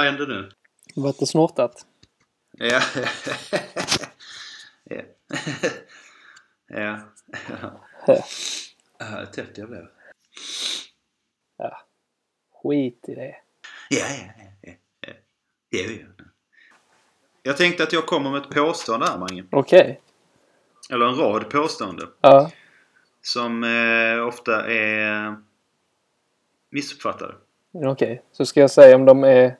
Vad 0.00 0.06
hände 0.06 0.26
nu? 0.26 0.50
Vart 0.94 1.18
det 1.18 1.26
snortat? 1.26 1.86
Ja. 4.84 5.00
ja. 6.68 7.00
ja. 8.06 8.24
Ja, 8.98 9.26
täppt 9.26 9.58
jag 9.58 9.68
blev. 9.68 9.86
Ja. 11.58 11.80
Skit 12.52 13.04
i 13.08 13.14
det. 13.14 13.36
Ja, 13.90 14.06
ja, 14.08 14.32
ja. 14.62 14.72
ja, 15.00 15.12
ja. 15.70 15.80
ja, 15.80 15.90
ja. 15.90 16.24
Jag 17.42 17.56
tänkte 17.56 17.82
att 17.82 17.92
jag 17.92 18.06
kommer 18.06 18.30
med 18.30 18.40
ett 18.42 18.50
påstående 18.50 19.06
här, 19.06 19.18
Mange. 19.18 19.44
Okej. 19.50 20.00
Eller 20.90 21.06
en 21.06 21.16
rad 21.16 21.50
påståenden. 21.50 22.08
Ja. 22.20 22.50
Som 23.22 23.64
eh, 23.64 24.26
ofta 24.26 24.66
är 24.70 25.36
missuppfattade. 26.70 27.34
Okej. 27.72 28.22
Så 28.32 28.46
ska 28.46 28.60
jag 28.60 28.70
säga 28.70 28.96
om 28.96 29.04
de 29.04 29.24
är 29.24 29.59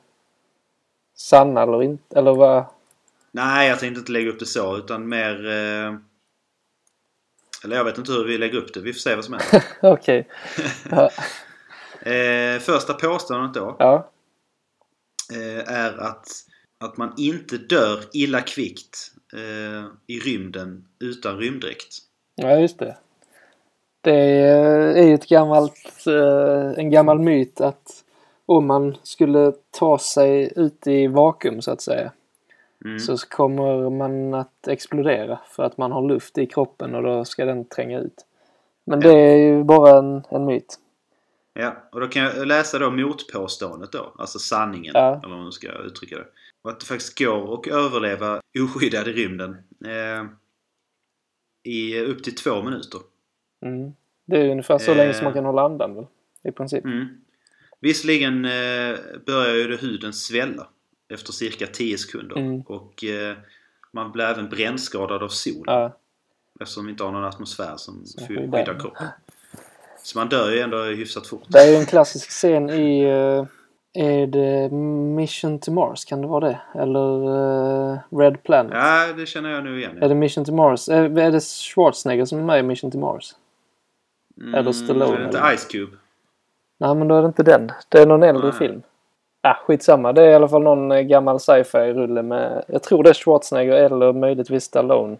sanna 1.20 1.62
eller 1.62 1.82
inte? 1.82 2.18
Eller 2.18 2.34
vad? 2.34 2.64
Nej, 3.32 3.68
jag 3.68 3.78
tänkte 3.78 3.98
inte 3.98 4.12
lägga 4.12 4.30
upp 4.30 4.38
det 4.38 4.46
så 4.46 4.76
utan 4.76 5.08
mer... 5.08 5.46
Eh, 5.46 5.94
eller 7.64 7.76
jag 7.76 7.84
vet 7.84 7.98
inte 7.98 8.12
hur 8.12 8.24
vi 8.24 8.38
lägger 8.38 8.58
upp 8.58 8.74
det. 8.74 8.80
Vi 8.80 8.92
får 8.92 9.00
se 9.00 9.14
vad 9.14 9.24
som 9.24 9.34
händer. 9.34 9.64
Okej. 9.92 10.28
Eh, 12.02 12.58
första 12.60 12.94
påståendet 12.94 13.54
då 13.54 13.76
ja. 13.78 14.10
eh, 15.32 15.74
är 15.74 15.98
att, 15.98 16.28
att 16.84 16.96
man 16.96 17.14
inte 17.16 17.56
dör 17.56 18.04
illa 18.12 18.40
kvickt 18.40 19.12
eh, 19.32 19.86
i 20.06 20.18
rymden 20.18 20.84
utan 21.00 21.38
rymddräkt. 21.38 21.96
Ja, 22.34 22.56
just 22.56 22.78
det. 22.78 22.96
Det 24.00 24.20
är 24.98 25.02
ju 25.02 25.14
ett 25.14 25.28
gammalt, 25.28 26.06
eh, 26.06 26.78
en 26.78 26.90
gammal 26.90 27.18
myt 27.18 27.60
att 27.60 28.04
om 28.50 28.66
man 28.66 28.96
skulle 29.02 29.52
ta 29.70 29.98
sig 29.98 30.52
ut 30.56 30.86
i 30.86 31.06
vakuum 31.06 31.62
så 31.62 31.70
att 31.70 31.80
säga 31.80 32.12
Mm. 32.84 32.98
så 32.98 33.16
kommer 33.16 33.90
man 33.90 34.34
att 34.34 34.68
explodera 34.68 35.40
för 35.48 35.62
att 35.62 35.78
man 35.78 35.92
har 35.92 36.02
luft 36.08 36.38
i 36.38 36.46
kroppen 36.46 36.94
och 36.94 37.02
då 37.02 37.24
ska 37.24 37.44
den 37.44 37.64
tränga 37.64 37.98
ut. 38.00 38.26
Men 38.84 39.00
det 39.00 39.12
är 39.12 39.36
ju 39.36 39.64
bara 39.64 39.98
en, 39.98 40.22
en 40.30 40.44
myt. 40.44 40.78
Ja, 41.54 41.76
och 41.92 42.00
då 42.00 42.06
kan 42.08 42.22
jag 42.22 42.46
läsa 42.46 42.78
då 42.78 42.90
motpåståendet 42.90 43.92
då. 43.92 44.12
Alltså 44.18 44.38
sanningen. 44.38 44.92
Ja. 44.94 45.16
Eller 45.24 45.28
vad 45.34 45.38
man 45.42 45.52
ska 45.52 45.72
uttrycka 45.72 46.16
det. 46.16 46.26
Och 46.62 46.70
att 46.70 46.80
det 46.80 46.86
faktiskt 46.86 47.18
går 47.18 47.54
att 47.54 47.66
överleva 47.66 48.40
oskyddad 48.64 49.08
i 49.08 49.12
rymden. 49.12 49.56
Eh, 49.86 50.24
I 51.62 52.00
upp 52.00 52.22
till 52.22 52.34
två 52.34 52.62
minuter. 52.62 53.00
Mm. 53.64 53.92
Det 54.26 54.36
är 54.36 54.50
ungefär 54.50 54.78
så 54.78 54.94
länge 54.94 55.14
som 55.14 55.24
man 55.24 55.32
Eh. 55.32 55.34
kan 55.34 55.44
hålla 55.44 55.62
andan 55.62 55.94
väl? 55.94 56.06
I 56.42 56.52
princip. 56.52 56.84
Mm. 56.84 57.06
Visserligen 57.80 58.44
eh, 58.44 58.98
börjar 59.26 59.54
ju 59.54 59.76
huden 59.76 60.12
svälla 60.12 60.66
efter 61.12 61.32
cirka 61.32 61.66
10 61.66 61.98
sekunder. 61.98 62.36
Mm. 62.36 62.60
Och 62.60 63.04
eh, 63.04 63.36
man 63.92 64.12
blir 64.12 64.24
även 64.24 64.48
brännskadad 64.48 65.22
av 65.22 65.28
solen. 65.28 65.62
Ja. 65.66 65.96
Eftersom 66.60 66.84
vi 66.86 66.90
inte 66.90 67.04
har 67.04 67.12
någon 67.12 67.24
atmosfär 67.24 67.76
som 67.76 68.06
Som 68.06 68.26
sky- 68.26 68.36
skyddar. 68.36 68.80
kroppen. 68.80 69.06
Så 70.02 70.18
man 70.18 70.28
dör 70.28 70.50
ju 70.50 70.58
ändå 70.60 70.82
hyfsat 70.82 71.26
fort. 71.26 71.42
Det 71.48 71.58
är 71.58 71.70
ju 71.70 71.76
en 71.76 71.86
klassisk 71.86 72.30
scen 72.30 72.70
i... 72.70 73.00
eh, 73.02 73.44
är 73.92 74.26
det 74.26 74.70
Mission 75.16 75.58
to 75.60 75.72
Mars? 75.72 76.04
Kan 76.04 76.20
det 76.20 76.26
vara 76.28 76.48
det? 76.48 76.60
Eller 76.74 77.24
eh, 77.92 77.98
Red 78.18 78.42
Planet? 78.42 78.72
Ja, 78.74 79.12
det 79.16 79.26
känner 79.26 79.50
jag 79.50 79.64
nu 79.64 79.78
igen. 79.78 80.02
Är 80.02 80.08
det 80.08 80.14
Mission 80.14 80.44
to 80.44 80.52
Mars? 80.54 80.88
Är, 80.88 81.18
är 81.18 81.30
det 81.32 81.40
Schwarzenegger 81.44 82.24
som 82.24 82.38
är 82.38 82.42
med 82.42 82.58
i 82.60 82.62
Mission 82.62 82.90
to 82.90 82.98
Mars? 82.98 83.34
eller 84.56 84.72
Stallone, 84.72 85.14
Är 85.14 85.18
det 85.18 85.24
inte 85.24 85.38
eller? 85.38 85.56
Ice 85.56 85.64
Cube? 85.64 85.96
Nej, 86.80 86.94
men 86.94 87.08
då 87.08 87.16
är 87.16 87.22
det 87.22 87.26
inte 87.26 87.42
den. 87.42 87.72
Det 87.88 87.98
är 87.98 88.06
någon 88.06 88.22
äldre 88.22 88.48
Nej. 88.48 88.58
film. 88.58 88.82
Ah, 89.42 89.54
skitsamma. 89.54 90.12
Det 90.12 90.22
är 90.22 90.30
i 90.30 90.34
alla 90.34 90.48
fall 90.48 90.62
någon 90.62 90.92
eh, 90.92 91.00
gammal 91.00 91.40
sci-fi-rulle 91.40 92.22
med... 92.22 92.64
Jag 92.66 92.82
tror 92.82 93.02
det 93.02 93.10
är 93.10 93.14
Schwarzenegger 93.14 93.72
eller 93.72 94.12
möjligtvis 94.12 94.64
Stallone. 94.64 95.16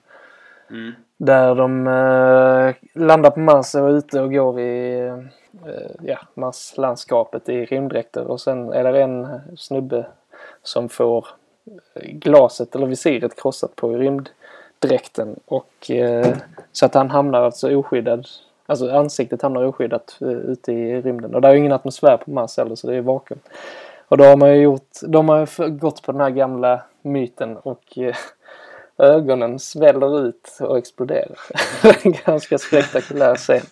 Mm. 0.70 0.92
Där 1.16 1.54
de 1.54 1.86
eh, 1.86 2.74
landar 3.02 3.30
på 3.30 3.40
Mars 3.40 3.74
och 3.74 3.88
är 3.88 3.92
ute 3.92 4.20
och 4.20 4.32
går 4.32 4.60
i 4.60 5.06
eh, 5.66 5.90
ja, 6.02 6.18
Marslandskapet 6.34 7.48
i 7.48 7.64
rymddräkter. 7.64 8.30
Och 8.30 8.40
sen 8.40 8.72
är 8.72 8.92
det 8.92 9.02
en 9.02 9.40
snubbe 9.56 10.06
som 10.62 10.88
får 10.88 11.26
glaset 11.94 12.74
eller 12.74 12.86
visiret 12.86 13.42
krossat 13.42 13.76
på 13.76 13.88
rymddräkten. 13.88 15.40
Och, 15.44 15.90
eh, 15.90 16.36
så 16.72 16.86
att 16.86 16.94
han 16.94 17.10
hamnar 17.10 17.42
alltså 17.42 17.76
oskyddad. 17.76 18.26
Alltså 18.70 18.90
ansiktet 18.90 19.42
hamnar 19.42 19.64
oskyddat 19.64 20.18
eh, 20.20 20.28
ute 20.28 20.72
i 20.72 21.02
rymden. 21.02 21.34
Och 21.34 21.40
det 21.40 21.48
är 21.48 21.52
ju 21.52 21.58
ingen 21.58 21.72
atmosfär 21.72 22.16
på 22.16 22.30
Mars 22.30 22.56
heller 22.56 22.74
så 22.74 22.86
det 22.86 22.96
är 22.96 23.00
vakuum. 23.00 23.40
Och 24.08 24.16
då 24.16 24.24
har 24.24 24.36
man 24.36 24.56
ju 24.56 24.62
gjort, 24.62 24.90
de 25.02 25.28
har 25.28 25.68
gått 25.68 26.02
på 26.02 26.12
den 26.12 26.20
här 26.20 26.30
gamla 26.30 26.82
myten 27.02 27.56
och 27.56 27.98
eh, 27.98 28.16
ögonen 28.98 29.58
sväller 29.58 30.26
ut 30.26 30.58
och 30.60 30.78
exploderar. 30.78 31.38
Ganska 32.26 32.58
spektakulär 32.58 33.34
scen. 33.34 33.66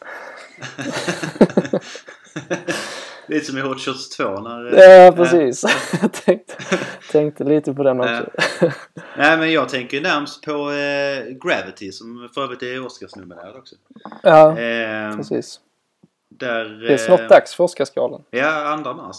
Lite 3.29 3.47
som 3.47 3.59
i 3.59 3.61
Hot 3.61 3.81
Shots 3.81 4.09
2 4.17 4.41
när... 4.41 4.91
Ja, 4.91 5.13
precis. 5.13 5.65
Jag 6.03 6.13
tänkte, 6.13 6.55
tänkte 7.13 7.45
lite 7.45 7.75
på 7.75 7.83
den 7.83 8.01
också. 8.01 8.27
Nej 9.17 9.39
men 9.39 9.53
jag 9.53 9.69
tänker 9.69 10.01
närmst 10.01 10.45
på 10.45 10.53
eh, 10.53 11.25
Gravity 11.45 11.93
som 11.93 12.29
för 12.35 12.41
övrigt 12.43 12.63
är 12.63 12.87
Oscarsnominerad 12.87 13.57
också. 13.57 13.75
Ja, 14.23 14.59
Eh, 14.59 15.17
precis. 15.17 15.61
där, 16.29 16.65
Det 16.65 16.93
är 16.93 16.97
snart 16.97 17.29
dags 17.29 17.55
för 17.55 17.65
Oscarsgalan. 17.65 18.23
Ja, 18.31 18.81
2 18.85 18.93
mars. 18.95 19.17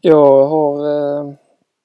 Jag 0.00 0.46
har 0.46 0.88
eh, 1.20 1.32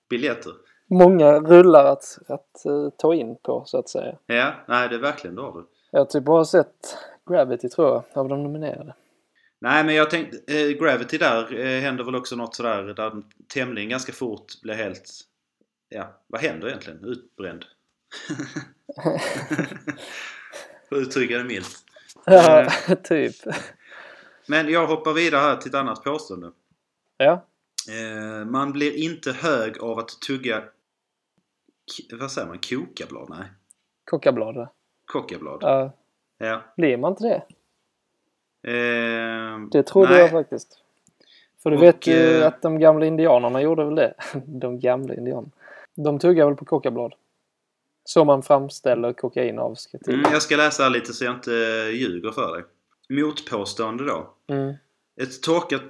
Biljetter. 0.09 0.51
många 0.89 1.39
rullar 1.39 1.85
att, 1.85 2.17
att 2.27 2.65
eh, 2.65 2.89
ta 2.97 3.13
in 3.15 3.35
på 3.43 3.63
så 3.65 3.77
att 3.79 3.89
säga. 3.89 4.15
Ja, 4.25 4.51
nej 4.67 4.89
det 4.89 4.95
är 4.95 4.99
verkligen 4.99 5.35
det 5.35 5.41
har 5.41 5.51
du. 5.51 5.65
Jag 5.91 5.99
har 5.99 6.05
typ 6.05 6.23
bara 6.23 6.45
sett 6.45 6.97
Gravity 7.29 7.69
tror 7.69 7.87
jag, 7.87 8.03
av 8.21 8.29
de 8.29 8.43
nominerade. 8.43 8.93
Nej 9.63 9.83
men 9.83 9.95
jag 9.95 10.09
tänkte, 10.09 10.37
eh, 10.57 10.69
Gravity 10.69 11.17
där 11.17 11.59
eh, 11.59 11.81
händer 11.81 12.03
väl 12.03 12.15
också 12.15 12.35
något 12.35 12.55
sådär 12.55 12.83
där 12.83 13.23
tämligen 13.47 13.89
ganska 13.89 14.13
fort 14.13 14.61
blir 14.61 14.73
helt... 14.73 15.09
Ja, 15.89 16.21
vad 16.27 16.41
händer 16.41 16.67
egentligen? 16.67 17.03
Utbränd. 17.05 17.65
För 20.89 20.95
att 20.95 21.01
uttrycka 21.01 21.37
det 21.37 21.43
milt. 21.43 21.77
Ja, 22.25 22.61
Eh. 22.61 22.95
typ. 23.03 23.35
Men 24.47 24.69
jag 24.69 24.87
hoppar 24.87 25.13
vidare 25.13 25.41
här 25.41 25.55
till 25.57 25.69
ett 25.69 25.75
annat 25.75 26.03
påstående. 26.03 26.51
Ja, 27.17 27.45
Eh, 27.89 28.45
man 28.45 28.71
blir 28.71 28.95
inte 29.03 29.31
hög 29.31 29.77
av 29.77 29.99
att 29.99 30.09
tugga... 30.27 30.63
Vad 32.11 32.31
säger 32.31 32.47
man? 32.47 32.57
Kokablad? 32.69 33.29
Nej. 33.29 33.47
Kokablad. 34.05 34.67
Kockablad. 35.05 35.57
Ja, 35.61 35.97
Ja. 36.37 36.61
blir 36.77 36.97
man 36.97 37.11
inte 37.11 37.23
det? 37.23 37.43
Eh, 38.63 39.59
Det 39.71 39.83
trodde 39.83 40.09
nej. 40.09 40.19
jag 40.19 40.31
faktiskt. 40.31 40.79
För 41.63 41.69
du 41.71 41.77
Och, 41.77 41.83
vet 41.83 42.07
ju 42.07 42.37
eh, 42.41 42.47
att 42.47 42.61
de 42.61 42.79
gamla 42.79 43.05
indianerna 43.05 43.61
gjorde 43.61 43.85
väl 43.85 43.95
det. 43.95 44.13
De 44.45 44.79
gamla 44.79 45.13
indianerna. 45.13 45.51
De 45.95 46.19
tuggar 46.19 46.45
väl 46.45 46.55
på 46.55 46.65
kokablad. 46.65 47.13
Så 48.05 48.25
man 48.25 48.43
framställer 48.43 49.13
kokain 49.13 49.59
av 49.59 49.75
ska. 49.75 49.97
Mm, 50.07 50.21
jag 50.31 50.41
ska 50.41 50.55
läsa 50.55 50.89
lite 50.89 51.13
så 51.13 51.25
jag 51.25 51.33
inte 51.35 51.51
ljuger 51.93 52.31
för 52.31 52.53
dig. 52.53 52.63
Motpåstående 53.09 54.05
då. 54.05 54.33
Mm. 54.47 54.73
Ett 55.21 55.43
torkat 55.43 55.83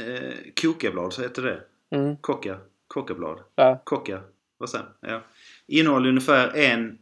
eh, 0.00 0.34
kokablad, 0.62 1.12
så 1.12 1.22
heter 1.22 1.42
det. 1.42 1.60
Mm. 1.96 2.16
Kocka. 2.16 2.56
Kockablad. 2.88 3.38
Ja. 3.54 3.78
Kocka. 3.84 4.20
Vad 4.58 4.70
säger 4.70 4.86
Ja. 5.00 5.20
Innehåller 5.66 6.08
ungefär 6.08 6.56
en 6.56 6.88
eh, 6.88 6.94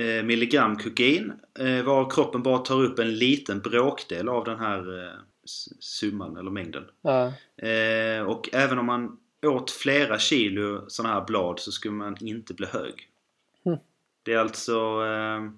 milligram 0.00 0.76
kokain. 0.76 1.32
Eh, 1.58 1.84
var 1.84 2.10
kroppen 2.10 2.42
bara 2.42 2.58
tar 2.58 2.82
upp 2.84 2.98
en 2.98 3.14
liten 3.18 3.60
bråkdel 3.60 4.28
av 4.28 4.44
den 4.44 4.58
här 4.58 5.04
eh, 5.04 5.12
summan 5.80 6.36
eller 6.36 6.50
mängden. 6.50 6.84
Ja. 7.02 7.32
Eh, 7.68 8.22
och 8.22 8.48
även 8.52 8.78
om 8.78 8.86
man 8.86 9.18
åt 9.46 9.70
flera 9.70 10.18
kilo 10.18 10.84
sådana 10.88 11.14
här 11.14 11.24
blad 11.26 11.60
så 11.60 11.72
skulle 11.72 11.94
man 11.94 12.16
inte 12.20 12.54
bli 12.54 12.66
hög. 12.66 13.08
Mm. 13.66 13.78
Det 14.22 14.32
är 14.32 14.38
alltså 14.38 14.74
eh, 15.06 15.50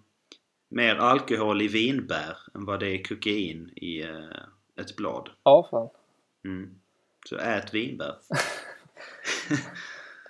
mer 0.68 0.96
alkohol 0.96 1.62
i 1.62 1.68
vinbär 1.68 2.36
än 2.54 2.64
vad 2.64 2.80
det 2.80 2.88
är 2.88 3.04
kokain 3.04 3.70
i 3.76 4.02
eh, 4.02 4.80
ett 4.80 4.96
blad. 4.96 5.30
ja, 5.42 5.68
fan. 5.70 5.88
Mm. 6.44 6.70
Så 7.28 7.36
ät 7.36 7.74
vinbär. 7.74 8.14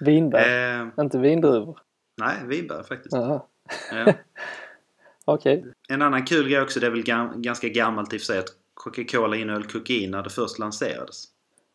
Vinbär. 0.01 0.39
Eh, 0.81 0.89
Inte 1.05 1.19
vindruvor. 1.19 1.79
nej, 2.17 2.37
vinbär 2.47 2.83
faktiskt. 2.83 3.13
Jaha. 3.13 3.43
Ja. 3.91 4.13
Okej. 5.25 5.65
En 5.89 6.03
annan 6.03 6.25
kul 6.25 6.49
grej 6.49 6.61
också, 6.63 6.81
det 6.81 6.87
är 6.87 6.91
väl 6.91 7.03
gam- 7.03 7.41
ganska 7.41 7.69
gammalt 7.69 8.13
i 8.13 8.17
och 8.17 8.21
för 8.21 8.27
sig 8.27 8.39
att 8.39 8.49
Coca-Cola 8.75 9.37
innehöll 9.37 9.65
kokain 9.65 10.11
när 10.11 10.23
det 10.23 10.31
först 10.31 10.59
lanserades. 10.59 11.25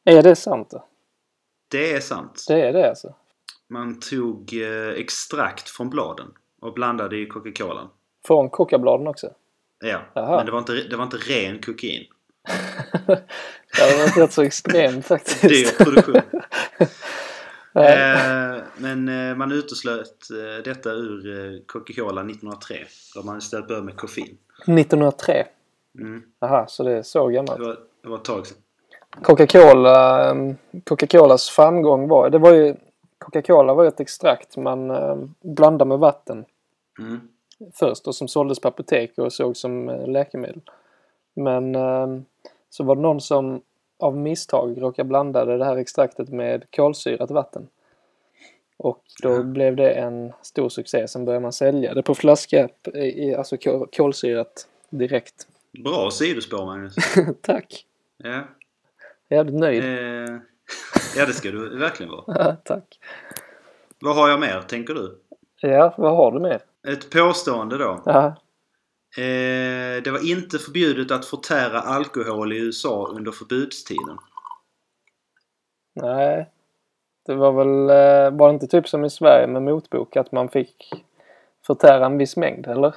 Är 0.05 0.23
det 0.23 0.35
sant 0.35 0.69
då? 0.71 0.87
Det 1.71 1.93
är 1.93 1.99
sant. 1.99 2.45
Det 2.47 2.61
är 2.61 2.73
det 2.73 2.89
alltså? 2.89 3.15
Man 3.69 3.99
tog 3.99 4.53
eh, 4.53 4.89
extrakt 4.89 5.69
från 5.69 5.89
bladen 5.89 6.27
och 6.61 6.73
blandade 6.73 7.17
i 7.17 7.25
Coca-Colan. 7.25 7.89
Från 8.27 8.49
kokabladen 8.49 9.07
också? 9.07 9.31
Ja, 9.79 10.01
Jaha. 10.13 10.37
men 10.37 10.45
det 10.45 10.51
var, 10.51 10.59
inte, 10.59 10.73
det 10.73 10.95
var 10.95 11.03
inte 11.03 11.17
ren 11.17 11.61
kokain. 11.61 12.03
det 13.07 13.81
hade 13.81 13.97
varit 13.97 14.17
rätt 14.17 14.33
så 14.33 14.41
extremt 14.41 15.05
faktiskt. 15.07 15.41
Dyr 15.41 15.83
produktion. 15.83 16.21
Eh, 17.75 18.62
men 18.77 19.09
eh, 19.09 19.35
man 19.37 19.51
uteslöt 19.51 20.29
eh, 20.31 20.63
detta 20.63 20.89
ur 20.91 21.27
eh, 21.55 21.59
Coca-Cola 21.65 22.21
1903. 22.21 22.75
Då 23.15 23.23
man 23.23 23.37
istället 23.37 23.67
började 23.67 23.85
med 23.85 23.97
koffein. 23.97 24.37
1903? 24.67 25.45
Mm. 25.99 26.23
Aha, 26.41 26.65
så 26.67 26.83
det 26.83 26.91
är 26.97 27.03
så 27.03 27.27
Det, 27.27 27.33
gammalt. 27.35 27.59
var, 27.59 27.77
det 28.01 28.09
var 28.09 28.17
ett 28.17 28.23
tag 28.23 28.47
sedan. 28.47 28.57
Coca-Cola, 29.21 30.29
ehm, 30.31 30.55
Coca-Colas 30.85 31.49
framgång 31.49 32.07
var, 32.07 32.29
det 32.29 32.37
var 32.37 32.53
ju, 32.53 32.75
Coca-Cola 33.17 33.73
var 33.73 33.85
ett 33.85 33.99
extrakt 33.99 34.57
man 34.57 34.91
ehm, 34.91 35.33
blandade 35.41 35.89
med 35.89 35.99
vatten 35.99 36.45
Mm. 36.99 37.19
först 37.73 38.07
och 38.07 38.15
som 38.15 38.27
såldes 38.27 38.59
på 38.59 38.67
apotek 38.67 39.17
och 39.17 39.33
såg 39.33 39.57
som 39.57 39.85
läkemedel. 40.07 40.61
Men 41.35 41.75
ehm, 41.75 42.25
så 42.69 42.83
var 42.83 42.95
det 42.95 43.01
någon 43.01 43.21
som 43.21 43.61
av 43.99 44.17
misstag 44.17 44.81
råkade 44.81 45.07
blanda 45.09 45.45
det 45.45 45.65
här 45.65 45.77
extraktet 45.77 46.29
med 46.29 46.63
kolsyrat 46.75 47.31
vatten. 47.31 47.67
Och 48.77 49.03
då 49.21 49.29
Ja. 49.33 49.43
blev 49.43 49.75
det 49.75 49.91
en 49.91 50.33
stor 50.41 50.69
succé. 50.69 51.07
Sen 51.07 51.25
började 51.25 51.41
man 51.43 51.53
sälja 51.53 51.93
det 51.93 52.03
på 52.03 52.15
flaska, 52.15 52.69
alltså 53.37 53.57
kol- 53.57 53.87
kolsyrat 53.93 54.67
direkt. 54.89 55.47
Bra 55.83 56.11
sidospår 56.11 56.65
Magnus. 56.65 56.95
Tack! 57.41 57.85
Ja. 58.17 58.41
Jävligt 59.29 59.55
nöjd. 59.55 59.83
Eh, 59.83 60.35
ja, 61.17 61.25
det 61.25 61.33
ska 61.33 61.51
du 61.51 61.77
verkligen 61.77 62.11
vara. 62.11 62.55
Tack! 62.55 62.99
Vad 63.99 64.15
har 64.15 64.29
jag 64.29 64.39
mer, 64.39 64.61
tänker 64.61 64.93
du? 64.93 65.19
Ja, 65.61 65.95
vad 65.97 66.15
har 66.15 66.31
du 66.31 66.39
mer? 66.39 66.61
Ett 66.87 67.09
påstående 67.09 67.77
då. 67.77 68.01
Ja, 68.05 68.35
Eh, 69.17 70.01
det 70.03 70.11
var 70.11 70.29
inte 70.31 70.59
förbjudet 70.59 71.11
att 71.11 71.25
förtära 71.25 71.79
alkohol 71.79 72.53
i 72.53 72.57
USA 72.59 73.07
under 73.07 73.31
förbudstiden. 73.31 74.17
nej. 75.93 76.49
Det 77.25 77.35
var 77.35 77.51
väl, 77.51 77.89
eh, 77.89 78.37
var 78.39 78.47
det 78.47 78.53
inte 78.53 78.67
typ 78.67 78.87
som 78.87 79.05
i 79.05 79.09
Sverige 79.09 79.47
med 79.47 79.61
motbok 79.61 80.15
att 80.15 80.31
man 80.31 80.49
fick 80.49 80.93
förtära 81.65 82.05
en 82.05 82.17
viss 82.17 82.37
mängd, 82.37 82.67
eller? 82.67 82.95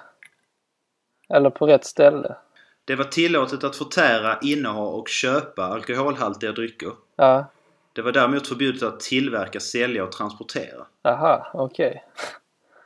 Eller 1.29 1.51
på 1.51 1.67
rätt 1.67 1.85
ställe? 1.85 2.37
Det 2.85 2.95
var 2.97 3.05
tillåtet 3.05 3.65
att 3.65 3.77
förtära, 3.77 4.39
inneha 4.43 4.83
och 4.87 5.09
köpa 5.09 5.63
alkoholhaltiga 5.65 6.53
drycker. 6.53 6.91
Ja, 7.17 7.45
Det 7.93 8.03
var 8.03 8.13
däremot 8.13 8.47
förbjudet 8.49 8.83
att 8.83 9.01
tillverka, 9.01 9.61
sälja 9.61 10.05
och 10.05 10.13
transportera. 10.13 10.87
aha, 11.03 11.47
okej. 11.55 12.05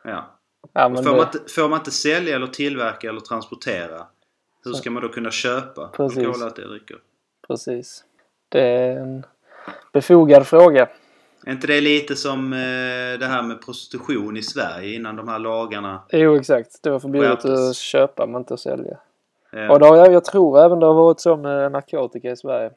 Ja. 0.05 0.25
Ja, 0.73 0.89
men 0.89 1.05
får, 1.05 1.11
man 1.11 1.19
det, 1.19 1.39
inte, 1.39 1.53
får 1.53 1.69
man 1.69 1.79
inte 1.79 1.91
sälja 1.91 2.37
eller 2.37 2.47
tillverka 2.47 3.09
eller 3.09 3.21
transportera 3.21 4.07
hur 4.65 4.73
ska 4.73 4.91
man 4.91 5.03
då 5.03 5.09
kunna 5.09 5.31
köpa 5.31 5.89
Precis. 5.89 6.19
alkoholhaltiga 6.19 6.67
drycker? 6.67 6.97
precis. 7.47 8.05
Det 8.49 8.61
är 8.61 8.97
en 8.97 9.27
befogad 9.93 10.47
fråga. 10.47 10.89
Är 11.47 11.53
inte 11.53 11.67
det 11.67 11.81
lite 11.81 12.17
som 12.17 12.53
eh, 12.53 12.59
det 13.19 13.27
här 13.27 13.43
med 13.43 13.63
prostitution 13.63 14.37
i 14.37 14.43
Sverige 14.43 14.95
innan 14.95 15.17
de 15.17 15.29
här 15.29 15.39
lagarna? 15.39 16.03
Jo, 16.13 16.37
exakt. 16.37 16.83
Det 16.83 16.91
var 16.91 16.99
förbjudet 17.01 17.45
att 17.45 17.77
köpa 17.77 18.27
men 18.27 18.41
inte 18.41 18.55
att 18.55 18.61
sälja. 18.61 18.99
Eh, 19.53 19.67
Och 19.71 19.81
har, 19.81 19.97
jag, 19.97 20.13
jag 20.13 20.25
tror 20.25 20.65
även 20.65 20.81
det 20.81 20.87
har 20.87 20.95
varit 20.95 21.21
så 21.21 21.37
med 21.37 21.73
narkotika 21.73 22.31
i 22.31 22.37
Sverige. 22.37 22.71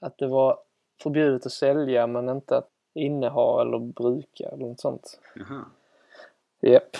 Att 0.00 0.18
det 0.18 0.26
var 0.26 0.58
förbjudet 1.02 1.46
att 1.46 1.52
sälja 1.52 2.06
men 2.06 2.28
inte 2.28 2.56
att 2.56 2.68
inneha 2.94 3.60
eller 3.62 3.78
bruka 3.78 4.44
eller 4.52 4.66
något 4.66 4.80
sånt. 4.80 5.20
jaha. 5.34 5.64
Japp. 6.62 6.96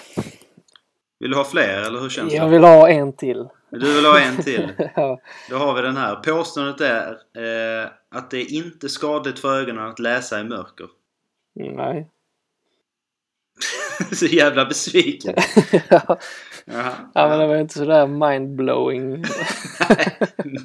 Vill 1.19 1.31
du 1.31 1.37
ha 1.37 1.45
fler 1.45 1.83
eller 1.87 2.01
hur 2.01 2.09
känns 2.09 2.33
Jag 2.33 2.47
det? 2.47 2.51
vill 2.51 2.65
ha 2.65 2.89
en 2.89 3.13
till. 3.13 3.49
Du 3.71 3.95
vill 3.95 4.05
ha 4.05 4.21
en 4.21 4.37
till? 4.37 4.73
ja. 4.97 5.21
Då 5.51 5.57
har 5.57 5.75
vi 5.75 5.83
den 5.83 5.97
här. 5.97 6.17
Påståendet 6.17 6.81
är 6.81 7.11
eh, 7.13 7.89
att 8.11 8.31
det 8.31 8.37
är 8.39 8.53
inte 8.55 8.89
skadligt 8.89 9.39
för 9.39 9.61
ögonen 9.61 9.87
att 9.89 9.99
läsa 9.99 10.41
i 10.41 10.45
mörker. 10.45 10.87
Nej. 11.55 12.11
Så 14.13 14.27
jävla 14.27 14.65
besviken. 14.65 15.35
ja, 15.89 16.19
Jaha. 16.65 17.29
men 17.29 17.39
det 17.39 17.47
var 17.47 17.57
inte 17.57 17.75
sådär 17.75 18.07
mindblowing. 18.07 19.11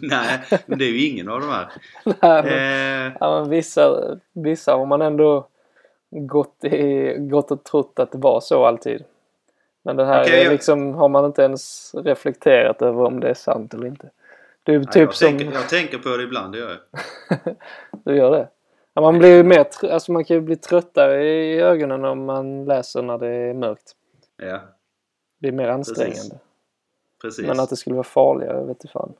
Nej, 0.01 0.39
men 0.65 0.79
det 0.79 0.85
är 0.85 0.89
ju 0.89 1.05
ingen 1.05 1.29
av 1.29 1.39
de 1.39 1.49
här. 1.49 1.71
Nej, 2.05 2.43
men, 2.43 2.45
Eh, 2.45 3.13
ja, 3.19 3.39
men 3.39 3.49
vissa, 3.49 4.15
vissa 4.33 4.73
har 4.73 4.85
man 4.85 5.01
ändå 5.01 5.47
gått, 6.11 6.63
i, 6.63 7.15
gått 7.19 7.51
och 7.51 7.63
trott 7.63 7.99
att 7.99 8.11
det 8.11 8.17
var 8.17 8.39
så 8.39 8.65
alltid. 8.65 9.03
Men 9.83 9.95
det 9.95 10.05
här 10.05 10.23
Okej, 10.23 10.45
är 10.45 10.51
liksom, 10.51 10.93
har 10.93 11.09
man 11.09 11.25
inte 11.25 11.41
ens 11.41 11.95
reflekterat 11.95 12.81
över 12.81 13.03
om 13.03 13.19
det 13.19 13.29
är 13.29 13.33
sant 13.33 13.73
eller 13.73 13.87
inte. 13.87 14.09
Ju 14.67 14.77
nej, 14.77 14.87
typ 14.87 14.95
jag, 14.95 15.13
som... 15.15 15.27
tänker, 15.27 15.53
jag 15.53 15.69
tänker 15.69 15.97
på 15.97 16.17
det 16.17 16.23
ibland, 16.23 16.53
det 16.53 16.59
gör 16.59 16.69
jag. 16.69 17.55
Du 18.03 18.15
gör 18.15 18.31
det? 18.31 18.47
Ja, 18.99 19.03
man 19.03 19.19
blir 19.19 19.37
ju 19.37 19.43
mer, 19.43 19.91
alltså 19.91 20.11
man 20.11 20.25
kan 20.25 20.35
ju 20.35 20.41
bli 20.41 20.55
tröttare 20.55 21.25
i 21.25 21.59
ögonen 21.59 22.05
om 22.05 22.25
man 22.25 22.65
läser 22.65 23.01
när 23.01 23.17
det 23.17 23.27
är 23.27 23.53
mörkt. 23.53 23.95
Ja, 24.37 24.61
Det 25.39 25.47
är 25.47 25.51
mer 25.51 25.67
ansträngande. 25.67 26.39
precis. 27.21 27.47
Men 27.47 27.59
att 27.59 27.69
det 27.69 27.75
skulle 27.75 27.93
vara 27.93 28.03
farligare, 28.03 28.61
vet 28.61 28.69
inte 28.69 28.87
fan. 28.87 29.13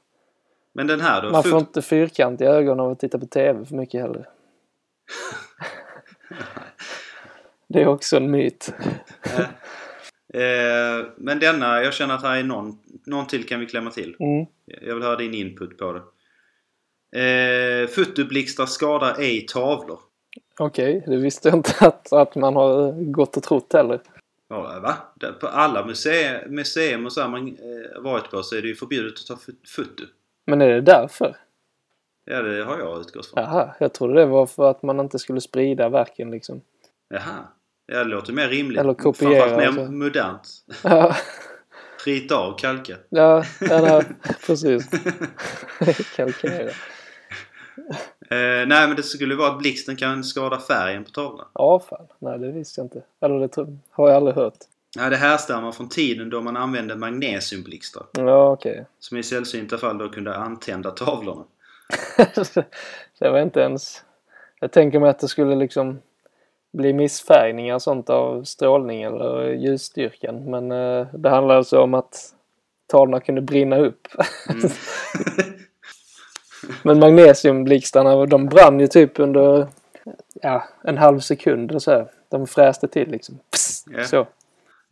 Men 0.74 0.88
den 0.88 1.02
här 1.02 1.22
då? 1.22 1.32
Man 1.32 1.44
får 1.44 1.60
inte 1.60 1.82
fyrkantiga 1.82 2.50
ögon 2.50 2.80
av 2.80 2.92
att 2.92 3.00
titta 3.00 3.20
på 3.20 3.26
TV 3.26 3.66
för 3.66 3.76
mycket 3.76 4.02
heller. 4.02 4.30
det 7.68 7.82
är 7.82 7.88
också 7.88 8.18
en 8.18 8.32
myt. 8.32 8.74
Eh, 10.34 11.08
men 11.18 11.40
denna, 11.40 11.84
jag 11.84 11.94
känner 11.94 12.16
att 12.16 12.24
här 12.24 12.38
är 12.38 12.44
någon, 12.44 12.80
någon 13.06 13.28
till 13.28 13.48
kan 13.48 13.60
vi 13.60 13.66
klämma 13.66 13.92
till. 13.92 14.16
Mm. 14.20 14.46
Jag 14.66 14.96
vill 14.96 15.04
höra 15.04 15.16
din 15.16 15.34
input 15.34 15.78
på 15.78 15.94
det. 15.94 16.02
Eh, 17.12 17.88
Fotoblixtar 17.90 18.66
skadar 18.66 19.16
ej 19.20 19.46
tavlor. 19.46 20.00
Okej, 20.60 21.04
det 21.08 21.18
visste 21.18 21.50
jag 21.50 21.58
inte 21.58 21.74
att, 21.86 22.14
att 22.14 22.36
man 22.36 22.56
har 22.56 22.92
gått 23.12 23.38
och 23.38 23.44
trott 23.44 23.74
heller. 23.74 24.02
Ja, 24.50 24.80
va? 24.80 24.96
På 25.40 25.48
alla 25.48 25.86
museer, 25.86 26.48
museum 26.50 27.06
och 27.06 27.14
så 27.14 27.28
man 27.28 27.48
eh, 27.48 28.02
varit 28.02 28.32
på 28.32 28.44
så 28.44 28.56
är 28.56 28.62
det 28.62 28.68
ju 28.68 28.76
förbjudet 28.76 29.14
att 29.20 29.26
ta 29.28 29.36
fot- 29.36 29.70
foto. 29.70 30.04
Men 30.46 30.62
är 30.62 30.70
det 30.70 30.82
därför? 30.82 31.36
Ja, 32.26 32.42
det 32.42 32.64
har 32.64 32.80
jag 32.80 33.00
utgått 33.02 33.26
från. 33.26 33.44
Jaha, 33.44 33.76
jag 33.80 33.94
trodde 33.94 34.14
det 34.14 34.26
var 34.26 34.46
för 34.46 34.72
att 34.72 34.84
man 34.84 35.00
inte 35.00 35.20
skulle 35.20 35.42
sprida 35.42 35.90
verken 35.90 36.32
liksom. 36.32 36.62
Jaha. 37.10 37.48
Ja, 37.86 37.98
det 37.98 38.10
låter 38.10 38.34
mer 38.34 38.48
rimligt. 38.48 38.80
Eller 38.80 38.94
kopiera, 38.94 39.32
Framförallt 39.32 39.58
mer 39.58 39.68
alltså. 39.68 39.92
modernt. 39.92 40.50
Ja, 40.84 41.16
Rita 42.06 42.36
av, 42.36 42.58
kalka. 42.58 42.96
ja, 43.10 43.44
ja 43.62 43.82
nej, 43.82 44.04
precis. 44.46 44.90
Kalkera. 46.16 46.72
Eh, 48.32 48.68
nej 48.68 48.88
men 48.88 48.96
det 48.96 49.04
skulle 49.04 49.36
vara 49.36 49.52
att 49.52 49.60
blixten 49.60 49.96
kan 49.96 50.24
skada 50.24 50.60
färgen 50.60 51.04
på 51.04 51.10
tavlan. 51.12 51.48
Ja, 51.54 51.80
fan. 51.90 52.08
Nej, 52.20 52.40
det 52.40 52.52
visste 52.52 52.82
jag 52.82 52.86
inte. 52.86 53.02
Eller 53.22 53.40
det 53.40 53.78
har 53.90 54.08
jag 54.08 54.16
aldrig 54.16 54.36
hört. 54.36 54.58
Nej, 54.98 55.10
det 55.10 55.16
härstammar 55.16 55.72
från 55.72 55.90
tiden 55.90 56.30
då 56.30 56.42
man 56.42 56.58
använde 56.58 56.96
magnesiumblixtar. 56.96 58.04
Ja, 58.12 58.52
okej. 58.52 58.86
Som 59.00 59.18
i 59.18 59.24
sällsynta 59.24 59.78
fall 59.78 59.98
då 59.98 60.10
kunde 60.10 60.36
antända 60.36 60.92
tavlorna. 60.92 61.44
det 63.20 63.30
var 63.30 63.40
inte 63.40 63.60
ens... 63.60 64.04
Jag 64.60 64.72
tänker 64.72 65.00
mig 65.00 65.10
att 65.10 65.20
det 65.20 65.28
skulle 65.28 65.56
liksom 65.56 66.00
bli 66.72 66.94
missfärgningar 66.94 67.76
och 67.76 67.82
sånt 67.82 68.10
av 68.10 68.44
strålning 68.44 69.04
eller 69.04 69.54
ljusstyrkan. 69.54 70.52
Men 70.52 70.72
eh, 70.72 71.08
det 71.14 71.30
handlar 71.30 71.56
alltså 71.56 71.80
om 71.80 71.94
att 71.94 72.34
tavlorna 72.88 73.20
kunde 73.20 73.42
brinna 73.42 73.78
upp. 73.78 74.08
Mm. 74.50 74.62
Men 76.84 77.00
magnesiumblixtarna, 77.00 78.26
de 78.26 78.46
brann 78.46 78.80
ju 78.80 78.88
typ 78.88 79.20
under 79.20 79.68
ja, 80.34 80.64
en 80.84 80.98
halv 80.98 81.20
sekund 81.20 81.72
och 81.72 81.82
så. 81.82 82.10
De 82.30 82.48
fräste 82.48 82.88
till 82.88 83.10
liksom. 83.12 83.40
Psst, 83.52 83.88
Ja. 83.92 84.04
Så. 84.04 84.16
ja 84.16 84.28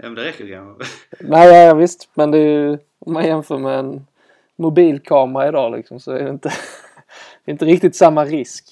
men 0.05 0.15
det 0.15 0.23
räcker 0.23 0.47
kanske. 0.47 0.85
Nej, 1.19 1.65
ja, 1.65 1.73
visst. 1.73 2.09
Men 2.13 2.31
det 2.31 2.37
är 2.37 2.41
ju, 2.69 2.77
om 2.99 3.13
man 3.13 3.25
jämför 3.25 3.57
med 3.57 3.79
en 3.79 4.07
mobilkamera 4.55 5.47
idag 5.47 5.71
liksom 5.77 5.99
så 5.99 6.11
är 6.11 6.23
det 6.23 6.29
inte, 6.29 6.53
inte 7.45 7.65
riktigt 7.65 7.95
samma 7.95 8.25
risk. 8.25 8.65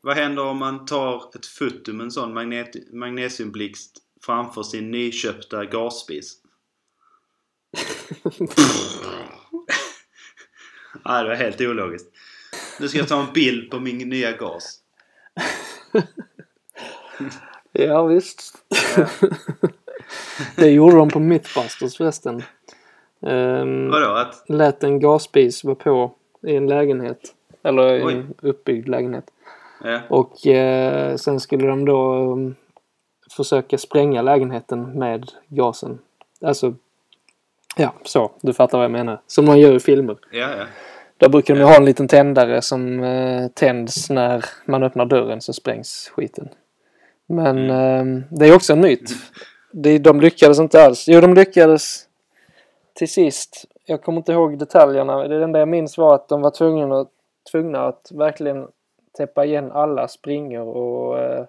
Vad 0.00 0.16
händer 0.16 0.44
om 0.46 0.58
man 0.58 0.86
tar 0.86 1.16
ett 1.34 1.46
foto 1.46 1.92
med 1.92 2.04
en 2.04 2.10
sån 2.10 2.32
magnet- 2.38 2.92
magnesiumblixt 2.92 3.96
framför 4.26 4.62
sin 4.62 4.90
nyköpta 4.90 5.64
gasspis? 5.64 6.32
Nej, 11.04 11.22
det 11.22 11.28
var 11.28 11.34
helt 11.34 11.60
ologiskt. 11.60 12.06
Nu 12.80 12.88
ska 12.88 12.98
jag 12.98 13.08
ta 13.08 13.20
en 13.20 13.32
bild 13.32 13.70
på 13.70 13.80
min 13.80 14.08
nya 14.08 14.32
gas. 14.32 14.80
Ja, 17.72 18.04
visst. 18.04 18.54
det 20.56 20.70
gjorde 20.70 20.96
de 20.96 21.08
på 21.08 21.18
Mythbusters 21.20 21.96
förresten. 21.96 22.42
Um, 23.20 23.90
Vadå? 23.90 24.10
Att... 24.10 24.44
lät 24.48 24.84
en 24.84 25.00
gasspis 25.00 25.64
vara 25.64 25.74
på 25.74 26.12
i 26.42 26.56
en 26.56 26.66
lägenhet. 26.66 27.34
Eller 27.62 28.10
i 28.10 28.14
en 28.14 28.34
uppbyggd 28.42 28.88
lägenhet. 28.88 29.24
Ja. 29.84 30.00
Och 30.08 30.46
eh, 30.46 31.16
sen 31.16 31.40
skulle 31.40 31.66
de 31.66 31.84
då 31.84 32.14
um, 32.32 32.54
försöka 33.30 33.78
spränga 33.78 34.22
lägenheten 34.22 34.98
med 34.98 35.30
gasen. 35.48 35.98
Alltså, 36.40 36.74
ja 37.76 37.94
så. 38.04 38.32
Du 38.40 38.52
fattar 38.52 38.78
vad 38.78 38.84
jag 38.84 38.92
menar. 38.92 39.20
Som 39.26 39.44
man 39.44 39.60
gör 39.60 39.74
i 39.74 39.80
filmer. 39.80 40.16
Ja, 40.30 40.56
ja. 40.56 40.64
Där 41.18 41.28
brukar 41.28 41.54
de 41.54 41.60
ju 41.60 41.66
ha 41.66 41.76
en 41.76 41.84
liten 41.84 42.08
tändare 42.08 42.62
som 42.62 43.04
eh, 43.04 43.48
tänds 43.48 44.10
när 44.10 44.44
man 44.64 44.82
öppnar 44.82 45.06
dörren 45.06 45.40
så 45.40 45.52
sprängs 45.52 46.12
skiten. 46.14 46.48
Men 47.26 47.70
eh, 47.70 48.24
det 48.30 48.46
är 48.46 48.54
också 48.54 48.72
en 48.72 48.80
myt. 48.80 49.10
Det, 49.72 49.98
de 49.98 50.20
lyckades 50.20 50.58
inte 50.58 50.84
alls. 50.84 51.04
Jo, 51.08 51.20
de 51.20 51.34
lyckades 51.34 52.08
till 52.94 53.08
sist. 53.08 53.64
Jag 53.86 54.02
kommer 54.02 54.18
inte 54.18 54.32
ihåg 54.32 54.58
detaljerna. 54.58 55.28
Det 55.28 55.44
enda 55.44 55.58
jag 55.58 55.68
minns 55.68 55.98
var 55.98 56.14
att 56.14 56.28
de 56.28 56.40
var 56.42 56.50
tvungna 56.50 57.00
att, 57.00 57.10
tvungna 57.50 57.86
att 57.86 58.10
verkligen 58.14 58.68
täppa 59.16 59.44
igen 59.44 59.72
alla 59.72 60.08
springor 60.08 60.66
och, 60.66 61.18
eh, 61.18 61.44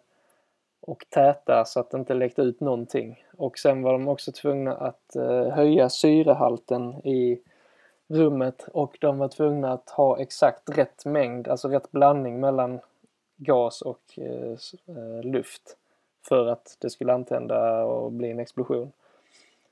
och 0.81 1.05
täta 1.09 1.65
så 1.65 1.79
att 1.79 1.91
det 1.91 1.97
inte 1.97 2.13
läckte 2.13 2.41
ut 2.41 2.59
någonting. 2.59 3.23
Och 3.37 3.57
sen 3.57 3.81
var 3.81 3.93
de 3.93 4.07
också 4.07 4.31
tvungna 4.31 4.73
att 4.75 5.15
eh, 5.15 5.47
höja 5.47 5.89
syrehalten 5.89 7.07
i 7.07 7.39
rummet 8.07 8.67
och 8.73 8.97
de 9.01 9.17
var 9.17 9.27
tvungna 9.27 9.71
att 9.71 9.89
ha 9.89 10.19
exakt 10.19 10.77
rätt 10.77 11.05
mängd, 11.05 11.47
alltså 11.47 11.67
rätt 11.67 11.91
blandning 11.91 12.39
mellan 12.39 12.79
gas 13.37 13.81
och 13.81 14.01
eh, 14.17 14.51
eh, 14.97 15.23
luft 15.23 15.61
för 16.27 16.47
att 16.47 16.77
det 16.81 16.89
skulle 16.89 17.13
antända 17.13 17.83
och 17.83 18.11
bli 18.11 18.31
en 18.31 18.39
explosion. 18.39 18.91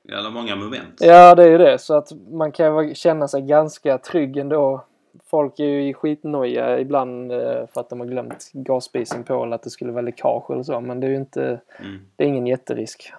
Jävla 0.02 0.30
många 0.30 0.56
moment. 0.56 0.98
Ja, 1.00 1.34
det 1.34 1.42
är 1.42 1.48
ju 1.50 1.58
det. 1.58 1.78
Så 1.78 1.94
att 1.94 2.12
man 2.30 2.52
kan 2.52 2.94
känna 2.94 3.28
sig 3.28 3.42
ganska 3.42 3.98
trygg 3.98 4.36
ändå. 4.36 4.84
Folk 5.24 5.60
är 5.60 5.64
ju 5.64 5.94
skitnoja 5.94 6.78
ibland 6.80 7.32
eh, 7.32 7.66
för 7.66 7.80
att 7.80 7.88
de 7.90 8.00
har 8.00 8.06
glömt 8.06 8.50
gasspisen 8.52 9.24
på 9.24 9.42
eller 9.42 9.54
att 9.54 9.62
det 9.62 9.70
skulle 9.70 9.92
vara 9.92 10.02
läckage 10.02 10.50
eller 10.50 10.62
så. 10.62 10.80
Men 10.80 11.00
det 11.00 11.06
är 11.06 11.10
ju 11.10 11.16
inte, 11.16 11.60
Mm. 11.80 12.00
det 12.16 12.24
är 12.24 12.28
ingen 12.28 12.46
jätterisk. 12.46 13.12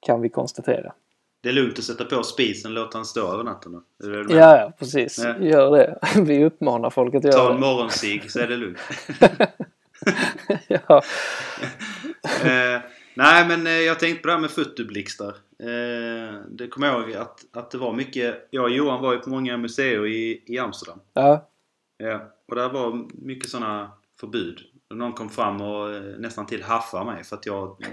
Kan 0.00 0.20
vi 0.20 0.28
konstatera. 0.28 0.92
Det 1.46 1.50
är 1.50 1.54
lugnt 1.54 1.78
att 1.78 1.84
sätta 1.84 2.04
på 2.04 2.22
spisen 2.22 2.70
och 2.70 2.74
låta 2.74 2.98
den 2.98 3.04
stå 3.04 3.32
över 3.32 3.44
natten 3.44 3.72
då. 3.72 3.82
Ja, 4.28 4.58
ja, 4.58 4.72
precis. 4.78 5.18
Ja. 5.18 5.38
Gör 5.38 5.76
det. 5.76 5.98
Vi 6.20 6.44
uppmanar 6.44 6.90
folk 6.90 7.14
att 7.14 7.22
Ta 7.22 7.28
göra 7.28 7.48
en 7.48 7.54
det. 7.54 7.60
morgonsig 7.60 8.30
så 8.30 8.40
är 8.40 8.48
det 8.48 8.56
lugnt. 8.56 8.78
ja. 10.68 10.78
eh, 12.44 12.80
nej 13.14 13.48
men 13.48 13.66
eh, 13.66 13.72
jag 13.72 13.98
tänkte 14.00 14.22
på 14.22 14.28
det 14.28 14.32
här 14.34 14.40
med 14.40 14.50
fotoblixtar. 14.50 15.28
Eh, 15.58 16.40
det 16.48 16.68
kommer 16.68 16.86
jag 16.86 17.00
ihåg 17.00 17.12
att, 17.14 17.44
att 17.52 17.70
det 17.70 17.78
var 17.78 17.92
mycket... 17.92 18.48
Jag 18.50 18.64
och 18.64 18.70
Johan 18.70 19.02
var 19.02 19.12
ju 19.12 19.18
på 19.18 19.30
många 19.30 19.56
museer 19.56 20.06
i, 20.06 20.42
i 20.46 20.58
Amsterdam. 20.58 21.00
ja, 21.12 21.48
Ja, 21.98 22.32
och 22.48 22.54
där 22.56 22.68
var 22.68 23.06
mycket 23.14 23.50
sådana 23.50 23.90
förbud. 24.20 24.60
Någon 24.90 25.12
kom 25.12 25.28
fram 25.28 25.60
och 25.60 25.94
eh, 25.94 26.02
nästan 26.18 26.46
till 26.46 26.62
haffade 26.62 27.04
mig 27.04 27.24
för 27.24 27.36
att 27.36 27.46
jag 27.46 27.86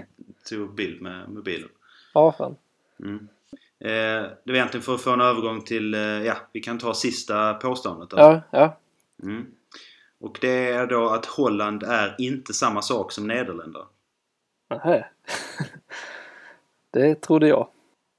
tog 0.48 0.74
bild 0.74 1.02
med 1.02 1.28
mobilen. 1.28 1.68
ja 2.14 2.32
fan. 2.38 2.56
Mm. 3.00 3.28
Eh, 3.80 4.22
det 4.44 4.46
var 4.46 4.54
egentligen 4.54 4.84
för 4.84 4.94
att 4.94 5.00
få 5.00 5.10
en 5.10 5.20
övergång 5.20 5.60
till, 5.60 5.94
eh, 5.94 6.00
ja, 6.00 6.36
vi 6.52 6.60
kan 6.60 6.78
ta 6.78 6.94
sista 6.94 7.54
påståendet. 7.54 8.10
då. 8.10 8.16
Ja, 8.16 8.40
ja. 8.50 8.78
Mm. 9.22 9.46
Och 10.20 10.38
det 10.40 10.68
är 10.68 10.86
då 10.86 11.08
att 11.08 11.26
Holland 11.26 11.82
är 11.82 12.14
inte 12.18 12.54
samma 12.54 12.82
sak 12.82 13.12
som 13.12 13.26
Nederländerna. 13.26 13.86
Nähä. 14.70 15.06
Det 16.90 17.14
trodde 17.14 17.48
jag. 17.48 17.68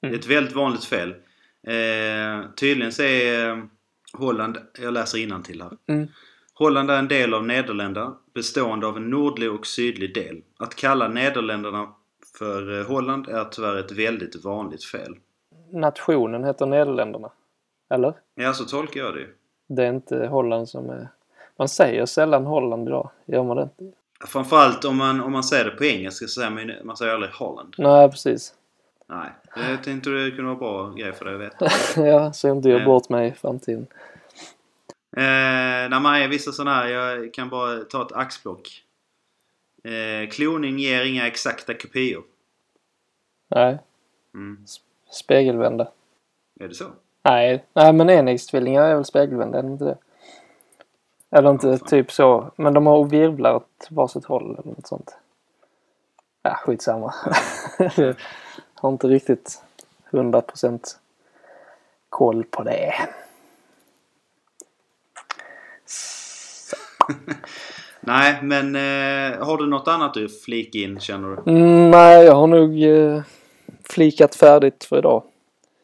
Det 0.02 0.08
är 0.08 0.14
ett 0.14 0.28
väldigt 0.28 0.56
vanligt 0.56 0.86
fel. 0.86 1.10
Eh, 1.68 2.50
tydligen 2.56 2.92
så 2.92 3.04
är 3.04 3.50
eh, 3.50 3.64
Holland, 4.14 4.58
jag 4.80 4.94
läser 4.94 5.44
till 5.44 5.62
här. 5.62 5.72
Mm. 5.88 6.08
Holland 6.54 6.92
är 6.92 7.00
en 7.00 7.08
del 7.08 7.34
av 7.34 7.46
Nederländerna 7.46 8.18
bestående 8.34 8.88
av 8.88 8.98
en 8.98 9.10
nordlig 9.10 9.52
och 9.52 9.68
sydlig 9.68 10.14
del. 10.14 10.42
Att 10.60 10.76
kalla 10.76 11.08
Nederländerna 11.08 11.94
för 12.38 12.84
Holland 12.84 13.28
är 13.28 13.46
tyvärr 13.46 13.76
ett 13.76 13.92
väldigt 13.92 14.44
vanligt 14.44 14.84
fel. 14.84 15.16
Nationen 15.76 16.44
heter 16.44 16.66
Nederländerna. 16.66 17.30
Eller? 17.90 18.14
Ja, 18.36 18.54
så 18.54 18.66
tolkar 18.66 19.00
jag 19.00 19.16
det. 19.16 19.28
Det 19.68 19.84
är 19.84 19.90
inte 19.90 20.28
Holland 20.28 20.70
som 20.70 20.90
är... 20.90 21.08
Man 21.58 21.70
säger 21.70 22.06
sällan 22.06 22.46
Holland 22.46 22.88
idag. 22.88 23.10
Gör 23.26 23.44
man 23.44 23.58
det 23.58 23.64
inte? 23.64 23.98
Framförallt 24.28 24.86
om 24.86 24.98
man, 24.98 25.22
om 25.22 25.32
man 25.32 25.44
säger 25.44 25.66
det 25.66 25.72
på 25.72 25.86
engelska 25.86 26.28
så 26.28 26.42
säger 26.42 26.50
man, 26.50 26.88
man 26.88 26.98
säger 26.98 27.14
aldrig 27.14 27.32
Holland. 27.32 27.76
Nej, 27.78 28.10
precis. 28.10 28.54
Nej, 29.08 29.30
jag 29.56 29.84
tänkte 29.84 30.10
det 30.10 30.32
kunde 30.32 30.44
vara 30.44 30.56
bra 30.56 30.94
grej 30.94 31.14
för 31.14 31.26
dig 31.26 31.36
att 31.36 31.42
veta. 31.42 31.68
ja, 32.06 32.34
så 32.34 32.48
jag 32.48 32.58
inte 32.58 32.70
gör 32.70 32.86
bort 32.86 33.10
mig 33.10 33.30
i 33.30 33.32
framtiden. 33.32 33.88
Eh, 35.18 35.90
när 35.90 36.00
man 36.00 36.16
är 36.16 36.28
vissa 36.28 36.52
sådana 36.52 36.76
här, 36.76 36.88
jag 36.88 37.34
kan 37.34 37.50
bara 37.50 37.78
ta 37.78 38.02
ett 38.02 38.12
axplock. 38.12 38.82
Eh, 39.84 40.30
kloning 40.30 40.80
ger 40.80 41.06
inga 41.06 41.28
exakta 41.28 41.74
kopior. 41.74 42.24
Nej, 43.56 43.80
Mm. 44.34 44.66
Spegelvända. 45.16 45.88
Är 46.60 46.68
det 46.68 46.74
så? 46.74 46.86
Nej, 47.24 47.66
nej 47.74 47.94
men 47.94 48.10
enäggstvillingar 48.10 48.84
är 48.84 48.96
väl 48.96 49.06
spegelvända, 49.06 49.58
är 49.58 49.64
de 49.64 49.72
inte 49.72 49.86
det? 49.86 49.98
Eller 51.32 51.50
inte 51.50 51.68
Ja, 51.68 51.78
typ 51.78 52.12
så. 52.12 52.52
Men 52.56 52.74
de 52.74 52.86
har 52.86 53.06
virvlar 53.06 53.56
åt 53.56 53.88
varsitt 53.90 54.26
håll 54.26 54.44
eller 54.44 54.72
något 54.72 54.88
sånt. 54.88 55.18
Ja, 56.44 56.56
skitsamma. 56.56 57.14
Jag 57.98 58.16
har 58.76 58.90
inte 58.90 59.08
riktigt 59.08 59.62
100% 60.12 60.80
koll 62.10 62.44
på 62.44 62.64
det. 62.64 62.94
Nej, 68.00 68.40
men 68.42 68.76
eh, 68.76 69.46
har 69.46 69.58
du 69.58 69.68
något 69.68 69.88
annat 69.88 70.14
du 70.14 70.30
flika 70.30 70.78
in 70.78 71.00
känner 71.00 71.28
du? 71.28 71.52
Mm, 71.52 71.92
nej, 71.92 72.26
jag 72.26 72.36
har 72.36 72.48
nog 72.48 72.84
eh, 72.84 73.22
flikat 73.90 74.36
färdigt 74.36 74.84
för 74.84 74.98
idag, 74.98 75.24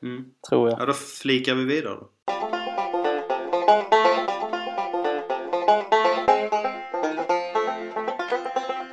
Mm. 0.02 0.26
tror 0.49 0.70
jag. 0.70 0.80
Ja, 0.80 0.86
då 0.86 0.93
flikar 0.93 1.56
vi 1.56 1.66
vidare 1.66 1.95
då. 1.95 2.08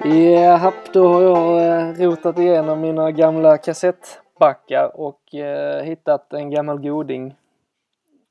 Japp, 0.04 0.92
då 0.92 1.08
har 1.08 1.22
jag 1.22 1.66
eh, 1.66 1.92
rotat 2.08 2.38
igenom 2.38 2.80
mina 2.80 3.10
gamla 3.10 3.58
kassettbackar 3.58 5.00
och 5.00 5.34
eh, 5.34 5.82
hittat 5.82 6.32
en 6.32 6.50
gammal 6.50 6.78
goding 6.80 7.34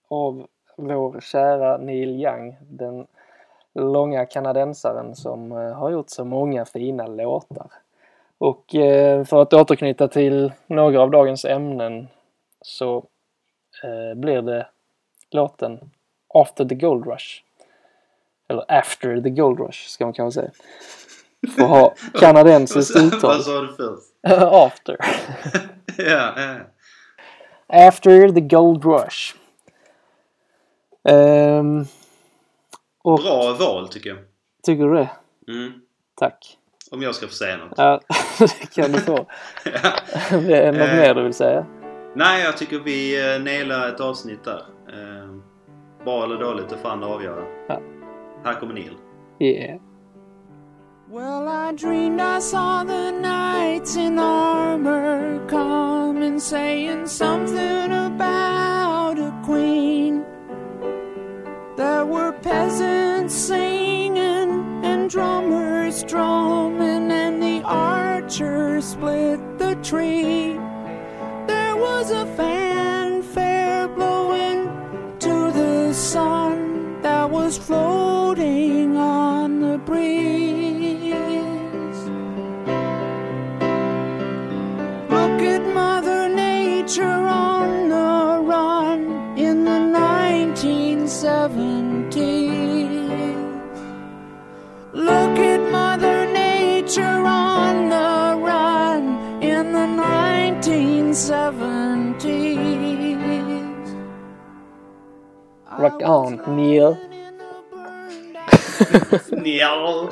av 0.10 0.48
vår 0.78 1.20
kära 1.22 1.78
Neil 1.78 2.10
Young, 2.10 2.58
den 2.62 3.06
långa 3.74 4.26
kanadensaren 4.26 5.16
som 5.16 5.52
eh, 5.52 5.74
har 5.74 5.90
gjort 5.92 6.10
så 6.10 6.26
många 6.26 6.66
fina 6.66 7.08
låtar. 7.08 7.68
Och 8.38 8.76
eh, 8.76 9.24
för 9.24 9.42
att 9.42 9.54
återknyta 9.54 10.08
till 10.08 10.52
några 10.68 11.02
av 11.02 11.12
dagens 11.12 11.46
ämnen 11.46 12.08
så 12.62 12.98
eh, 13.84 14.20
blir 14.20 14.42
det 14.42 14.68
låten 15.32 15.80
After 16.34 16.66
the 16.66 16.76
Gold 16.76 17.08
Rush. 17.08 17.44
Eller 18.50 18.66
after 18.68 19.22
the 19.22 19.30
gold 19.30 19.60
rush 19.60 19.88
ska 19.88 20.06
man 20.06 20.14
kanske 20.14 20.42
säga. 20.42 20.52
För 21.56 21.64
att 21.64 21.70
ha 21.70 21.94
kanadensiskt 22.20 22.98
uttal. 22.98 23.22
Vad 23.22 23.44
sa 23.44 23.62
du 23.62 23.68
först? 23.68 24.14
after. 24.54 24.98
ja, 25.98 26.34
ja. 26.38 26.58
After 27.88 28.32
the 28.32 28.42
gold 28.42 28.86
rush. 28.86 29.36
Och 33.04 33.20
Bra 33.20 33.54
val 33.60 33.90
tycker 33.90 34.10
jag. 34.10 34.18
tycker 34.64 34.84
du 34.84 34.94
det? 34.94 35.10
Mm. 35.48 35.74
Tack. 36.16 36.58
Om 36.92 37.02
jag 37.02 37.16
ska 37.16 37.28
få 37.28 37.34
säga 37.34 37.58
något. 37.58 37.74
Ja, 37.78 38.02
det 38.40 38.76
kan 38.82 38.92
du 38.92 39.00
få. 39.00 39.18
Ja. 39.66 39.92
Det 40.40 40.58
är 40.58 40.72
något 40.72 40.82
Eh. 40.82 40.96
mer 40.96 41.14
du 41.16 41.24
vill 41.24 41.34
säga? 41.34 41.66
Nej, 42.16 42.44
jag 42.44 42.58
tycker 42.58 42.80
vi 42.80 43.34
eh, 43.36 43.42
nailar 43.44 43.88
ett 43.90 44.00
avsnitt 44.00 44.44
där. 44.44 44.62
Eh, 44.90 45.30
bra 46.06 46.24
eller 46.24 46.38
dåligt, 46.40 46.70
det 46.70 46.78
får 46.78 46.90
andra 46.90 47.08
avgöra. 47.08 47.44
Ja. 47.68 47.82
Här 48.44 48.54
kommer 48.60 48.74
Neil. 48.74 48.94
Yeah. 49.40 49.80
Well, 51.12 51.48
I 51.48 51.72
dreamed 51.76 52.20
I 52.38 52.42
saw 52.42 52.84
the 52.84 53.12
knights 53.12 53.98
in 53.98 54.20
armor 54.20 55.40
come 55.50 56.26
and 56.28 56.42
saying 56.44 57.08
something 57.08 57.92
about 57.92 59.20
a 59.20 59.32
queen. 59.46 60.24
There 61.78 62.04
were 62.06 62.32
peasants 62.44 63.36
singing 63.36 64.84
and 64.86 65.10
drummers 65.10 65.77
drumming, 66.04 67.12
and 67.12 67.42
the 67.42 67.62
archer 67.64 68.82
split 68.82 69.40
the 69.58 69.76
tree. 69.84 70.60
There 71.48 71.76
was 71.76 72.12
a 72.12 72.26
fanfare 72.36 73.88
blowing 73.88 74.70
to 75.20 75.52
the 75.52 75.94
sun 75.94 77.02
that 77.02 77.30
was 77.30 77.58
floating 77.58 78.98
on 78.98 79.62
the 79.62 79.78
breeze. 79.80 81.16
Look 85.10 85.42
at 85.54 85.64
Mother 85.74 86.30
Nature 86.30 87.04
on 87.06 87.90
the 87.90 88.40
run 88.44 89.38
in 89.38 89.64
the 89.64 89.80
1970s. 90.00 91.77
Rock 105.80 106.02
on, 106.04 106.42
Neil. 106.48 106.92
Neil! 109.32 110.10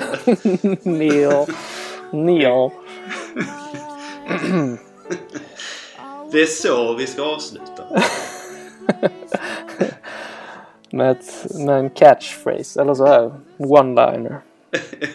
Neil. 0.84 1.46
Neil. 2.12 2.72
Det 6.32 6.42
är 6.42 6.46
så 6.46 6.94
vi 6.94 7.08
ska 7.08 7.22
avsluta. 7.22 7.84
Med, 10.90 11.12
ett, 11.12 11.56
med 11.56 11.80
en 11.80 11.90
catchphrase, 11.90 12.82
eller 12.82 12.94
så 12.94 13.06
här. 13.06 13.34
One-liner. 13.58 14.38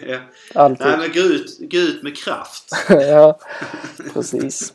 ja. 0.07 0.17
Alltid. 0.55 0.87
Nej 0.87 0.97
men 0.97 1.11
gå 1.13 1.19
ut, 1.19 1.57
gå 1.59 1.77
ut 1.77 2.03
med 2.03 2.17
kraft. 2.17 2.69
ja, 2.89 3.39
precis. 4.13 4.73